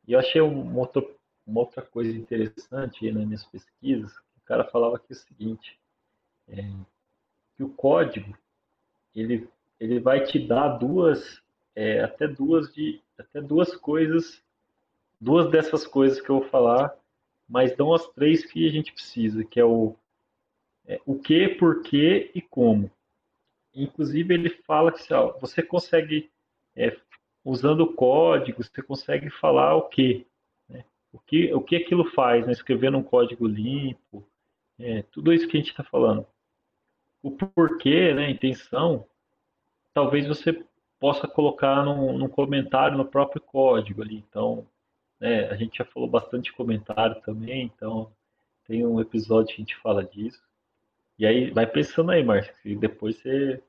E 0.06 0.12
eu 0.12 0.18
achei 0.18 0.40
uma 0.40 0.78
outra, 0.78 1.04
uma 1.46 1.60
outra 1.60 1.82
coisa 1.82 2.10
interessante 2.10 3.10
nas 3.10 3.24
minhas 3.24 3.44
pesquisas, 3.46 4.12
o 4.36 4.44
cara 4.44 4.64
falava 4.64 4.98
que 4.98 5.12
é 5.12 5.16
o 5.16 5.18
seguinte, 5.18 5.78
é, 6.48 6.70
que 7.56 7.64
o 7.64 7.70
código, 7.70 8.36
ele, 9.14 9.48
ele 9.80 9.98
vai 9.98 10.24
te 10.24 10.38
dar 10.38 10.68
duas, 10.76 11.40
é, 11.74 12.00
até 12.00 12.26
duas 12.28 12.72
de, 12.72 13.00
até 13.18 13.40
duas 13.40 13.76
coisas, 13.76 14.42
duas 15.20 15.50
dessas 15.50 15.86
coisas 15.86 16.20
que 16.20 16.30
eu 16.30 16.40
vou 16.40 16.48
falar, 16.48 16.94
mas 17.48 17.76
não 17.76 17.92
as 17.92 18.06
três 18.08 18.44
que 18.44 18.66
a 18.66 18.70
gente 18.70 18.92
precisa, 18.92 19.44
que 19.44 19.60
é 19.60 19.64
o 19.64 19.96
é, 20.86 21.00
o 21.06 21.18
que, 21.18 21.48
por 21.48 21.82
quê 21.82 22.30
e 22.34 22.42
como. 22.42 22.90
Inclusive, 23.74 24.34
ele 24.34 24.50
fala 24.50 24.92
que 24.92 25.12
ó, 25.12 25.36
você 25.38 25.62
consegue, 25.62 26.30
é, 26.76 26.96
usando 27.44 27.80
o 27.80 27.92
código, 27.92 28.62
você 28.62 28.82
consegue 28.82 29.30
falar 29.30 29.74
o 29.76 29.88
que, 29.88 30.26
né? 30.68 30.84
o 31.12 31.18
que, 31.18 31.52
o 31.54 31.60
que 31.60 31.76
aquilo 31.76 32.04
faz, 32.10 32.46
né? 32.46 32.52
escrevendo 32.52 32.98
um 32.98 33.02
código 33.02 33.46
limpo, 33.46 34.26
é, 34.78 35.02
tudo 35.10 35.32
isso 35.32 35.48
que 35.48 35.56
a 35.56 35.60
gente 35.60 35.70
está 35.70 35.82
falando. 35.82 36.26
O 37.22 37.30
porquê, 37.30 38.12
né, 38.12 38.26
a 38.26 38.30
intenção, 38.30 39.06
talvez 39.94 40.26
você 40.26 40.62
possa 41.04 41.28
colocar 41.28 41.84
num, 41.84 42.16
num 42.16 42.28
comentário 42.28 42.96
no 42.96 43.04
próprio 43.04 43.38
código 43.38 44.00
ali. 44.00 44.24
Então, 44.26 44.66
né, 45.20 45.50
a 45.50 45.54
gente 45.54 45.76
já 45.76 45.84
falou 45.84 46.08
bastante 46.08 46.50
comentário 46.50 47.20
também, 47.20 47.64
então 47.64 48.10
tem 48.66 48.86
um 48.86 48.98
episódio 48.98 49.48
que 49.48 49.60
a 49.60 49.64
gente 49.66 49.76
fala 49.82 50.02
disso. 50.02 50.42
E 51.18 51.26
aí, 51.26 51.50
vai 51.50 51.66
pensando 51.66 52.10
aí, 52.10 52.24
Márcio, 52.24 52.54
e 52.64 52.74
depois 52.74 53.18
você 53.18 53.62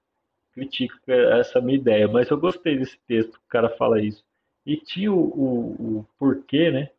critica 0.53 1.11
essa 1.37 1.59
minha 1.59 1.77
ideia. 1.77 2.07
Mas 2.07 2.29
eu 2.29 2.37
gostei 2.37 2.77
desse 2.77 2.97
texto, 3.05 3.35
o 3.35 3.49
cara 3.49 3.67
fala 3.67 4.01
isso. 4.01 4.23
E 4.65 4.77
tinha 4.77 5.11
o, 5.11 5.19
o, 5.19 5.99
o 5.99 6.05
porquê, 6.17 6.71
né? 6.71 6.89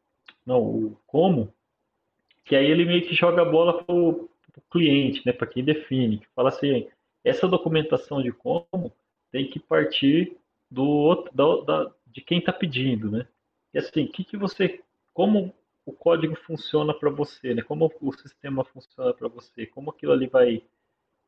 Não, 0.44 0.60
o 0.60 0.98
como, 1.06 1.50
que 2.44 2.54
aí 2.54 2.66
ele 2.66 2.84
meio 2.84 3.08
que 3.08 3.14
joga 3.14 3.40
a 3.40 3.50
bola 3.50 3.82
para 3.82 3.94
o 3.94 4.28
cliente, 4.70 5.22
né? 5.24 5.32
Para 5.32 5.46
quem 5.46 5.64
define, 5.64 6.18
que 6.18 6.28
fala 6.34 6.50
assim, 6.50 6.86
essa 7.24 7.48
documentação 7.48 8.22
de 8.22 8.32
como 8.32 8.92
tem 9.30 9.48
que 9.48 9.58
partir 9.58 10.36
do 10.70 10.84
outro, 10.84 11.34
da, 11.34 11.60
da 11.62 11.92
de 12.06 12.20
quem 12.20 12.38
está 12.38 12.52
pedindo, 12.52 13.10
né? 13.10 13.26
E 13.74 13.78
assim, 13.78 14.06
que, 14.06 14.24
que 14.24 14.36
você, 14.36 14.80
como 15.12 15.54
o 15.84 15.92
código 15.92 16.34
funciona 16.46 16.94
para 16.94 17.10
você, 17.10 17.54
né? 17.54 17.62
Como 17.62 17.92
o 18.00 18.12
sistema 18.12 18.64
funciona 18.64 19.12
para 19.12 19.28
você, 19.28 19.66
como 19.66 19.90
aquilo 19.90 20.12
ali 20.12 20.26
vai, 20.26 20.62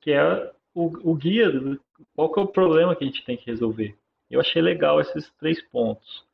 que 0.01 0.13
é 0.13 0.53
o, 0.75 1.11
o 1.11 1.15
guia, 1.15 1.51
qual 2.15 2.33
que 2.33 2.41
é 2.41 2.43
o 2.43 2.49
problema 2.49 2.97
que 2.97 3.05
a 3.05 3.07
gente 3.07 3.25
tem 3.25 3.37
que 3.37 3.51
resolver. 3.51 3.97
Eu 4.31 4.41
achei 4.41 4.61
legal 4.61 5.01
esses 5.01 5.31
três 5.39 5.63
pontos. 5.63 6.27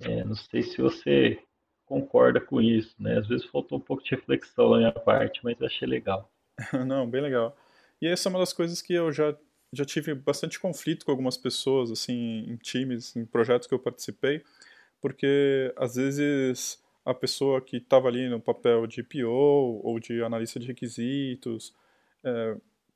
É, 0.00 0.24
não 0.24 0.34
sei 0.34 0.62
se 0.62 0.80
você 0.80 1.38
concorda 1.84 2.40
com 2.40 2.60
isso, 2.60 2.94
né? 2.98 3.18
Às 3.18 3.28
vezes 3.28 3.46
faltou 3.46 3.78
um 3.78 3.80
pouco 3.80 4.02
de 4.02 4.10
reflexão 4.10 4.70
da 4.70 4.78
minha 4.78 4.92
parte, 4.92 5.40
mas 5.42 5.60
eu 5.60 5.66
achei 5.66 5.86
legal. 5.86 6.30
não, 6.86 7.08
bem 7.08 7.20
legal. 7.20 7.56
E 8.00 8.06
essa 8.06 8.28
é 8.28 8.30
uma 8.30 8.38
das 8.38 8.52
coisas 8.52 8.80
que 8.80 8.94
eu 8.94 9.12
já 9.12 9.36
já 9.72 9.84
tive 9.84 10.14
bastante 10.14 10.60
conflito 10.60 11.04
com 11.04 11.10
algumas 11.10 11.36
pessoas, 11.36 11.90
assim, 11.90 12.44
em 12.46 12.56
times, 12.56 13.16
em 13.16 13.24
projetos 13.24 13.66
que 13.66 13.74
eu 13.74 13.78
participei, 13.78 14.42
porque 15.00 15.72
às 15.76 15.94
vezes 15.96 16.82
a 17.04 17.14
pessoa 17.14 17.60
que 17.60 17.78
estava 17.78 18.08
ali 18.08 18.28
no 18.28 18.40
papel 18.40 18.86
de 18.86 19.02
PO 19.02 19.80
ou 19.82 19.98
de 19.98 20.22
analista 20.22 20.60
de 20.60 20.66
requisitos 20.66 21.74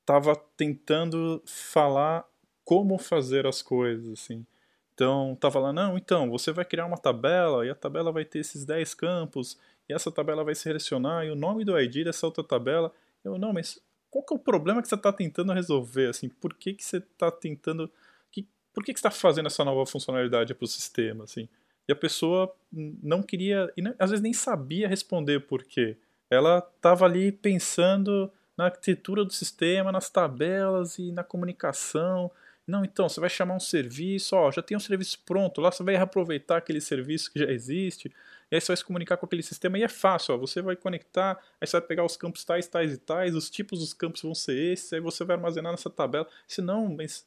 estava 0.01 0.33
é, 0.33 0.41
tentando 0.57 1.43
falar 1.47 2.25
como 2.65 2.99
fazer 2.99 3.47
as 3.47 3.63
coisas, 3.63 4.13
assim. 4.13 4.47
Então, 4.95 5.35
estava 5.35 5.59
lá, 5.59 5.73
não, 5.73 5.97
então, 5.97 6.31
você 6.31 6.53
vai 6.53 6.65
criar 6.65 6.87
uma 6.87 6.97
tabela 6.97 7.67
e 7.67 7.71
a 7.71 7.75
tabela 7.75 8.13
vai 8.13 8.25
ter 8.25 8.39
esses 8.39 8.65
10 8.65 8.95
campos 8.95 9.59
e 9.89 9.93
essa 9.93 10.11
tabela 10.11 10.45
vai 10.45 10.55
se 10.55 10.63
selecionar 10.63 11.25
e 11.25 11.31
o 11.31 11.37
nome 11.37 11.65
do 11.65 11.79
ID 11.79 12.05
dessa 12.05 12.27
outra 12.27 12.43
tabela. 12.43 12.93
Eu, 13.23 13.39
não, 13.39 13.53
mas 13.53 13.81
qual 14.11 14.25
que 14.25 14.35
é 14.35 14.37
o 14.37 14.41
problema 14.41 14.83
que 14.83 14.89
você 14.89 14.95
está 14.95 15.13
tentando 15.13 15.53
resolver? 15.53 16.09
Assim, 16.09 16.29
por 16.29 16.55
que, 16.55 16.75
que 16.75 16.85
você 16.85 16.99
está 16.99 17.31
tentando... 17.31 17.91
Que, 18.31 18.47
por 18.73 18.85
que, 18.85 18.93
que 18.93 19.01
você 19.01 19.07
está 19.07 19.11
fazendo 19.11 19.47
essa 19.47 19.65
nova 19.65 19.85
funcionalidade 19.87 20.55
para 20.55 20.65
o 20.65 20.69
sistema, 20.69 21.25
assim? 21.25 21.49
E 21.89 21.93
a 21.93 21.97
pessoa 21.97 22.55
não 22.73 23.23
queria, 23.23 23.73
e 23.77 23.83
às 23.99 24.11
vezes 24.11 24.23
nem 24.23 24.33
sabia 24.33 24.89
responder 24.89 25.41
por 25.41 25.63
quê. 25.63 25.97
Ela 26.29 26.59
estava 26.59 27.05
ali 27.05 27.31
pensando 27.31 28.31
na 28.57 28.65
arquitetura 28.65 29.25
do 29.25 29.33
sistema, 29.33 29.93
nas 29.93 30.11
tabelas 30.11 30.99
e 30.99 31.13
na 31.13 31.23
comunicação. 31.23 32.31
Não, 32.67 32.85
então, 32.85 33.09
você 33.09 33.21
vai 33.21 33.31
chamar 33.31 33.55
um 33.55 33.61
serviço, 33.61 34.35
ó, 34.35 34.51
já 34.51 34.63
tem 34.63 34.77
um 34.77 34.81
serviço 34.81 35.21
pronto, 35.25 35.61
lá 35.61 35.71
você 35.71 35.85
vai 35.85 35.95
reaproveitar 35.95 36.57
aquele 36.57 36.81
serviço 36.81 37.33
que 37.33 37.39
já 37.39 37.47
existe, 37.47 38.13
e 38.51 38.55
aí 38.55 38.61
você 38.61 38.69
vai 38.69 38.77
se 38.77 38.85
comunicar 38.85 39.17
com 39.17 39.27
aquele 39.27 39.43
sistema, 39.43 39.79
e 39.79 39.83
é 39.83 39.89
fácil, 39.89 40.35
ó, 40.35 40.39
você 40.39 40.63
vai 40.63 40.77
conectar, 40.77 41.39
aí 41.61 41.67
você 41.67 41.79
vai 41.79 41.87
pegar 41.87 42.05
os 42.05 42.17
campos 42.17 42.45
tais, 42.45 42.69
tais 42.69 42.93
e 42.93 42.99
tais, 42.99 43.35
os 43.35 43.51
tipos 43.51 43.81
dos 43.81 43.93
campos 43.93 44.23
vão 44.23 44.35
ser 44.35 44.57
esses, 44.57 44.93
aí 44.93 45.01
você 45.01 45.25
vai 45.25 45.37
armazenar 45.37 45.73
nessa 45.73 45.91
tabela. 45.91 46.29
Se 46.47 46.63
não, 46.63 46.89
mas 46.89 47.27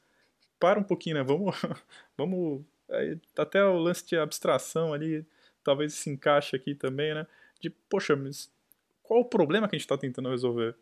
para 0.59 0.79
um 0.79 0.83
pouquinho, 0.83 1.17
né, 1.17 1.23
vamos, 1.23 1.55
vamos 2.17 2.63
até 3.37 3.63
o 3.63 3.77
lance 3.77 4.05
de 4.05 4.17
abstração 4.17 4.93
ali, 4.93 5.25
talvez 5.63 5.93
se 5.93 6.09
encaixe 6.09 6.55
aqui 6.55 6.73
também, 6.73 7.13
né? 7.13 7.27
De, 7.59 7.69
poxa, 7.69 8.15
mas 8.15 8.51
qual 9.03 9.21
o 9.21 9.25
problema 9.25 9.67
que 9.67 9.75
a 9.75 9.77
gente 9.77 9.85
está 9.85 9.97
tentando 9.97 10.29
resolver? 10.29 10.75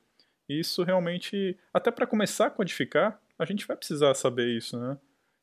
Isso 0.48 0.84
realmente, 0.84 1.58
até 1.74 1.92
para 1.92 2.08
começar 2.08 2.48
a 2.48 2.52
codificar, 2.52 3.22
a 3.38 3.46
gente 3.46 3.68
vai 3.68 3.76
precisar 3.76 4.14
saber 4.14 4.48
isso, 4.48 4.80
né? 4.80 4.98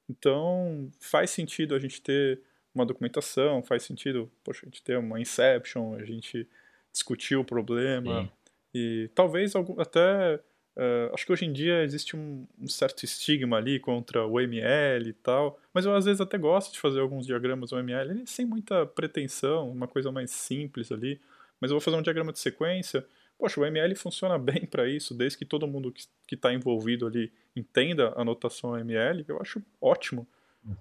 Então, 0.08 0.90
faz 1.00 1.30
sentido 1.30 1.74
a 1.74 1.78
gente 1.78 2.00
ter 2.00 2.40
uma 2.74 2.86
documentação, 2.86 3.62
faz 3.62 3.82
sentido, 3.82 4.30
poxa, 4.42 4.60
a 4.62 4.66
gente 4.66 4.82
ter 4.82 4.98
uma 4.98 5.20
inception, 5.20 5.94
a 5.94 6.04
gente 6.04 6.48
discutir 6.92 7.36
o 7.36 7.44
problema. 7.44 8.22
Sim. 8.22 8.30
E 8.74 9.10
talvez 9.14 9.54
algum, 9.54 9.80
até 9.80 10.40
Uh, 10.76 11.14
acho 11.14 11.24
que 11.24 11.32
hoje 11.32 11.44
em 11.44 11.52
dia 11.52 11.84
existe 11.84 12.16
um, 12.16 12.48
um, 12.58 12.66
certo 12.66 13.04
estigma 13.04 13.58
ali 13.58 13.78
contra 13.78 14.26
o 14.26 14.40
ML 14.40 15.08
e 15.08 15.12
tal, 15.12 15.56
mas 15.72 15.84
eu 15.84 15.94
às 15.94 16.04
vezes 16.04 16.20
até 16.20 16.36
gosto 16.36 16.72
de 16.72 16.80
fazer 16.80 16.98
alguns 16.98 17.26
diagramas 17.26 17.72
OML 17.72 18.26
sem 18.26 18.44
muita 18.44 18.84
pretensão, 18.84 19.70
uma 19.70 19.86
coisa 19.86 20.10
mais 20.10 20.32
simples 20.32 20.90
ali. 20.90 21.20
Mas 21.60 21.70
eu 21.70 21.76
vou 21.76 21.80
fazer 21.80 21.96
um 21.96 22.02
diagrama 22.02 22.32
de 22.32 22.40
sequência. 22.40 23.06
Poxa, 23.38 23.60
o 23.60 23.64
ML 23.64 23.94
funciona 23.94 24.36
bem 24.38 24.66
para 24.66 24.88
isso, 24.88 25.14
desde 25.14 25.38
que 25.38 25.44
todo 25.44 25.66
mundo 25.68 25.94
que 26.26 26.34
está 26.34 26.52
envolvido 26.52 27.06
ali 27.06 27.32
entenda 27.54 28.12
a 28.16 28.24
notação 28.24 28.76
ML, 28.76 29.24
eu 29.28 29.40
acho 29.40 29.62
ótimo. 29.80 30.26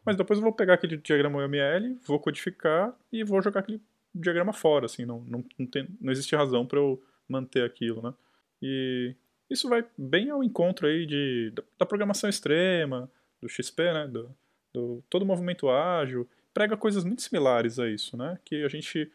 Mas 0.05 0.15
depois 0.15 0.37
eu 0.37 0.43
vou 0.43 0.53
pegar 0.53 0.75
aquele 0.75 0.97
diagrama 0.97 1.39
OML, 1.39 1.97
vou 2.05 2.19
codificar 2.19 2.93
e 3.11 3.23
vou 3.23 3.41
jogar 3.41 3.61
aquele 3.61 3.81
diagrama 4.13 4.53
fora, 4.53 4.85
assim, 4.85 5.05
não, 5.05 5.21
não, 5.21 5.43
não, 5.57 5.65
tem, 5.65 5.87
não 5.99 6.11
existe 6.11 6.35
razão 6.35 6.65
para 6.65 6.79
eu 6.79 7.01
manter 7.27 7.63
aquilo, 7.63 8.01
né? 8.01 8.13
E 8.61 9.15
isso 9.49 9.67
vai 9.67 9.83
bem 9.97 10.29
ao 10.29 10.43
encontro 10.43 10.87
aí 10.87 11.05
de, 11.05 11.51
da, 11.53 11.63
da 11.79 11.85
programação 11.85 12.29
extrema, 12.29 13.09
do 13.41 13.49
XP, 13.49 13.93
né? 13.93 14.07
Do, 14.07 14.29
do, 14.73 15.03
todo 15.09 15.23
o 15.23 15.25
movimento 15.25 15.69
ágil, 15.69 16.27
prega 16.53 16.77
coisas 16.77 17.03
muito 17.03 17.21
similares 17.21 17.79
a 17.79 17.89
isso, 17.89 18.15
né? 18.15 18.39
Que 18.45 18.63
a 18.63 18.69
gente... 18.69 19.11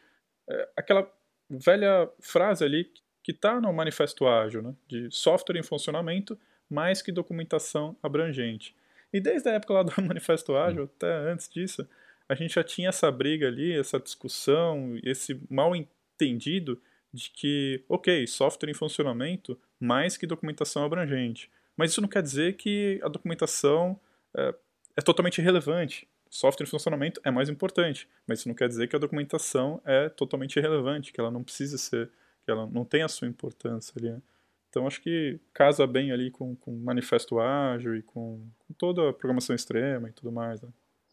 É, 0.47 0.69
aquela 0.75 1.09
velha 1.49 2.09
frase 2.19 2.63
ali 2.63 2.91
que 3.23 3.31
está 3.31 3.59
no 3.59 3.71
manifesto 3.73 4.27
ágil, 4.27 4.61
né? 4.61 4.75
De 4.87 5.09
software 5.11 5.57
em 5.57 5.63
funcionamento 5.63 6.37
mais 6.69 7.01
que 7.01 7.11
documentação 7.11 7.95
abrangente. 8.03 8.75
E 9.11 9.19
desde 9.19 9.49
a 9.49 9.53
época 9.53 9.73
lá 9.73 9.83
do 9.83 9.91
manifesto 10.01 10.55
ágil, 10.55 10.83
até 10.83 11.11
antes 11.31 11.49
disso, 11.49 11.87
a 12.27 12.35
gente 12.35 12.53
já 12.53 12.63
tinha 12.63 12.89
essa 12.89 13.11
briga 13.11 13.47
ali, 13.47 13.77
essa 13.77 13.99
discussão, 13.99 14.99
esse 15.03 15.41
mal 15.49 15.75
entendido 15.75 16.79
de 17.11 17.29
que, 17.31 17.83
ok, 17.89 18.27
software 18.27 18.69
em 18.69 18.73
funcionamento 18.73 19.59
mais 19.79 20.15
que 20.15 20.27
documentação 20.27 20.83
abrangente. 20.83 21.49
Mas 21.75 21.91
isso 21.91 22.01
não 22.01 22.07
quer 22.07 22.21
dizer 22.21 22.55
que 22.55 22.99
a 23.03 23.07
documentação 23.07 23.99
é, 24.35 24.53
é 24.97 25.01
totalmente 25.01 25.39
irrelevante. 25.39 26.07
Software 26.29 26.65
em 26.65 26.69
funcionamento 26.69 27.19
é 27.23 27.31
mais 27.31 27.49
importante, 27.49 28.07
mas 28.27 28.39
isso 28.39 28.47
não 28.47 28.53
quer 28.53 28.67
dizer 28.67 28.87
que 28.87 28.95
a 28.95 28.99
documentação 28.99 29.81
é 29.83 30.09
totalmente 30.09 30.57
irrelevante, 30.57 31.11
que 31.11 31.19
ela 31.19 31.31
não 31.31 31.43
precisa 31.43 31.77
ser, 31.77 32.11
que 32.45 32.51
ela 32.51 32.67
não 32.67 32.85
tem 32.85 33.01
a 33.01 33.07
sua 33.07 33.27
importância 33.27 33.93
ali. 33.97 34.11
Né? 34.11 34.21
Então 34.69 34.85
acho 34.85 35.01
que 35.01 35.39
casa 35.53 35.85
bem 35.87 36.11
ali 36.11 36.29
com, 36.29 36.55
com 36.55 36.71
manifesto 36.71 37.39
ágil 37.39 37.95
e 37.95 38.03
com, 38.03 38.47
com, 38.59 38.73
toda 38.77 39.09
a 39.09 39.13
programação 39.13 39.55
extrema 39.55 40.09
e 40.09 40.11
tudo 40.11 40.31
mais. 40.31 40.61
Né? 40.61 40.69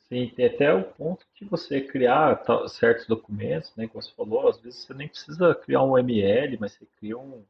Sim, 0.09 0.31
tem 0.37 0.47
até 0.47 0.73
o 0.73 0.85
ponto 0.85 1.27
de 1.35 1.45
você 1.47 1.81
criar 1.81 2.43
certos 2.69 3.07
documentos, 3.07 3.75
né, 3.75 3.89
como 3.89 4.03
você 4.03 4.13
falou, 4.15 4.49
às 4.49 4.61
vezes 4.61 4.85
você 4.85 4.95
nem 4.95 5.09
precisa 5.09 5.55
criar 5.55 5.83
um 5.83 5.99
ML, 5.99 6.59
mas 6.61 6.75
você 6.75 6.87
cria 6.99 7.19
um, 7.19 7.43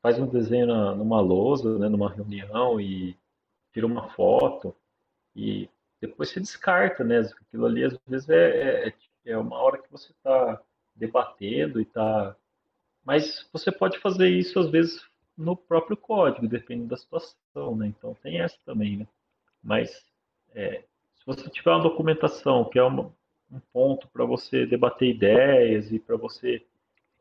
faz 0.00 0.18
um 0.18 0.26
desenho 0.26 0.66
numa 0.94 1.20
lousa, 1.20 1.78
né, 1.78 1.88
numa 1.88 2.12
reunião 2.12 2.80
e 2.80 3.16
tira 3.72 3.86
uma 3.86 4.08
foto 4.10 4.74
e 5.34 5.68
depois 6.00 6.30
você 6.30 6.40
descarta, 6.40 7.02
né? 7.02 7.18
Aquilo 7.40 7.66
ali 7.66 7.84
às 7.84 7.98
vezes 8.06 8.28
é, 8.28 8.88
é, 8.88 8.94
é 9.26 9.36
uma 9.36 9.56
hora 9.56 9.78
que 9.78 9.90
você 9.90 10.12
está 10.12 10.60
debatendo 10.94 11.80
e 11.80 11.82
está. 11.82 12.36
Mas 13.04 13.48
você 13.52 13.72
pode 13.72 13.98
fazer 13.98 14.28
isso 14.28 14.58
às 14.58 14.70
vezes 14.70 15.04
no 15.38 15.56
próprio 15.56 15.96
código, 15.96 16.48
dependendo 16.48 16.88
da 16.88 16.96
situação, 16.96 17.76
né? 17.76 17.86
Então 17.86 18.14
tem 18.20 18.40
essa 18.40 18.56
também, 18.66 18.96
né? 18.96 19.06
Mas 19.62 20.04
é, 20.52 20.82
se 21.14 21.24
você 21.24 21.48
tiver 21.48 21.70
uma 21.70 21.82
documentação 21.82 22.64
que 22.64 22.78
é 22.78 22.82
uma, 22.82 23.12
um 23.50 23.60
ponto 23.72 24.08
para 24.08 24.24
você 24.24 24.66
debater 24.66 25.08
ideias 25.08 25.92
e 25.92 26.00
para 26.00 26.16
você, 26.16 26.66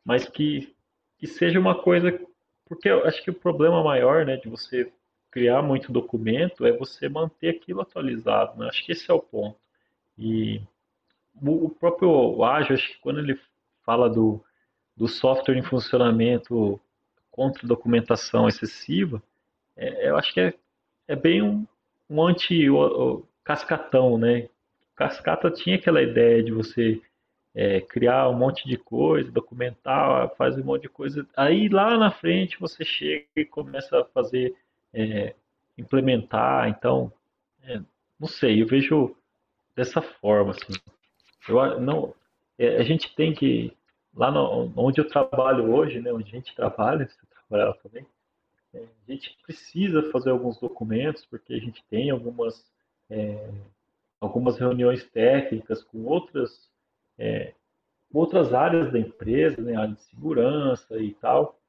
mas 0.03 0.27
que, 0.27 0.75
que 1.19 1.27
seja 1.27 1.59
uma 1.59 1.75
coisa, 1.75 2.19
porque 2.65 2.89
eu 2.89 3.05
acho 3.05 3.23
que 3.23 3.29
o 3.29 3.39
problema 3.39 3.83
maior, 3.83 4.25
né, 4.25 4.37
de 4.37 4.49
você 4.49 4.91
criar 5.29 5.61
muito 5.61 5.91
documento 5.91 6.65
é 6.65 6.71
você 6.71 7.07
manter 7.07 7.49
aquilo 7.49 7.81
atualizado, 7.81 8.57
né? 8.57 8.67
Acho 8.67 8.83
que 8.83 8.93
esse 8.93 9.11
é 9.11 9.13
o 9.13 9.19
ponto. 9.19 9.59
E 10.17 10.59
o 11.39 11.69
próprio 11.69 12.43
Agile, 12.43 12.73
acho 12.73 12.93
que 12.93 12.99
quando 12.99 13.19
ele 13.19 13.39
fala 13.83 14.09
do, 14.09 14.43
do 14.95 15.07
software 15.07 15.55
em 15.55 15.61
funcionamento 15.61 16.81
contra 17.37 17.67
documentação 17.67 18.47
excessiva, 18.47 19.21
é, 19.75 20.09
eu 20.09 20.17
acho 20.17 20.33
que 20.33 20.41
é, 20.41 20.55
é 21.07 21.15
bem 21.15 21.43
um, 21.43 21.67
um 22.09 22.25
anti-cascatão, 22.25 24.17
né? 24.17 24.49
Cascata 24.95 25.51
tinha 25.51 25.75
aquela 25.75 26.01
ideia 26.01 26.41
de 26.41 26.51
você 26.51 26.99
é, 27.53 27.79
criar 27.79 28.27
um 28.27 28.33
monte 28.33 28.67
de 28.67 28.75
coisa, 28.75 29.31
documentar, 29.31 30.33
faz 30.35 30.57
um 30.57 30.63
monte 30.63 30.81
de 30.81 30.89
coisa. 30.89 31.27
Aí 31.37 31.69
lá 31.69 31.95
na 31.95 32.09
frente 32.09 32.59
você 32.59 32.83
chega 32.83 33.27
e 33.35 33.45
começa 33.45 34.01
a 34.01 34.05
fazer, 34.05 34.55
é, 34.91 35.35
implementar. 35.77 36.67
Então, 36.69 37.13
é, 37.61 37.79
não 38.19 38.27
sei, 38.27 38.63
eu 38.63 38.65
vejo 38.65 39.15
dessa 39.75 40.01
forma. 40.01 40.53
Assim. 40.53 40.73
Eu, 41.47 41.79
não, 41.79 42.15
é, 42.57 42.77
a 42.77 42.83
gente 42.83 43.13
tem 43.15 43.31
que, 43.31 43.71
lá 44.15 44.31
no, 44.31 44.73
onde 44.75 44.99
eu 44.99 45.07
trabalho 45.07 45.71
hoje, 45.71 46.01
né, 46.01 46.11
onde 46.11 46.31
a 46.31 46.35
gente 46.35 46.55
trabalha, 46.55 47.07
trabalha 47.47 47.73
também, 47.81 48.05
é, 48.73 48.79
a 49.07 49.11
gente 49.11 49.37
precisa 49.43 50.11
fazer 50.11 50.29
alguns 50.29 50.59
documentos, 50.59 51.25
porque 51.25 51.53
a 51.53 51.59
gente 51.59 51.83
tem 51.89 52.09
algumas, 52.09 52.65
é, 53.09 53.49
algumas 54.19 54.57
reuniões 54.57 55.03
técnicas 55.09 55.83
com 55.83 56.03
outras, 56.05 56.69
é, 57.17 57.53
outras 58.13 58.53
áreas 58.53 58.91
da 58.91 58.99
empresa, 58.99 59.61
né, 59.61 59.75
área 59.75 59.93
de 59.93 60.01
segurança 60.03 60.97
e 60.99 61.13
tal. 61.15 61.59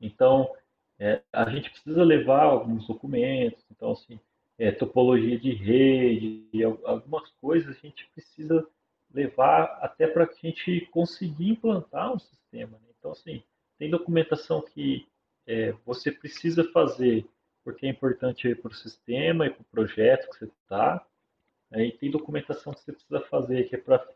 Então, 0.00 0.50
é, 0.98 1.22
a 1.32 1.48
gente 1.50 1.70
precisa 1.70 2.04
levar 2.04 2.44
alguns 2.44 2.86
documentos, 2.86 3.64
então, 3.70 3.92
assim, 3.92 4.20
é, 4.58 4.72
topologia 4.72 5.38
de 5.38 5.52
rede, 5.52 6.64
algumas 6.84 7.30
coisas 7.32 7.76
a 7.76 7.78
gente 7.78 8.08
precisa 8.14 8.66
levar 9.12 9.78
até 9.82 10.06
para 10.06 10.26
que 10.26 10.46
a 10.46 10.50
gente 10.50 10.86
conseguir 10.86 11.50
implantar 11.50 12.12
um 12.12 12.18
sistema. 12.18 12.78
Né? 12.78 12.88
Então, 12.98 13.12
assim, 13.12 13.42
tem 13.78 13.90
documentação 13.90 14.62
que 14.62 15.06
é, 15.46 15.72
você 15.84 16.10
precisa 16.10 16.64
fazer 16.72 17.26
porque 17.66 17.84
é 17.84 17.90
importante 17.90 18.54
para 18.54 18.70
o 18.70 18.74
sistema 18.74 19.44
e 19.44 19.50
para 19.50 19.60
o 19.60 19.64
projeto 19.64 20.30
que 20.30 20.38
você 20.38 20.44
está. 20.44 21.04
Aí 21.72 21.90
tem 21.90 22.08
documentação 22.08 22.72
que 22.72 22.80
você 22.80 22.92
precisa 22.92 23.20
fazer 23.22 23.68
que 23.68 23.74
é, 23.74 23.78
pra, 23.78 24.06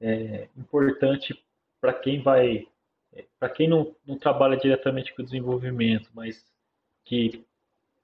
é 0.00 0.48
importante 0.56 1.40
para 1.80 1.94
quem 1.94 2.20
vai, 2.20 2.66
é, 3.12 3.24
para 3.38 3.50
quem 3.50 3.68
não, 3.68 3.94
não 4.04 4.18
trabalha 4.18 4.56
diretamente 4.56 5.14
com 5.14 5.22
o 5.22 5.24
desenvolvimento, 5.24 6.10
mas 6.12 6.44
que 7.04 7.44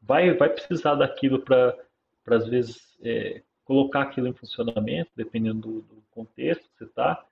vai, 0.00 0.32
vai 0.32 0.48
precisar 0.48 0.94
daquilo 0.94 1.40
para, 1.40 1.76
às 2.26 2.46
vezes, 2.46 2.96
é, 3.02 3.42
colocar 3.64 4.02
aquilo 4.02 4.28
em 4.28 4.32
funcionamento, 4.32 5.10
dependendo 5.16 5.60
do, 5.60 5.82
do 5.82 6.02
contexto 6.12 6.62
que 6.70 6.78
você 6.78 6.84
está. 6.84 7.26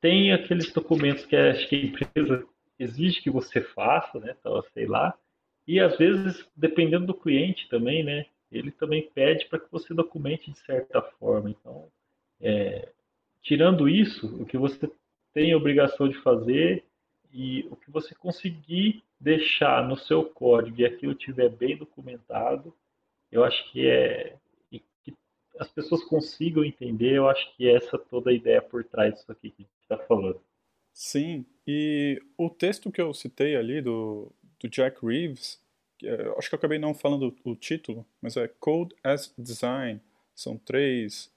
Tem 0.00 0.32
aqueles 0.32 0.72
documentos 0.72 1.26
que 1.26 1.36
acho 1.36 1.68
que 1.68 1.76
a 1.76 2.04
empresa 2.04 2.48
exige 2.82 3.22
que 3.22 3.30
você 3.30 3.60
faça, 3.60 4.18
né? 4.18 4.34
Então, 4.38 4.62
sei 4.74 4.86
lá. 4.86 5.16
E 5.66 5.80
às 5.80 5.96
vezes, 5.96 6.46
dependendo 6.56 7.06
do 7.06 7.14
cliente 7.14 7.68
também, 7.68 8.02
né? 8.02 8.26
Ele 8.50 8.70
também 8.70 9.08
pede 9.14 9.46
para 9.46 9.58
que 9.58 9.70
você 9.70 9.94
documente 9.94 10.50
de 10.50 10.58
certa 10.58 11.00
forma. 11.02 11.50
Então, 11.50 11.88
é, 12.40 12.88
tirando 13.40 13.88
isso, 13.88 14.42
o 14.42 14.44
que 14.44 14.58
você 14.58 14.90
tem 15.32 15.52
a 15.52 15.56
obrigação 15.56 16.08
de 16.08 16.20
fazer 16.22 16.84
e 17.32 17.66
o 17.70 17.76
que 17.76 17.90
você 17.90 18.14
conseguir 18.14 19.02
deixar 19.18 19.86
no 19.86 19.96
seu 19.96 20.24
código 20.24 20.80
e 20.80 20.84
aquilo 20.84 21.12
estiver 21.12 21.48
bem 21.48 21.76
documentado, 21.76 22.74
eu 23.30 23.42
acho 23.44 23.70
que 23.72 23.86
é 23.86 24.36
as 25.58 25.70
pessoas 25.70 26.02
consigam 26.04 26.64
entender, 26.64 27.12
eu 27.16 27.28
acho 27.28 27.54
que 27.56 27.68
essa 27.68 27.98
toda 27.98 28.30
a 28.30 28.32
ideia 28.32 28.60
por 28.60 28.84
trás 28.84 29.14
disso 29.14 29.30
aqui 29.30 29.50
que 29.50 29.62
a 29.62 29.64
gente 29.64 29.82
está 29.82 29.98
falando. 30.06 30.40
Sim, 30.92 31.46
e 31.66 32.20
o 32.36 32.50
texto 32.50 32.90
que 32.90 33.00
eu 33.00 33.14
citei 33.14 33.56
ali 33.56 33.80
do, 33.80 34.30
do 34.60 34.68
Jack 34.68 35.04
Reeves, 35.04 35.60
é, 36.02 36.34
acho 36.36 36.48
que 36.48 36.54
eu 36.54 36.58
acabei 36.58 36.78
não 36.78 36.94
falando 36.94 37.34
o 37.44 37.56
título, 37.56 38.06
mas 38.20 38.36
é 38.36 38.48
Code 38.48 38.94
as 39.02 39.32
Design. 39.38 40.00
São 40.34 40.56
três 40.56 41.30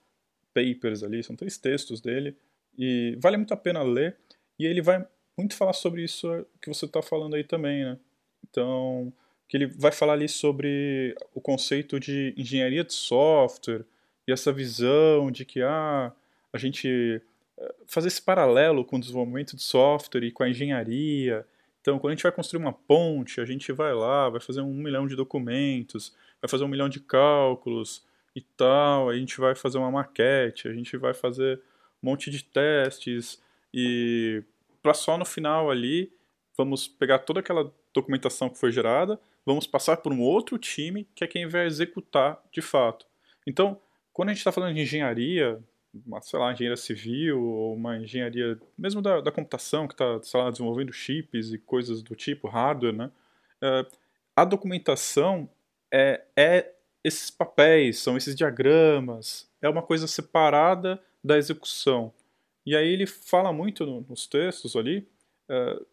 papers 0.53 1.03
ali, 1.03 1.23
são 1.23 1.35
três 1.35 1.57
textos 1.57 2.01
dele, 2.01 2.35
e 2.77 3.17
vale 3.21 3.37
muito 3.37 3.53
a 3.53 3.57
pena 3.57 3.83
ler. 3.83 4.17
E 4.57 4.65
ele 4.65 4.81
vai 4.81 5.05
muito 5.37 5.55
falar 5.55 5.73
sobre 5.73 6.03
isso 6.03 6.45
que 6.61 6.69
você 6.69 6.85
está 6.85 7.01
falando 7.01 7.35
aí 7.35 7.43
também, 7.43 7.83
né? 7.83 7.99
Então, 8.49 9.11
que 9.47 9.57
ele 9.57 9.67
vai 9.67 9.91
falar 9.91 10.13
ali 10.13 10.27
sobre 10.27 11.15
o 11.33 11.41
conceito 11.41 11.99
de 11.99 12.33
engenharia 12.37 12.83
de 12.83 12.93
software, 12.93 13.85
e 14.27 14.31
essa 14.31 14.51
visão 14.51 15.29
de 15.29 15.45
que 15.45 15.61
ah, 15.61 16.11
a 16.51 16.57
gente 16.57 17.21
fazer 17.87 18.07
esse 18.07 18.21
paralelo 18.21 18.83
com 18.83 18.97
o 18.97 18.99
desenvolvimento 18.99 19.55
de 19.55 19.61
software 19.61 20.23
e 20.23 20.31
com 20.31 20.43
a 20.43 20.49
engenharia. 20.49 21.45
Então, 21.81 21.99
quando 21.99 22.11
a 22.11 22.15
gente 22.15 22.23
vai 22.23 22.31
construir 22.31 22.61
uma 22.61 22.73
ponte, 22.73 23.39
a 23.39 23.45
gente 23.45 23.71
vai 23.71 23.93
lá, 23.93 24.29
vai 24.29 24.41
fazer 24.41 24.61
um 24.61 24.73
milhão 24.73 25.07
de 25.07 25.15
documentos, 25.15 26.15
vai 26.41 26.49
fazer 26.49 26.63
um 26.63 26.67
milhão 26.67 26.89
de 26.89 26.99
cálculos 26.99 28.03
e 28.35 28.41
tal, 28.41 29.09
a 29.09 29.15
gente 29.15 29.39
vai 29.39 29.55
fazer 29.55 29.77
uma 29.77 29.91
maquete, 29.91 30.67
a 30.67 30.73
gente 30.73 30.97
vai 30.97 31.13
fazer 31.13 31.61
um 32.03 32.09
monte 32.09 32.29
de 32.29 32.43
testes 32.43 33.41
e 33.73 34.43
para 34.81 34.93
só 34.93 35.17
no 35.17 35.25
final 35.25 35.71
ali 35.71 36.11
vamos 36.57 36.87
pegar 36.87 37.19
toda 37.19 37.39
aquela 37.39 37.71
documentação 37.93 38.49
que 38.49 38.57
foi 38.57 38.71
gerada, 38.71 39.19
vamos 39.45 39.65
passar 39.65 39.97
por 39.97 40.11
um 40.11 40.21
outro 40.21 40.57
time 40.57 41.07
que 41.15 41.23
é 41.23 41.27
quem 41.27 41.47
vai 41.47 41.65
executar 41.65 42.41
de 42.51 42.61
fato. 42.61 43.05
Então, 43.47 43.79
quando 44.11 44.29
a 44.29 44.31
gente 44.31 44.39
está 44.39 44.51
falando 44.51 44.73
de 44.73 44.81
engenharia, 44.81 45.61
uma, 46.05 46.21
sei 46.21 46.39
lá, 46.39 46.51
engenharia 46.51 46.77
civil 46.77 47.41
ou 47.41 47.75
uma 47.75 47.97
engenharia 47.97 48.59
mesmo 48.77 49.01
da, 49.01 49.21
da 49.21 49.31
computação 49.31 49.87
que 49.87 49.93
está, 49.93 50.21
sei 50.21 50.39
lá, 50.39 50.49
desenvolvendo 50.49 50.91
chips 50.91 51.53
e 51.53 51.57
coisas 51.57 52.01
do 52.01 52.15
tipo, 52.15 52.47
hardware, 52.47 52.93
né? 52.93 53.11
Uh, 53.61 53.97
a 54.35 54.43
documentação 54.43 55.49
é, 55.91 56.23
é 56.35 56.73
esses 57.03 57.29
papéis, 57.29 57.99
são 57.99 58.17
esses 58.17 58.35
diagramas, 58.35 59.49
é 59.61 59.69
uma 59.69 59.81
coisa 59.81 60.07
separada 60.07 61.01
da 61.23 61.37
execução. 61.37 62.11
E 62.65 62.75
aí 62.75 62.87
ele 62.87 63.05
fala 63.05 63.53
muito 63.53 63.85
no, 63.85 64.01
nos 64.01 64.25
textos 64.25 64.75
ali, 64.75 65.07
uh, 65.49 65.85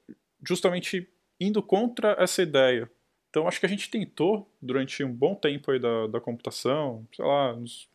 justamente 0.47 1.09
indo 1.39 1.63
contra 1.63 2.17
essa 2.19 2.43
ideia. 2.43 2.91
Então 3.29 3.47
acho 3.47 3.61
que 3.61 3.67
a 3.67 3.69
gente 3.69 3.91
tentou, 3.91 4.51
durante 4.61 5.05
um 5.05 5.13
bom 5.13 5.35
tempo 5.35 5.71
aí 5.71 5.79
da, 5.79 6.07
da 6.07 6.21
computação, 6.21 7.07
sei 7.15 7.25
lá, 7.25 7.55
nos 7.55 7.89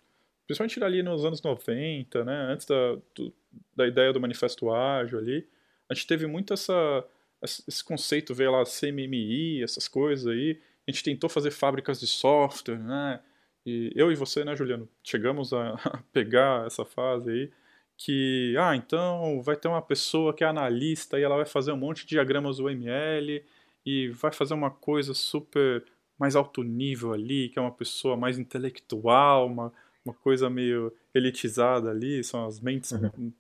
principalmente 0.48 0.82
ali 0.84 1.04
nos 1.04 1.26
anos 1.26 1.42
90, 1.42 2.24
né, 2.24 2.48
antes 2.50 2.66
da, 2.66 2.98
do, 3.14 3.34
da 3.76 3.86
ideia 3.86 4.14
do 4.14 4.20
manifesto 4.20 4.72
ágil 4.72 5.20
ali, 5.20 5.48
a 5.90 5.94
gente 5.94 6.08
teve 6.08 6.26
muito 6.26 6.54
essa, 6.54 7.06
esse 7.42 7.84
conceito, 7.84 8.34
veio 8.34 8.52
lá, 8.52 8.64
CMMI, 8.64 9.62
essas 9.62 9.88
coisas 9.88 10.26
aí, 10.28 10.60
a 10.88 10.92
gente 10.92 11.04
tentou 11.04 11.30
fazer 11.30 11.52
fábricas 11.52 12.00
de 12.00 12.08
software, 12.08 12.80
né, 12.80 13.20
e 13.66 13.92
eu 13.96 14.10
e 14.12 14.16
você, 14.16 14.46
né, 14.46 14.56
Juliano, 14.56 14.90
chegamos 15.04 15.52
a, 15.54 15.74
a 15.86 15.98
pegar 16.14 16.66
essa 16.66 16.86
fase 16.86 17.30
aí, 17.30 17.52
que, 17.98 18.56
ah, 18.58 18.76
então 18.76 19.42
vai 19.42 19.56
ter 19.58 19.68
uma 19.68 19.82
pessoa 19.82 20.34
que 20.34 20.44
é 20.44 20.48
analista 20.48 21.20
e 21.20 21.24
ela 21.24 21.36
vai 21.36 21.46
fazer 21.46 21.72
um 21.72 21.78
monte 21.78 22.04
de 22.04 22.10
diagramas 22.10 22.60
UML 22.60 23.44
e 23.86 24.10
vai 24.10 24.32
fazer 24.32 24.54
uma 24.54 24.70
coisa 24.70 25.14
super 25.14 25.84
mais 26.18 26.36
alto 26.36 26.64
nível 26.64 27.14
ali, 27.14 27.50
que 27.50 27.60
é 27.60 27.62
uma 27.62 27.72
pessoa 27.72 28.16
mais 28.16 28.38
intelectual, 28.38 29.48
uma, 29.48 29.74
uma 30.08 30.14
coisa 30.14 30.50
meio 30.50 30.94
elitizada 31.14 31.90
ali, 31.90 32.24
são 32.24 32.46
as 32.46 32.60
mentes, 32.60 32.92
uhum. 32.92 33.32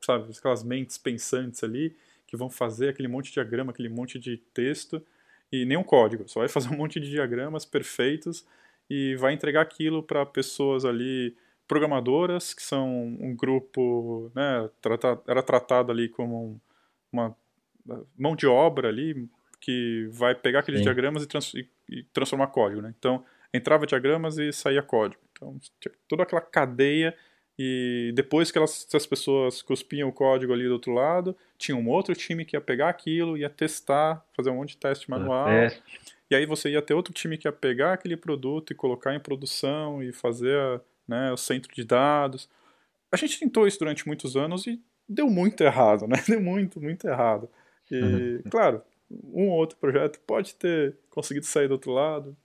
sabe, 0.00 0.32
aquelas 0.36 0.62
mentes 0.62 0.98
pensantes 0.98 1.62
ali, 1.62 1.96
que 2.26 2.36
vão 2.36 2.50
fazer 2.50 2.88
aquele 2.88 3.08
monte 3.08 3.26
de 3.26 3.34
diagrama, 3.34 3.70
aquele 3.70 3.88
monte 3.88 4.18
de 4.18 4.36
texto, 4.52 5.02
e 5.50 5.64
nem 5.64 5.76
um 5.76 5.84
código, 5.84 6.28
só 6.28 6.40
vai 6.40 6.48
fazer 6.50 6.68
um 6.68 6.76
monte 6.76 6.98
de 6.98 7.10
diagramas 7.10 7.64
perfeitos 7.64 8.46
e 8.90 9.14
vai 9.16 9.32
entregar 9.32 9.62
aquilo 9.62 10.02
para 10.02 10.24
pessoas 10.26 10.84
ali 10.84 11.36
programadoras, 11.66 12.54
que 12.54 12.62
são 12.62 13.16
um 13.20 13.34
grupo, 13.34 14.30
né, 14.34 14.70
trata, 14.80 15.20
era 15.26 15.42
tratado 15.42 15.90
ali 15.90 16.08
como 16.08 16.60
uma 17.12 17.36
mão 18.16 18.36
de 18.36 18.46
obra 18.46 18.88
ali, 18.88 19.28
que 19.60 20.08
vai 20.12 20.34
pegar 20.34 20.60
aqueles 20.60 20.80
Sim. 20.80 20.84
diagramas 20.84 21.24
e, 21.24 21.26
trans, 21.26 21.54
e, 21.54 21.68
e, 21.88 22.02
transformar 22.12 22.48
código, 22.48 22.80
né? 22.80 22.94
Então, 22.96 23.24
entrava 23.52 23.86
diagramas 23.86 24.38
e 24.38 24.52
saía 24.52 24.82
código. 24.82 25.20
Então, 25.36 25.58
toda 26.08 26.22
aquela 26.22 26.40
cadeia 26.40 27.14
e 27.58 28.12
depois 28.14 28.50
que 28.50 28.58
elas, 28.58 28.86
as 28.92 29.06
pessoas 29.06 29.62
cuspiam 29.62 30.08
o 30.08 30.12
código 30.12 30.52
ali 30.52 30.66
do 30.66 30.74
outro 30.74 30.92
lado, 30.92 31.34
tinha 31.56 31.76
um 31.76 31.88
outro 31.88 32.14
time 32.14 32.44
que 32.44 32.56
ia 32.56 32.60
pegar 32.60 32.88
aquilo, 32.88 33.36
ia 33.36 33.48
testar, 33.48 34.24
fazer 34.36 34.50
um 34.50 34.56
monte 34.56 34.70
de 34.70 34.78
teste 34.78 35.10
manual. 35.10 35.46
Teste. 35.46 35.82
E 36.30 36.34
aí 36.34 36.44
você 36.44 36.70
ia 36.70 36.82
ter 36.82 36.92
outro 36.92 37.14
time 37.14 37.38
que 37.38 37.48
ia 37.48 37.52
pegar 37.52 37.94
aquele 37.94 38.16
produto 38.16 38.72
e 38.72 38.76
colocar 38.76 39.14
em 39.14 39.20
produção 39.20 40.02
e 40.02 40.12
fazer 40.12 40.80
né, 41.08 41.32
o 41.32 41.36
centro 41.36 41.72
de 41.72 41.84
dados. 41.84 42.48
A 43.10 43.16
gente 43.16 43.38
tentou 43.38 43.66
isso 43.66 43.78
durante 43.78 44.06
muitos 44.06 44.36
anos 44.36 44.66
e 44.66 44.80
deu 45.08 45.30
muito 45.30 45.62
errado, 45.62 46.06
né? 46.06 46.16
Deu 46.28 46.40
muito, 46.40 46.80
muito 46.80 47.06
errado. 47.06 47.48
E, 47.90 47.96
uhum. 47.96 48.42
claro, 48.50 48.82
um 49.10 49.48
ou 49.48 49.58
outro 49.58 49.78
projeto 49.78 50.20
pode 50.26 50.56
ter 50.56 50.96
conseguido 51.08 51.46
sair 51.46 51.68
do 51.68 51.72
outro 51.72 51.92
lado. 51.92 52.36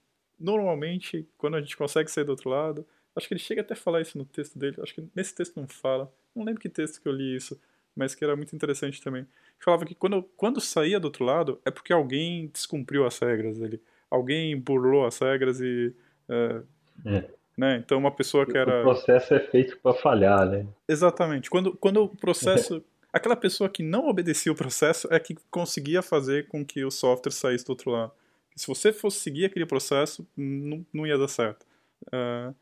Normalmente, 0.42 1.28
quando 1.38 1.56
a 1.56 1.60
gente 1.60 1.76
consegue 1.76 2.10
sair 2.10 2.24
do 2.24 2.30
outro 2.30 2.50
lado, 2.50 2.86
acho 3.14 3.28
que 3.28 3.34
ele 3.34 3.40
chega 3.40 3.60
até 3.60 3.74
a 3.74 3.76
falar 3.76 4.00
isso 4.00 4.18
no 4.18 4.24
texto 4.24 4.58
dele, 4.58 4.76
acho 4.82 4.94
que 4.94 5.04
nesse 5.14 5.34
texto 5.34 5.58
não 5.58 5.68
fala. 5.68 6.12
Não 6.34 6.44
lembro 6.44 6.60
que 6.60 6.68
texto 6.68 7.00
que 7.00 7.08
eu 7.08 7.12
li 7.12 7.36
isso, 7.36 7.60
mas 7.94 8.14
que 8.14 8.24
era 8.24 8.34
muito 8.34 8.54
interessante 8.54 9.00
também. 9.02 9.26
Falava 9.58 9.84
que 9.84 9.94
quando, 9.94 10.22
quando 10.36 10.60
saía 10.60 10.98
do 10.98 11.04
outro 11.04 11.24
lado 11.24 11.60
é 11.64 11.70
porque 11.70 11.92
alguém 11.92 12.50
descumpriu 12.52 13.06
as 13.06 13.18
regras 13.18 13.58
dele. 13.58 13.80
Alguém 14.10 14.58
burlou 14.58 15.06
as 15.06 15.18
regras 15.18 15.60
e. 15.60 15.94
É, 16.28 16.62
é. 17.06 17.30
Né? 17.56 17.76
Então, 17.76 17.98
uma 17.98 18.10
pessoa 18.10 18.44
que 18.44 18.56
era. 18.56 18.80
O 18.80 18.84
processo 18.84 19.34
é 19.34 19.40
feito 19.40 19.78
para 19.78 19.94
falhar, 19.94 20.48
né? 20.48 20.66
Exatamente. 20.88 21.48
Quando, 21.48 21.76
quando 21.76 22.04
o 22.04 22.08
processo. 22.08 22.82
aquela 23.12 23.36
pessoa 23.36 23.68
que 23.68 23.82
não 23.82 24.08
obedecia 24.08 24.50
o 24.50 24.54
processo 24.54 25.06
é 25.10 25.20
que 25.20 25.36
conseguia 25.50 26.02
fazer 26.02 26.48
com 26.48 26.64
que 26.64 26.84
o 26.84 26.90
software 26.90 27.32
saísse 27.32 27.64
do 27.64 27.70
outro 27.70 27.90
lado. 27.90 28.12
Se 28.56 28.66
você 28.66 28.92
fosse 28.92 29.20
seguir 29.20 29.46
aquele 29.46 29.66
processo, 29.66 30.26
não, 30.36 30.84
não 30.92 31.06
ia 31.06 31.18
dar 31.18 31.28
certo. 31.28 31.66
Uh, 32.06 32.54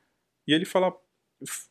e 0.46 0.52
ele 0.52 0.64
fala, 0.64 0.94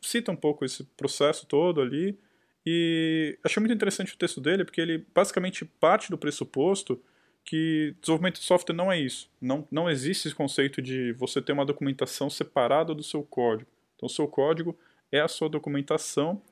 cita 0.00 0.30
um 0.32 0.36
pouco 0.36 0.64
esse 0.64 0.84
processo 0.84 1.46
todo 1.46 1.80
ali, 1.80 2.18
e 2.64 3.38
achei 3.44 3.60
muito 3.60 3.74
interessante 3.74 4.14
o 4.14 4.18
texto 4.18 4.40
dele, 4.40 4.64
porque 4.64 4.80
ele 4.80 5.06
basicamente 5.14 5.64
parte 5.64 6.10
do 6.10 6.18
pressuposto 6.18 7.02
que 7.44 7.96
desenvolvimento 8.00 8.38
de 8.38 8.44
software 8.44 8.74
não 8.74 8.92
é 8.92 8.98
isso. 9.00 9.30
Não, 9.40 9.66
não 9.70 9.88
existe 9.88 10.28
esse 10.28 10.34
conceito 10.34 10.82
de 10.82 11.12
você 11.14 11.40
ter 11.40 11.52
uma 11.52 11.64
documentação 11.64 12.28
separada 12.28 12.94
do 12.94 13.02
seu 13.02 13.22
código. 13.22 13.70
Então, 13.96 14.06
o 14.06 14.10
seu 14.10 14.28
código 14.28 14.78
é 15.10 15.20
a 15.20 15.28
sua 15.28 15.48
documentação, 15.48 16.42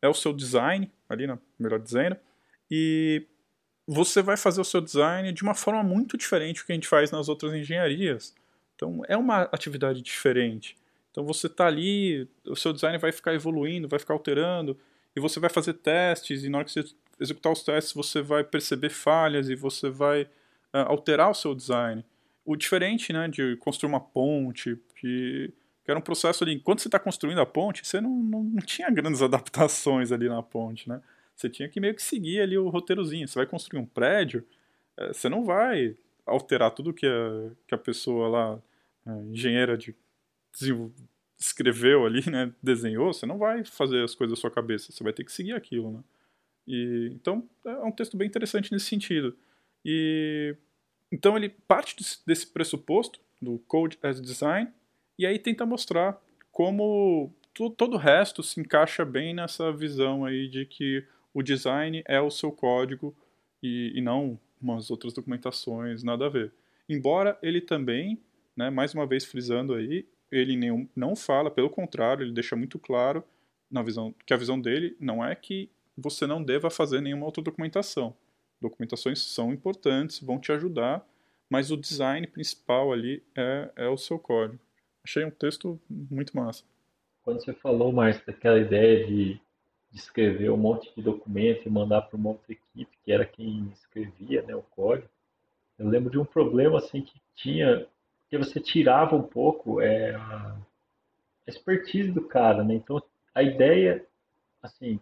é 0.00 0.08
o 0.08 0.14
seu 0.14 0.32
design, 0.32 0.90
ali, 1.08 1.26
na, 1.26 1.38
melhor 1.58 1.80
dizendo, 1.80 2.16
e 2.70 3.26
você 3.86 4.22
vai 4.22 4.36
fazer 4.36 4.60
o 4.60 4.64
seu 4.64 4.80
design 4.80 5.32
de 5.32 5.42
uma 5.42 5.54
forma 5.54 5.82
muito 5.82 6.16
diferente 6.16 6.62
do 6.62 6.66
que 6.66 6.72
a 6.72 6.74
gente 6.74 6.88
faz 6.88 7.10
nas 7.10 7.28
outras 7.28 7.52
engenharias. 7.52 8.34
Então, 8.74 9.02
é 9.08 9.16
uma 9.16 9.42
atividade 9.42 10.00
diferente. 10.00 10.76
Então, 11.10 11.24
você 11.24 11.46
está 11.46 11.66
ali, 11.66 12.28
o 12.46 12.56
seu 12.56 12.72
design 12.72 12.98
vai 12.98 13.12
ficar 13.12 13.34
evoluindo, 13.34 13.88
vai 13.88 13.98
ficar 13.98 14.14
alterando, 14.14 14.76
e 15.14 15.20
você 15.20 15.38
vai 15.38 15.50
fazer 15.50 15.74
testes, 15.74 16.42
e 16.42 16.48
na 16.48 16.58
hora 16.58 16.64
que 16.64 16.72
você 16.72 16.84
executar 17.20 17.52
os 17.52 17.62
testes, 17.62 17.92
você 17.92 18.20
vai 18.20 18.42
perceber 18.42 18.90
falhas 18.90 19.48
e 19.48 19.54
você 19.54 19.88
vai 19.88 20.22
uh, 20.22 20.88
alterar 20.88 21.30
o 21.30 21.34
seu 21.34 21.54
design. 21.54 22.04
O 22.44 22.56
diferente 22.56 23.12
né, 23.12 23.28
de 23.28 23.56
construir 23.56 23.88
uma 23.88 24.00
ponte, 24.00 24.76
que, 24.96 25.52
que 25.84 25.90
era 25.90 25.98
um 25.98 26.02
processo 26.02 26.44
ali, 26.44 26.54
enquanto 26.54 26.80
você 26.80 26.88
está 26.88 26.98
construindo 26.98 27.40
a 27.40 27.46
ponte, 27.46 27.86
você 27.86 28.00
não, 28.00 28.10
não, 28.10 28.42
não, 28.42 28.62
tinha 28.62 28.90
grandes 28.90 29.22
adaptações 29.22 30.12
ali 30.12 30.28
na 30.28 30.42
ponte, 30.42 30.88
né? 30.88 31.00
Você 31.34 31.48
tinha 31.48 31.68
que 31.68 31.80
meio 31.80 31.94
que 31.94 32.02
seguir 32.02 32.40
ali 32.40 32.56
o 32.56 32.68
roteirozinho. 32.68 33.26
Você 33.26 33.38
vai 33.38 33.46
construir 33.46 33.80
um 33.80 33.86
prédio, 33.86 34.44
uh, 34.98 35.12
você 35.12 35.28
não 35.28 35.44
vai 35.44 35.96
alterar 36.26 36.70
tudo 36.70 36.94
que 36.94 37.06
a, 37.06 37.50
que 37.66 37.74
a 37.74 37.78
pessoa 37.78 38.28
lá, 38.28 38.54
uh, 39.06 39.30
engenheira 39.30 39.76
de 39.76 39.94
escreveu 41.38 42.06
ali, 42.06 42.28
né, 42.30 42.52
desenhou, 42.62 43.12
você 43.12 43.26
não 43.26 43.38
vai 43.38 43.64
fazer 43.64 44.02
as 44.02 44.14
coisas 44.14 44.38
da 44.38 44.40
sua 44.40 44.50
cabeça, 44.50 44.92
você 44.92 45.02
vai 45.02 45.12
ter 45.12 45.24
que 45.24 45.32
seguir 45.32 45.52
aquilo, 45.52 45.90
né? 45.90 46.04
E, 46.66 47.10
então, 47.12 47.46
é 47.64 47.76
um 47.80 47.92
texto 47.92 48.16
bem 48.16 48.26
interessante 48.26 48.72
nesse 48.72 48.86
sentido. 48.86 49.36
E 49.84 50.56
então 51.12 51.36
ele 51.36 51.50
parte 51.68 51.96
desse 52.26 52.46
pressuposto 52.46 53.20
do 53.40 53.58
Code 53.68 53.98
as 54.02 54.20
Design 54.20 54.72
e 55.18 55.26
aí 55.26 55.38
tenta 55.38 55.66
mostrar 55.66 56.18
como 56.50 57.32
todo 57.76 57.94
o 57.94 57.98
resto 57.98 58.42
se 58.42 58.60
encaixa 58.60 59.04
bem 59.04 59.34
nessa 59.34 59.70
visão 59.70 60.24
aí 60.24 60.48
de 60.48 60.64
que 60.64 61.06
o 61.34 61.42
design 61.42 62.02
é 62.06 62.20
o 62.20 62.30
seu 62.30 62.52
código 62.52 63.14
e, 63.62 63.92
e 63.94 64.00
não 64.00 64.38
umas 64.62 64.90
outras 64.90 65.12
documentações, 65.12 66.02
nada 66.02 66.26
a 66.26 66.28
ver. 66.30 66.52
Embora 66.88 67.36
ele 67.42 67.60
também, 67.60 68.22
né, 68.56 68.70
mais 68.70 68.94
uma 68.94 69.06
vez 69.06 69.24
frisando 69.24 69.74
aí, 69.74 70.06
ele 70.30 70.56
nenhum, 70.56 70.88
não 70.96 71.14
fala, 71.14 71.50
pelo 71.50 71.68
contrário, 71.68 72.24
ele 72.24 72.32
deixa 72.32 72.56
muito 72.56 72.78
claro 72.78 73.22
na 73.70 73.82
visão 73.82 74.14
que 74.24 74.32
a 74.32 74.36
visão 74.36 74.60
dele 74.60 74.96
não 75.00 75.24
é 75.24 75.34
que 75.34 75.68
você 75.96 76.26
não 76.26 76.42
deva 76.42 76.70
fazer 76.70 77.00
nenhuma 77.00 77.26
outra 77.26 77.42
documentação. 77.42 78.16
Documentações 78.60 79.20
são 79.20 79.52
importantes, 79.52 80.20
vão 80.20 80.38
te 80.38 80.52
ajudar, 80.52 81.06
mas 81.50 81.70
o 81.70 81.76
design 81.76 82.26
principal 82.26 82.92
ali 82.92 83.22
é, 83.36 83.70
é 83.76 83.88
o 83.88 83.96
seu 83.96 84.18
código. 84.18 84.58
Achei 85.04 85.24
um 85.24 85.30
texto 85.30 85.78
muito 85.88 86.34
massa. 86.36 86.64
Quando 87.22 87.42
você 87.42 87.52
falou 87.52 87.92
mais 87.92 88.20
daquela 88.24 88.58
ideia 88.58 89.06
de, 89.06 89.40
escrever 89.94 90.50
um 90.50 90.56
monte 90.56 90.92
de 90.94 91.02
documento 91.02 91.66
e 91.66 91.70
mandar 91.70 92.02
para 92.02 92.16
uma 92.16 92.30
outra 92.30 92.52
equipe, 92.52 92.98
que 93.04 93.12
era 93.12 93.24
quem 93.24 93.68
escrevia 93.72 94.42
né, 94.42 94.54
o 94.54 94.62
código, 94.62 95.08
eu 95.78 95.88
lembro 95.88 96.10
de 96.10 96.18
um 96.18 96.24
problema 96.24 96.78
assim 96.78 97.02
que 97.02 97.20
tinha 97.34 97.86
que 98.28 98.38
você 98.38 98.58
tirava 98.58 99.14
um 99.14 99.22
pouco 99.22 99.80
é, 99.80 100.14
a 100.14 100.56
expertise 101.46 102.10
do 102.10 102.22
cara, 102.22 102.64
né? 102.64 102.74
Então 102.74 103.02
a 103.34 103.42
ideia, 103.42 104.04
assim, 104.62 104.98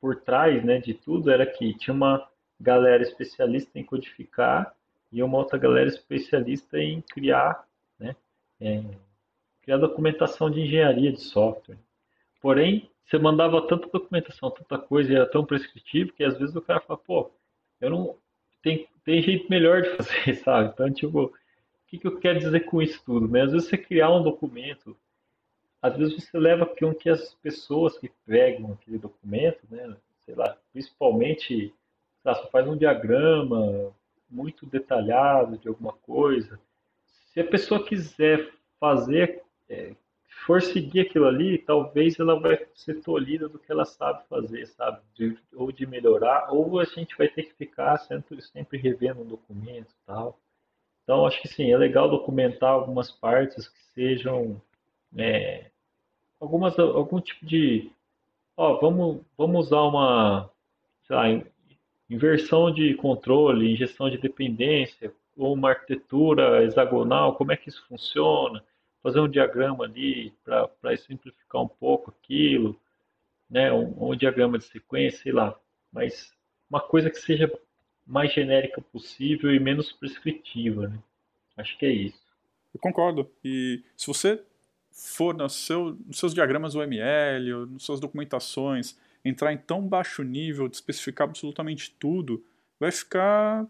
por 0.00 0.20
trás, 0.20 0.64
né, 0.64 0.78
de 0.78 0.94
tudo 0.94 1.30
era 1.30 1.46
que 1.46 1.74
tinha 1.74 1.94
uma 1.94 2.28
galera 2.60 3.02
especialista 3.02 3.78
em 3.78 3.84
codificar 3.84 4.74
e 5.10 5.22
uma 5.22 5.38
outra 5.38 5.58
galera 5.58 5.88
especialista 5.88 6.78
em 6.78 7.00
criar, 7.00 7.66
né, 7.98 8.14
é, 8.60 8.82
criar 9.62 9.78
documentação 9.78 10.50
de 10.50 10.60
engenharia 10.60 11.12
de 11.12 11.20
software. 11.20 11.78
Porém, 12.40 12.88
você 13.08 13.18
mandava 13.18 13.66
tanta 13.66 13.88
documentação, 13.88 14.50
tanta 14.50 14.78
coisa 14.78 15.10
e 15.10 15.16
era 15.16 15.26
tão 15.26 15.44
prescritivo 15.44 16.12
que 16.12 16.22
às 16.22 16.36
vezes 16.38 16.54
o 16.54 16.60
cara 16.60 16.80
fala, 16.80 16.98
pô, 16.98 17.30
eu 17.80 17.90
não 17.90 18.16
tem 18.62 18.86
tem 19.08 19.22
jeito 19.22 19.48
melhor 19.48 19.80
de 19.80 19.88
fazer, 19.96 20.34
sabe? 20.34 20.70
Então, 20.74 20.92
tipo, 20.92 21.22
o 21.22 21.32
que, 21.86 21.96
que 21.96 22.06
eu 22.06 22.20
quero 22.20 22.38
dizer 22.38 22.60
com 22.66 22.82
isso 22.82 23.02
tudo? 23.06 23.26
Né? 23.26 23.40
Às 23.40 23.52
vezes 23.52 23.68
você 23.68 23.78
criar 23.78 24.10
um 24.10 24.22
documento, 24.22 24.94
às 25.80 25.96
vezes 25.96 26.14
você 26.14 26.38
leva 26.38 26.66
com 26.66 26.94
que 26.94 27.08
as 27.08 27.34
pessoas 27.36 27.96
que 27.98 28.10
pegam 28.26 28.72
aquele 28.72 28.98
documento, 28.98 29.60
né, 29.70 29.96
sei 30.26 30.34
lá, 30.34 30.58
principalmente, 30.72 31.72
lá, 32.22 32.34
você 32.34 32.50
faz 32.50 32.68
um 32.68 32.76
diagrama 32.76 33.94
muito 34.28 34.66
detalhado 34.66 35.56
de 35.56 35.68
alguma 35.68 35.94
coisa. 35.94 36.60
Se 37.32 37.40
a 37.40 37.44
pessoa 37.46 37.82
quiser 37.82 38.52
fazer, 38.78 39.42
é, 39.70 39.94
for 40.46 40.62
seguir 40.62 41.00
aquilo 41.00 41.26
ali, 41.26 41.58
talvez 41.58 42.18
ela 42.18 42.38
vai 42.38 42.58
ser 42.74 43.00
tolhida 43.02 43.48
do 43.48 43.58
que 43.58 43.70
ela 43.70 43.84
sabe 43.84 44.26
fazer, 44.28 44.66
sabe? 44.66 45.00
De, 45.14 45.38
ou 45.54 45.70
de 45.70 45.86
melhorar, 45.86 46.52
ou 46.52 46.78
a 46.80 46.84
gente 46.84 47.16
vai 47.16 47.28
ter 47.28 47.44
que 47.44 47.54
ficar 47.54 47.98
sempre, 47.98 48.40
sempre 48.42 48.78
revendo 48.78 49.22
um 49.22 49.26
documento 49.26 49.90
e 49.90 50.06
tal. 50.06 50.38
Então, 51.04 51.26
acho 51.26 51.40
que 51.40 51.48
sim, 51.48 51.72
é 51.72 51.76
legal 51.76 52.08
documentar 52.08 52.70
algumas 52.70 53.10
partes 53.10 53.68
que 53.68 53.78
sejam 53.94 54.60
é, 55.16 55.70
algumas, 56.40 56.78
algum 56.78 57.20
tipo 57.20 57.46
de. 57.46 57.90
Ó, 58.56 58.78
vamos, 58.80 59.22
vamos 59.36 59.66
usar 59.66 59.82
uma 59.82 60.50
lá, 61.08 61.24
inversão 62.10 62.72
de 62.72 62.94
controle, 62.94 63.72
injeção 63.72 64.10
de 64.10 64.18
dependência, 64.18 65.12
ou 65.36 65.54
uma 65.54 65.70
arquitetura 65.70 66.64
hexagonal, 66.64 67.36
como 67.36 67.52
é 67.52 67.56
que 67.56 67.68
isso 67.68 67.84
funciona? 67.86 68.62
Fazer 69.02 69.20
um 69.20 69.28
diagrama 69.28 69.84
ali 69.84 70.32
para 70.44 70.96
simplificar 70.96 71.62
um 71.62 71.68
pouco 71.68 72.10
aquilo, 72.10 72.78
né? 73.48 73.72
Um, 73.72 74.10
um 74.10 74.16
diagrama 74.16 74.58
de 74.58 74.64
sequência, 74.64 75.20
sei 75.22 75.32
lá. 75.32 75.58
Mas 75.92 76.32
uma 76.68 76.80
coisa 76.80 77.10
que 77.10 77.18
seja 77.18 77.50
mais 78.06 78.32
genérica 78.32 78.80
possível 78.80 79.54
e 79.54 79.60
menos 79.60 79.92
prescritiva. 79.92 80.88
Né? 80.88 80.98
Acho 81.56 81.76
que 81.78 81.86
é 81.86 81.92
isso. 81.92 82.20
Eu 82.74 82.80
concordo. 82.80 83.30
E 83.44 83.82
se 83.96 84.06
você 84.06 84.42
for 84.90 85.34
no 85.34 85.48
seu, 85.48 85.96
nos 86.06 86.18
seus 86.18 86.34
diagramas 86.34 86.74
UML, 86.74 87.52
ou 87.52 87.66
nas 87.66 87.82
suas 87.82 88.00
documentações, 88.00 88.98
entrar 89.24 89.52
em 89.52 89.58
tão 89.58 89.86
baixo 89.86 90.22
nível 90.22 90.68
de 90.68 90.76
especificar 90.76 91.28
absolutamente 91.28 91.94
tudo, 91.98 92.44
vai 92.80 92.90
ficar 92.90 93.66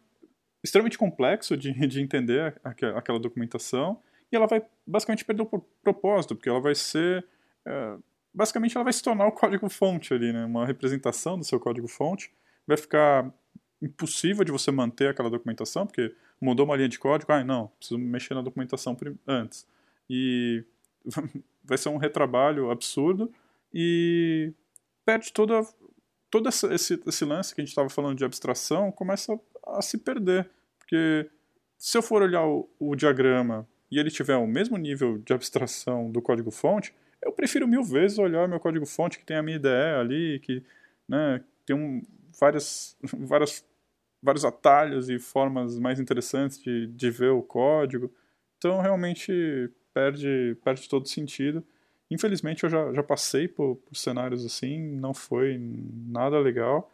extremamente 0.63 0.99
complexo 0.99 1.57
de, 1.57 1.73
de 1.87 2.01
entender 2.01 2.61
aquela, 2.65 3.19
documentação 3.19 4.01
e 4.31 4.37
ela 4.37 4.47
vai 4.47 4.63
basicamente 4.87 5.25
perder 5.25 5.43
o 5.43 5.59
propósito, 5.83 6.35
porque 6.35 6.49
ela 6.49 6.61
vai 6.61 6.75
ser. 6.75 7.27
É, 7.67 7.97
basicamente 8.33 8.77
ela 8.77 8.85
vai 8.85 8.93
se 8.93 9.03
tornar 9.03 9.27
o 9.27 9.33
código-fonte 9.33 10.13
ali, 10.15 10.33
né? 10.33 10.45
Uma 10.45 10.67
representação 10.67 11.39
do 11.39 11.45
seu 11.45 11.59
código-fonte. 11.59 12.33
Vai 12.67 12.77
ficar 12.77 13.33
impossível 13.81 14.45
de 14.45 14.53
você 14.53 14.71
manter 14.71 15.09
aquela 15.09 15.31
documentação, 15.31 15.87
porque 15.87 16.15
mudou 16.41 16.67
uma 16.67 16.77
linha 16.77 16.89
de 16.89 16.99
código, 16.99 17.33
ah, 17.33 17.45
não, 17.45 17.69
preciso 17.79 17.99
mexer 17.99 18.35
na 18.35 18.43
documentação 18.43 18.97
antes. 19.27 19.67
E 20.11 20.65
vai 21.65 21.79
ser 21.79 21.89
um 21.89 21.97
retrabalho 21.97 22.71
absurdo 22.71 23.33
e 23.73 24.53
perde 25.05 25.33
toda, 25.33 25.63
todo 26.31 26.49
esse, 26.49 27.01
esse 27.07 27.25
lance 27.25 27.55
que 27.55 27.61
a 27.61 27.65
gente 27.65 27.71
estava 27.71 27.89
falando 27.89 28.19
de 28.19 28.25
abstração, 28.25 28.93
começa 28.93 29.33
a, 29.67 29.79
a, 29.79 29.83
se 29.83 29.99
perder. 29.99 30.51
Porque 30.79 31.31
se 31.77 31.97
eu 31.97 32.03
for 32.03 32.23
olhar 32.23 32.45
o, 32.47 32.69
o 32.79 32.95
diagrama 32.95 33.67
e 33.91 33.99
ele 33.99 34.11
tiver 34.11 34.37
o 34.37 34.47
mesmo 34.47 34.77
nível 34.77 35.19
de 35.19 35.33
abstração 35.33 36.11
do 36.11 36.21
código-fonte, 36.21 36.95
eu 37.23 37.33
prefiro 37.33 37.67
mil 37.67 37.83
vezes 37.83 38.19
olhar 38.19 38.49
meu 38.49 38.61
código-fonte 38.61 39.19
que 39.19 39.25
tem 39.25 39.37
a 39.37 39.43
minha 39.43 39.57
IDE 39.57 39.69
ali, 39.99 40.41
que 40.41 40.63
né, 41.09 41.43
tem 41.67 41.75
um, 41.75 42.03
várias, 42.39 42.97
várias, 43.19 43.65
vários 44.23 44.45
atalhos 44.45 45.09
e 45.09 45.19
formas 45.19 45.79
mais 45.79 45.99
interessantes 45.99 46.63
de, 46.63 46.87
de 46.87 47.11
ver 47.11 47.31
o 47.31 47.43
código. 47.43 48.13
Então, 48.59 48.81
realmente 48.81 49.71
perde, 49.93 50.57
perde 50.65 50.89
todo 50.89 51.09
sentido. 51.09 51.65
Infelizmente, 52.11 52.65
eu 52.65 52.71
já, 52.71 52.93
já 52.93 53.03
passei 53.03 53.47
por, 53.47 53.77
por 53.77 53.97
cenários 53.97 54.45
assim, 54.45 54.79
não 54.79 55.13
foi 55.13 55.59
nada 55.59 56.39
legal. 56.39 56.91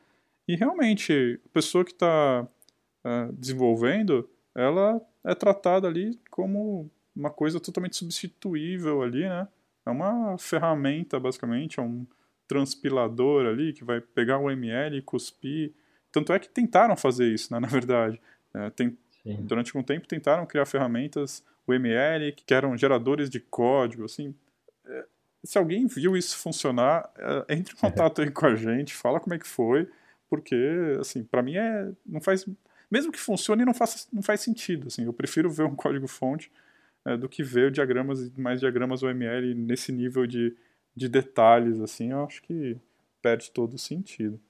E 0.48 0.56
realmente, 0.56 1.40
a 1.44 1.48
pessoa 1.50 1.84
que 1.84 1.92
está 1.92 2.42
uh, 2.42 3.08
é, 3.08 3.28
desenvolvendo, 3.32 4.28
ela 4.54 5.00
é 5.24 5.34
tratada 5.34 5.88
ali 5.88 6.18
como 6.30 6.90
uma 7.14 7.30
coisa 7.30 7.58
totalmente 7.60 7.96
substituível 7.96 9.02
ali, 9.02 9.22
né? 9.28 9.48
É 9.86 9.90
uma 9.90 10.36
ferramenta, 10.38 11.20
basicamente, 11.20 11.78
é 11.78 11.82
um 11.82 12.06
transpilador 12.48 13.46
ali 13.46 13.72
que 13.72 13.84
vai 13.84 14.00
pegar 14.00 14.38
o 14.38 14.50
ML 14.50 14.96
e 14.96 15.02
cuspir. 15.02 15.72
Tanto 16.10 16.32
é 16.32 16.38
que 16.38 16.48
tentaram 16.48 16.96
fazer 16.96 17.32
isso, 17.32 17.52
né, 17.52 17.60
na 17.60 17.68
verdade. 17.68 18.20
É, 18.54 18.70
tem, 18.70 18.96
durante 19.40 19.76
um 19.76 19.82
tempo 19.82 20.06
tentaram 20.06 20.46
criar 20.46 20.66
ferramentas, 20.66 21.44
o 21.66 21.72
ML, 21.72 22.32
que 22.32 22.54
eram 22.54 22.76
geradores 22.76 23.30
de 23.30 23.40
código, 23.40 24.04
assim. 24.04 24.34
É, 24.86 25.06
se 25.42 25.58
alguém 25.58 25.86
viu 25.86 26.16
isso 26.16 26.36
funcionar, 26.36 27.10
é, 27.18 27.54
entre 27.54 27.74
em 27.74 27.76
contato 27.80 28.22
aí 28.22 28.30
com 28.30 28.46
a 28.46 28.54
gente, 28.54 28.94
fala 28.94 29.20
como 29.20 29.34
é 29.34 29.38
que 29.38 29.46
foi, 29.46 29.88
porque, 30.28 30.56
assim, 31.00 31.24
para 31.24 31.42
mim 31.42 31.56
é, 31.56 31.90
não 32.06 32.20
faz, 32.20 32.46
mesmo 32.94 33.12
que 33.12 33.20
funcione, 33.20 33.64
não 33.64 33.74
faz, 33.74 34.08
não 34.12 34.22
faz 34.22 34.40
sentido, 34.40 34.86
assim, 34.88 35.04
eu 35.04 35.12
prefiro 35.12 35.50
ver 35.50 35.64
um 35.64 35.74
código-fonte 35.76 36.50
é, 37.04 37.16
do 37.16 37.28
que 37.28 37.42
ver 37.42 37.70
diagramas, 37.70 38.30
mais 38.36 38.60
diagramas 38.60 39.02
OML 39.02 39.54
nesse 39.54 39.92
nível 39.92 40.26
de 40.26 40.56
de 40.94 41.08
detalhes, 41.08 41.80
assim, 41.80 42.12
eu 42.12 42.24
acho 42.24 42.42
que 42.42 42.78
perde 43.20 43.50
todo 43.50 43.74
o 43.74 43.78
sentido. 43.78 44.40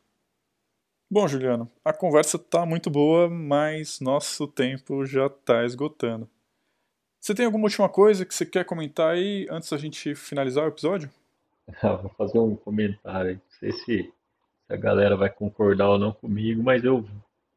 Bom, 1.11 1.26
Juliano, 1.28 1.70
a 1.84 1.92
conversa 1.92 2.38
tá 2.38 2.66
muito 2.66 2.90
boa, 2.90 3.30
mas 3.30 4.01
nosso 4.01 4.47
tempo 4.47 5.07
já 5.07 5.28
tá 5.28 5.64
esgotando. 5.64 6.28
Você 7.20 7.34
tem 7.34 7.47
alguma 7.47 7.64
última 7.64 7.88
coisa 7.88 8.26
que 8.26 8.34
você 8.34 8.45
quer 8.45 8.64
comentar 8.64 9.14
aí 9.14 9.47
antes 9.51 9.70
da 9.70 9.78
gente 9.78 10.14
finalizar 10.14 10.64
o 10.64 10.68
episódio? 10.68 11.11
Vou 11.80 12.11
fazer 12.18 12.38
um 12.38 12.57
comentário. 12.57 13.34
Não 13.34 13.59
sei 13.59 13.72
se 13.72 14.12
a 14.68 14.76
galera 14.76 15.16
vai 15.16 15.30
concordar 15.30 15.90
ou 15.90 15.99
não 15.99 16.12
comigo, 16.12 16.62
mas 16.62 16.84
eu, 16.84 17.07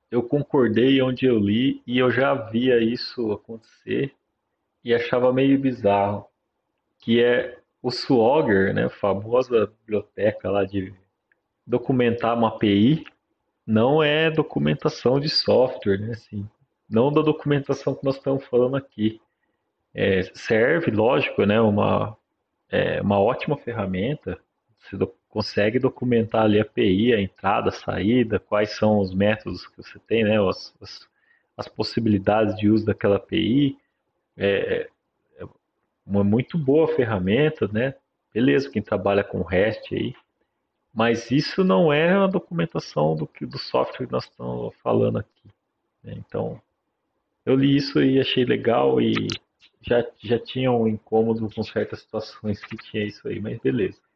eu 0.09 0.23
concordei 0.23 1.01
onde 1.01 1.25
eu 1.25 1.37
li 1.37 1.81
e 1.85 1.97
eu 1.97 2.09
já 2.09 2.33
via 2.33 2.79
isso 2.79 3.31
acontecer 3.31 4.13
e 4.83 4.93
achava 4.93 5.33
meio 5.33 5.59
bizarro. 5.59 6.25
Que 6.99 7.23
é 7.23 7.59
o 7.81 7.91
Swagger, 7.91 8.73
né, 8.73 8.89
famosa 8.89 9.67
biblioteca 9.67 10.49
lá 10.49 10.65
de 10.65 10.93
documentar 11.65 12.37
uma 12.37 12.47
API, 12.47 13.05
não 13.65 14.01
é 14.01 14.31
documentação 14.31 15.19
de 15.19 15.29
software, 15.29 15.99
né, 15.99 16.11
assim, 16.11 16.49
não 16.89 17.11
da 17.11 17.21
documentação 17.21 17.93
que 17.93 18.05
nós 18.05 18.15
estamos 18.15 18.45
falando 18.45 18.77
aqui. 18.77 19.21
É, 19.93 20.23
serve, 20.33 20.91
lógico, 20.91 21.43
né, 21.45 21.59
uma, 21.59 22.17
é, 22.69 23.01
uma 23.01 23.19
ótima 23.19 23.57
ferramenta, 23.57 24.39
você 24.79 24.95
consegue 25.37 25.77
documentar 25.77 26.45
ali 26.45 26.57
a 26.57 26.63
API, 26.63 27.13
a 27.13 27.21
entrada, 27.21 27.69
a 27.69 27.71
saída, 27.71 28.39
quais 28.39 28.71
são 28.71 28.97
os 28.97 29.13
métodos 29.13 29.67
que 29.67 29.77
você 29.77 29.99
tem, 29.99 30.23
né, 30.23 30.41
as, 30.41 30.73
as, 30.81 31.07
as 31.55 31.67
possibilidades 31.67 32.55
de 32.55 32.67
uso 32.67 32.83
daquela 32.83 33.17
API, 33.17 33.77
é, 34.35 34.89
uma 36.03 36.23
muito 36.23 36.57
boa 36.57 36.87
ferramenta, 36.87 37.67
né? 37.67 37.93
Beleza, 38.33 38.67
quem 38.71 38.81
trabalha 38.81 39.23
com 39.23 39.43
REST 39.43 39.93
aí, 39.93 40.15
mas 40.91 41.29
isso 41.29 41.63
não 41.63 41.93
é 41.93 42.13
a 42.13 42.25
documentação 42.25 43.15
do 43.15 43.27
que 43.27 43.45
do 43.45 43.59
software 43.59 44.07
que 44.07 44.11
nós 44.11 44.23
estamos 44.23 44.73
falando 44.81 45.19
aqui. 45.19 45.49
Né? 46.03 46.15
Então, 46.17 46.59
eu 47.45 47.53
li 47.53 47.75
isso 47.75 48.01
e 48.01 48.19
achei 48.19 48.43
legal 48.43 48.99
e 48.99 49.13
já, 49.81 50.03
já 50.17 50.39
tinha 50.39 50.71
um 50.71 50.87
incômodo 50.87 51.47
com 51.53 51.61
certas 51.61 51.99
situações 51.99 52.59
que 52.59 52.75
tinha 52.75 53.05
isso 53.05 53.27
aí, 53.27 53.39
mas 53.39 53.59
beleza. 53.59 54.06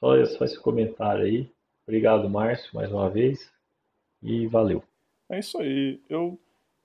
Só, 0.00 0.24
só 0.26 0.44
esse 0.44 0.58
comentário 0.58 1.24
aí. 1.24 1.50
Obrigado, 1.86 2.28
Márcio, 2.28 2.74
mais 2.74 2.90
uma 2.90 3.08
vez. 3.08 3.52
E 4.22 4.46
valeu. 4.46 4.82
É 5.28 5.38
isso 5.38 5.58
aí. 5.58 6.00
Eu 6.08 6.38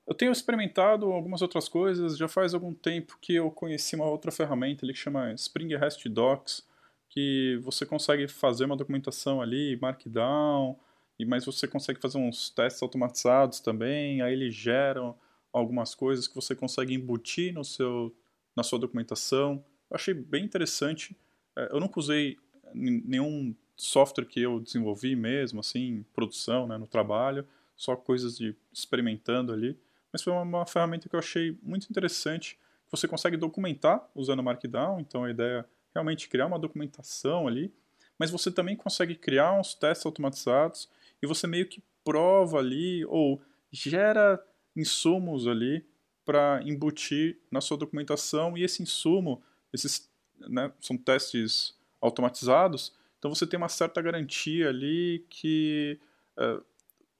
eu 0.08 0.14
tenho 0.14 0.32
experimentado 0.32 1.12
algumas 1.12 1.42
outras 1.42 1.68
coisas, 1.68 2.16
já 2.16 2.28
faz 2.28 2.54
algum 2.54 2.74
tempo 2.74 3.18
que 3.20 3.34
eu 3.34 3.50
conheci 3.50 3.96
uma 3.96 4.06
outra 4.06 4.32
ferramenta 4.32 4.86
ali 4.86 4.94
que 4.94 5.00
chama 5.00 5.34
Spring 5.34 5.76
REST 5.76 6.06
Docs, 6.08 6.64
que 7.10 7.60
você 7.64 7.86
consegue 7.86 8.28
fazer 8.28 8.66
uma 8.66 8.78
documentação 8.78 9.42
ali, 9.42 9.78
Markdown, 9.82 10.78
mas 11.26 11.46
você 11.46 11.68
consegue 11.68 12.00
fazer 12.00 12.20
uns 12.20 12.52
testes 12.52 12.84
automatizados 12.84 13.60
também, 13.60 14.22
aí 14.22 14.34
eles 14.34 14.54
geram 14.54 15.18
algumas 15.52 15.96
coisas 15.96 16.28
que 16.28 16.36
você 16.36 16.54
consegue 16.54 16.94
embutir 16.94 17.52
no 17.54 17.64
seu, 17.64 18.14
na 18.56 18.62
sua 18.62 18.78
documentação. 18.78 19.64
Eu 19.90 19.96
achei 19.96 20.14
bem 20.14 20.44
interessante. 20.44 21.18
É, 21.58 21.70
eu 21.72 21.80
nunca 21.80 22.00
usei 22.00 22.38
nenhum 22.76 23.56
software 23.76 24.26
que 24.26 24.42
eu 24.42 24.60
desenvolvi 24.60 25.16
mesmo, 25.16 25.60
assim, 25.60 26.06
produção, 26.14 26.68
né, 26.68 26.78
no 26.78 26.88
trabalho, 26.88 27.46
só 27.76 27.96
coisas 27.96 28.38
de 28.38 28.56
experimentando 28.72 29.52
ali 29.52 29.78
mas 30.16 30.22
foi 30.22 30.32
uma, 30.32 30.44
uma 30.44 30.66
ferramenta 30.66 31.10
que 31.10 31.16
eu 31.16 31.20
achei 31.20 31.60
muito 31.62 31.90
interessante. 31.90 32.58
Você 32.90 33.06
consegue 33.06 33.36
documentar 33.36 34.10
usando 34.16 34.42
Markdown, 34.42 35.02
então 35.02 35.26
a 35.26 35.30
ideia 35.30 35.60
é 35.60 35.66
realmente 35.94 36.30
criar 36.30 36.46
uma 36.46 36.58
documentação 36.58 37.50
ali, 37.50 37.74
mas 38.18 38.32
você 38.32 38.50
também 38.50 38.78
consegue 38.78 39.14
criar 39.14 39.60
uns 39.60 39.74
testes 39.74 40.06
automatizados 40.06 40.90
e 41.22 41.28
você 41.28 41.48
meio 41.48 41.68
que 41.68 41.84
prova 42.02 42.60
ali 42.60 43.04
ou 43.08 43.42
gera 43.74 44.42
insumos 44.74 45.48
ali 45.48 45.86
para 46.24 46.62
embutir 46.64 47.38
na 47.52 47.60
sua 47.60 47.76
documentação 47.76 48.58
e 48.58 48.64
esse 48.64 48.82
insumo, 48.82 49.44
esses 49.74 50.10
né, 50.48 50.72
são 50.80 50.98
testes 50.98 51.78
automatizados, 52.06 52.94
então 53.18 53.34
você 53.34 53.48
tem 53.48 53.58
uma 53.58 53.70
certa 53.70 54.02
garantia 54.02 54.70
ali 54.70 55.26
que 55.30 56.00
uh, 56.38 56.64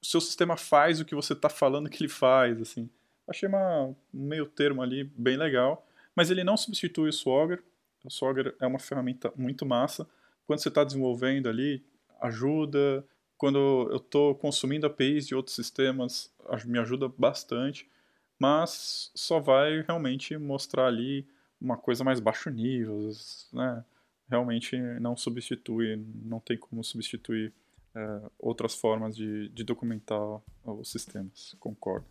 o 0.00 0.06
seu 0.06 0.20
sistema 0.20 0.56
faz 0.56 1.00
o 1.00 1.04
que 1.04 1.14
você 1.14 1.32
está 1.32 1.48
falando 1.48 1.90
que 1.90 2.02
ele 2.02 2.08
faz, 2.08 2.60
assim. 2.60 2.88
Achei 3.28 3.48
uma, 3.48 3.86
um 3.86 3.96
meio 4.12 4.46
termo 4.46 4.82
ali 4.82 5.04
bem 5.04 5.36
legal, 5.36 5.84
mas 6.14 6.30
ele 6.30 6.44
não 6.44 6.56
substitui 6.56 7.08
o 7.08 7.12
Swagger. 7.12 7.62
O 8.04 8.10
Swagger 8.10 8.54
é 8.60 8.66
uma 8.66 8.78
ferramenta 8.78 9.32
muito 9.36 9.66
massa. 9.66 10.06
Quando 10.46 10.60
você 10.60 10.68
está 10.68 10.84
desenvolvendo 10.84 11.48
ali, 11.48 11.84
ajuda. 12.20 13.04
Quando 13.36 13.88
eu 13.90 13.96
estou 13.96 14.34
consumindo 14.34 14.86
APIs 14.86 15.26
de 15.26 15.34
outros 15.34 15.56
sistemas, 15.56 16.32
me 16.64 16.78
ajuda 16.78 17.08
bastante. 17.08 17.90
Mas 18.38 19.10
só 19.14 19.40
vai 19.40 19.80
realmente 19.80 20.38
mostrar 20.38 20.86
ali 20.86 21.26
uma 21.60 21.76
coisa 21.76 22.04
mais 22.04 22.20
baixo 22.20 22.48
nível, 22.48 23.10
né? 23.52 23.84
Realmente 24.28 24.76
não 25.00 25.16
substitui, 25.16 26.04
não 26.24 26.40
tem 26.40 26.56
como 26.56 26.82
substituir 26.82 27.52
é, 27.94 28.20
outras 28.38 28.74
formas 28.74 29.16
de, 29.16 29.48
de 29.50 29.64
documentar 29.64 30.20
os 30.64 30.90
sistemas, 30.90 31.56
concordo. 31.58 32.06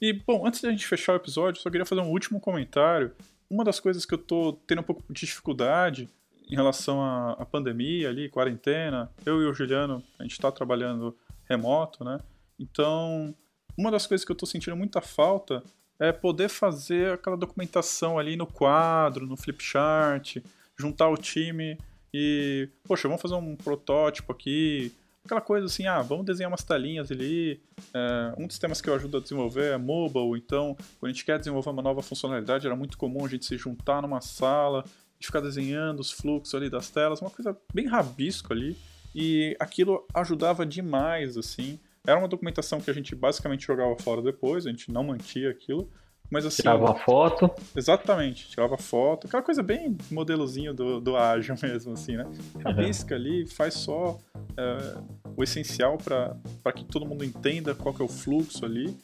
E, 0.00 0.12
bom, 0.12 0.46
antes 0.46 0.60
da 0.60 0.70
gente 0.70 0.86
fechar 0.86 1.14
o 1.14 1.16
episódio, 1.16 1.60
só 1.60 1.68
queria 1.70 1.84
fazer 1.84 2.00
um 2.00 2.10
último 2.10 2.40
comentário. 2.40 3.12
Uma 3.50 3.64
das 3.64 3.80
coisas 3.80 4.06
que 4.06 4.14
eu 4.14 4.18
tô 4.18 4.52
tendo 4.66 4.80
um 4.80 4.84
pouco 4.84 5.02
de 5.12 5.26
dificuldade 5.26 6.08
em 6.48 6.54
relação 6.54 7.02
à, 7.02 7.32
à 7.32 7.44
pandemia 7.44 8.08
ali, 8.08 8.28
quarentena, 8.28 9.10
eu 9.26 9.42
e 9.42 9.46
o 9.46 9.52
Juliano, 9.52 10.02
a 10.18 10.22
gente 10.22 10.32
está 10.32 10.50
trabalhando 10.50 11.16
remoto, 11.48 12.04
né? 12.04 12.20
Então, 12.58 13.34
uma 13.76 13.90
das 13.90 14.06
coisas 14.06 14.24
que 14.24 14.32
eu 14.32 14.36
tô 14.36 14.46
sentindo 14.46 14.76
muita 14.76 15.00
falta 15.00 15.62
é 15.98 16.12
poder 16.12 16.48
fazer 16.48 17.12
aquela 17.12 17.36
documentação 17.36 18.18
ali 18.18 18.36
no 18.36 18.46
quadro, 18.46 19.26
no 19.26 19.36
flipchart, 19.36 20.38
juntar 20.78 21.08
o 21.08 21.16
time 21.16 21.78
e, 22.12 22.68
poxa, 22.84 23.08
vamos 23.08 23.20
fazer 23.20 23.34
um 23.34 23.56
protótipo 23.56 24.32
aqui, 24.32 24.92
aquela 25.24 25.40
coisa 25.40 25.66
assim, 25.66 25.86
ah, 25.86 26.00
vamos 26.00 26.24
desenhar 26.24 26.50
umas 26.50 26.64
telinhas 26.64 27.10
ali. 27.10 27.60
É, 27.92 28.34
um 28.38 28.46
dos 28.46 28.58
temas 28.58 28.80
que 28.80 28.88
eu 28.88 28.94
ajudo 28.94 29.18
a 29.18 29.20
desenvolver 29.20 29.72
é 29.72 29.76
mobile, 29.76 30.38
então 30.38 30.74
quando 30.98 31.10
a 31.10 31.12
gente 31.12 31.24
quer 31.24 31.38
desenvolver 31.38 31.70
uma 31.70 31.82
nova 31.82 32.02
funcionalidade, 32.02 32.66
era 32.66 32.76
muito 32.76 32.96
comum 32.96 33.24
a 33.24 33.28
gente 33.28 33.44
se 33.44 33.56
juntar 33.56 34.00
numa 34.02 34.20
sala 34.20 34.84
de 35.18 35.26
ficar 35.26 35.40
desenhando 35.40 36.00
os 36.00 36.12
fluxos 36.12 36.54
ali 36.54 36.70
das 36.70 36.90
telas, 36.90 37.20
uma 37.20 37.30
coisa 37.30 37.56
bem 37.74 37.86
rabisco 37.86 38.52
ali, 38.52 38.76
e 39.14 39.56
aquilo 39.58 40.06
ajudava 40.14 40.64
demais, 40.64 41.36
assim. 41.36 41.78
Era 42.06 42.18
uma 42.18 42.28
documentação 42.28 42.80
que 42.80 42.90
a 42.90 42.94
gente 42.94 43.14
basicamente 43.14 43.66
jogava 43.66 43.96
fora 43.96 44.22
depois, 44.22 44.64
a 44.64 44.70
gente 44.70 44.92
não 44.92 45.02
mantia 45.02 45.50
aquilo, 45.50 45.90
mas 46.30 46.44
assim. 46.44 46.62
Tirava 46.62 46.94
foto. 46.94 47.50
Exatamente, 47.74 48.48
tirava 48.48 48.76
foto. 48.76 49.26
Aquela 49.26 49.42
coisa 49.42 49.62
bem 49.62 49.96
modelozinho 50.10 50.74
do, 50.74 51.00
do 51.00 51.16
ágil 51.16 51.54
mesmo, 51.62 51.92
assim, 51.92 52.16
né? 52.16 52.24
Rabisca 52.62 53.14
uhum. 53.14 53.20
ali, 53.20 53.46
faz 53.46 53.74
só 53.74 54.18
é, 54.56 54.98
o 55.36 55.42
essencial 55.42 55.96
para 55.98 56.72
que 56.72 56.84
todo 56.84 57.06
mundo 57.06 57.24
entenda 57.24 57.74
qual 57.74 57.94
que 57.94 58.02
é 58.02 58.04
o 58.04 58.08
fluxo 58.08 58.64
ali. 58.64 58.96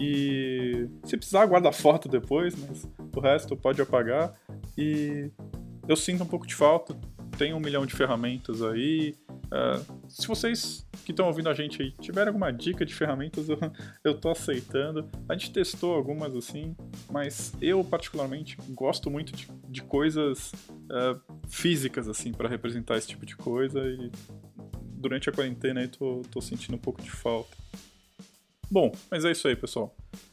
E 0.00 0.88
se 1.04 1.16
precisar, 1.16 1.46
guarda 1.46 1.68
a 1.68 1.72
foto 1.72 2.08
depois, 2.08 2.54
mas 2.56 2.88
o 3.14 3.20
resto 3.20 3.56
pode 3.56 3.80
apagar. 3.80 4.34
E 4.76 5.30
eu 5.86 5.96
sinto 5.96 6.24
um 6.24 6.26
pouco 6.26 6.46
de 6.46 6.54
falta. 6.54 6.96
Tem 7.42 7.52
um 7.52 7.58
milhão 7.58 7.84
de 7.84 7.92
ferramentas 7.92 8.62
aí. 8.62 9.16
Uh, 9.28 10.08
se 10.08 10.28
vocês 10.28 10.86
que 11.04 11.10
estão 11.10 11.26
ouvindo 11.26 11.48
a 11.48 11.54
gente 11.54 11.82
aí 11.82 11.90
tiverem 12.00 12.28
alguma 12.28 12.52
dica 12.52 12.86
de 12.86 12.94
ferramentas, 12.94 13.48
eu, 13.50 13.58
eu 14.04 14.14
tô 14.14 14.30
aceitando. 14.30 15.10
A 15.28 15.34
gente 15.34 15.52
testou 15.52 15.92
algumas 15.92 16.36
assim, 16.36 16.76
mas 17.10 17.52
eu 17.60 17.82
particularmente 17.82 18.56
gosto 18.70 19.10
muito 19.10 19.32
de, 19.32 19.48
de 19.68 19.82
coisas 19.82 20.52
uh, 20.52 21.20
físicas 21.48 22.08
assim 22.08 22.30
para 22.30 22.48
representar 22.48 22.96
esse 22.96 23.08
tipo 23.08 23.26
de 23.26 23.34
coisa 23.34 23.80
e 23.88 24.08
durante 24.76 25.28
a 25.28 25.32
quarentena 25.32 25.80
aí 25.80 25.88
tô, 25.88 26.22
tô 26.30 26.40
sentindo 26.40 26.76
um 26.76 26.80
pouco 26.80 27.02
de 27.02 27.10
falta. 27.10 27.56
Bom, 28.70 28.92
mas 29.10 29.24
é 29.24 29.32
isso 29.32 29.48
aí, 29.48 29.56
pessoal. 29.56 29.92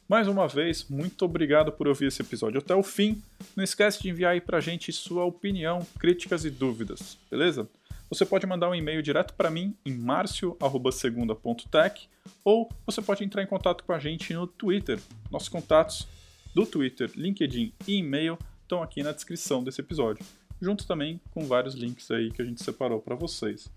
Mais 0.10 0.28
uma 0.28 0.48
vez, 0.48 0.88
muito 0.90 1.24
obrigado 1.24 1.72
por 1.72 1.88
ouvir 1.88 2.08
esse 2.08 2.24
episódio 2.24 2.58
até 2.58 2.74
o 2.74 2.82
fim. 2.82 3.22
Não 3.56 3.64
esquece 3.64 4.02
de 4.02 4.10
enviar 4.10 4.32
aí 4.32 4.42
pra 4.42 4.60
gente 4.60 4.92
sua 4.92 5.24
opinião, 5.24 5.86
críticas 6.00 6.44
e 6.44 6.50
dúvidas, 6.50 7.16
beleza? 7.30 7.70
Você 8.10 8.26
pode 8.26 8.48
mandar 8.48 8.72
um 8.72 8.74
e-mail 8.74 9.04
direto 9.04 9.36
para 9.36 9.52
mim 9.52 9.76
em 9.86 9.94
marcio@segunda.tech 9.94 12.10
ou 12.44 12.68
você 12.88 13.04
pode 13.04 13.24
entrar 13.24 13.44
em 13.44 13.46
contato 13.46 13.84
com 13.84 13.94
a 13.94 14.00
gente 14.00 14.34
no 14.34 14.48
Twitter. 14.48 15.00
Nossos 15.30 15.48
contatos 15.48 16.08
do 16.56 16.66
Twitter, 16.66 17.12
LinkedIn 17.16 17.72
e 17.88 17.98
e-mail 17.98 18.36
estão 18.64 18.82
aqui 18.82 19.04
na 19.04 19.12
descrição 19.12 19.64
desse 19.64 19.80
episódio, 19.80 20.26
junto 20.60 20.88
também 20.88 21.22
com 21.30 21.46
vários 21.46 21.76
links 21.76 22.10
aí 22.10 22.32
que 22.32 22.42
a 22.42 22.46
gente 22.46 22.64
separou 22.64 23.00
para 23.00 23.14
vocês. 23.14 23.70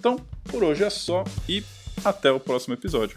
Então, 0.00 0.16
por 0.50 0.64
hoje 0.64 0.82
é 0.82 0.90
só 0.90 1.22
e 1.48 1.62
até 2.04 2.32
o 2.32 2.40
próximo 2.40 2.74
episódio. 2.74 3.16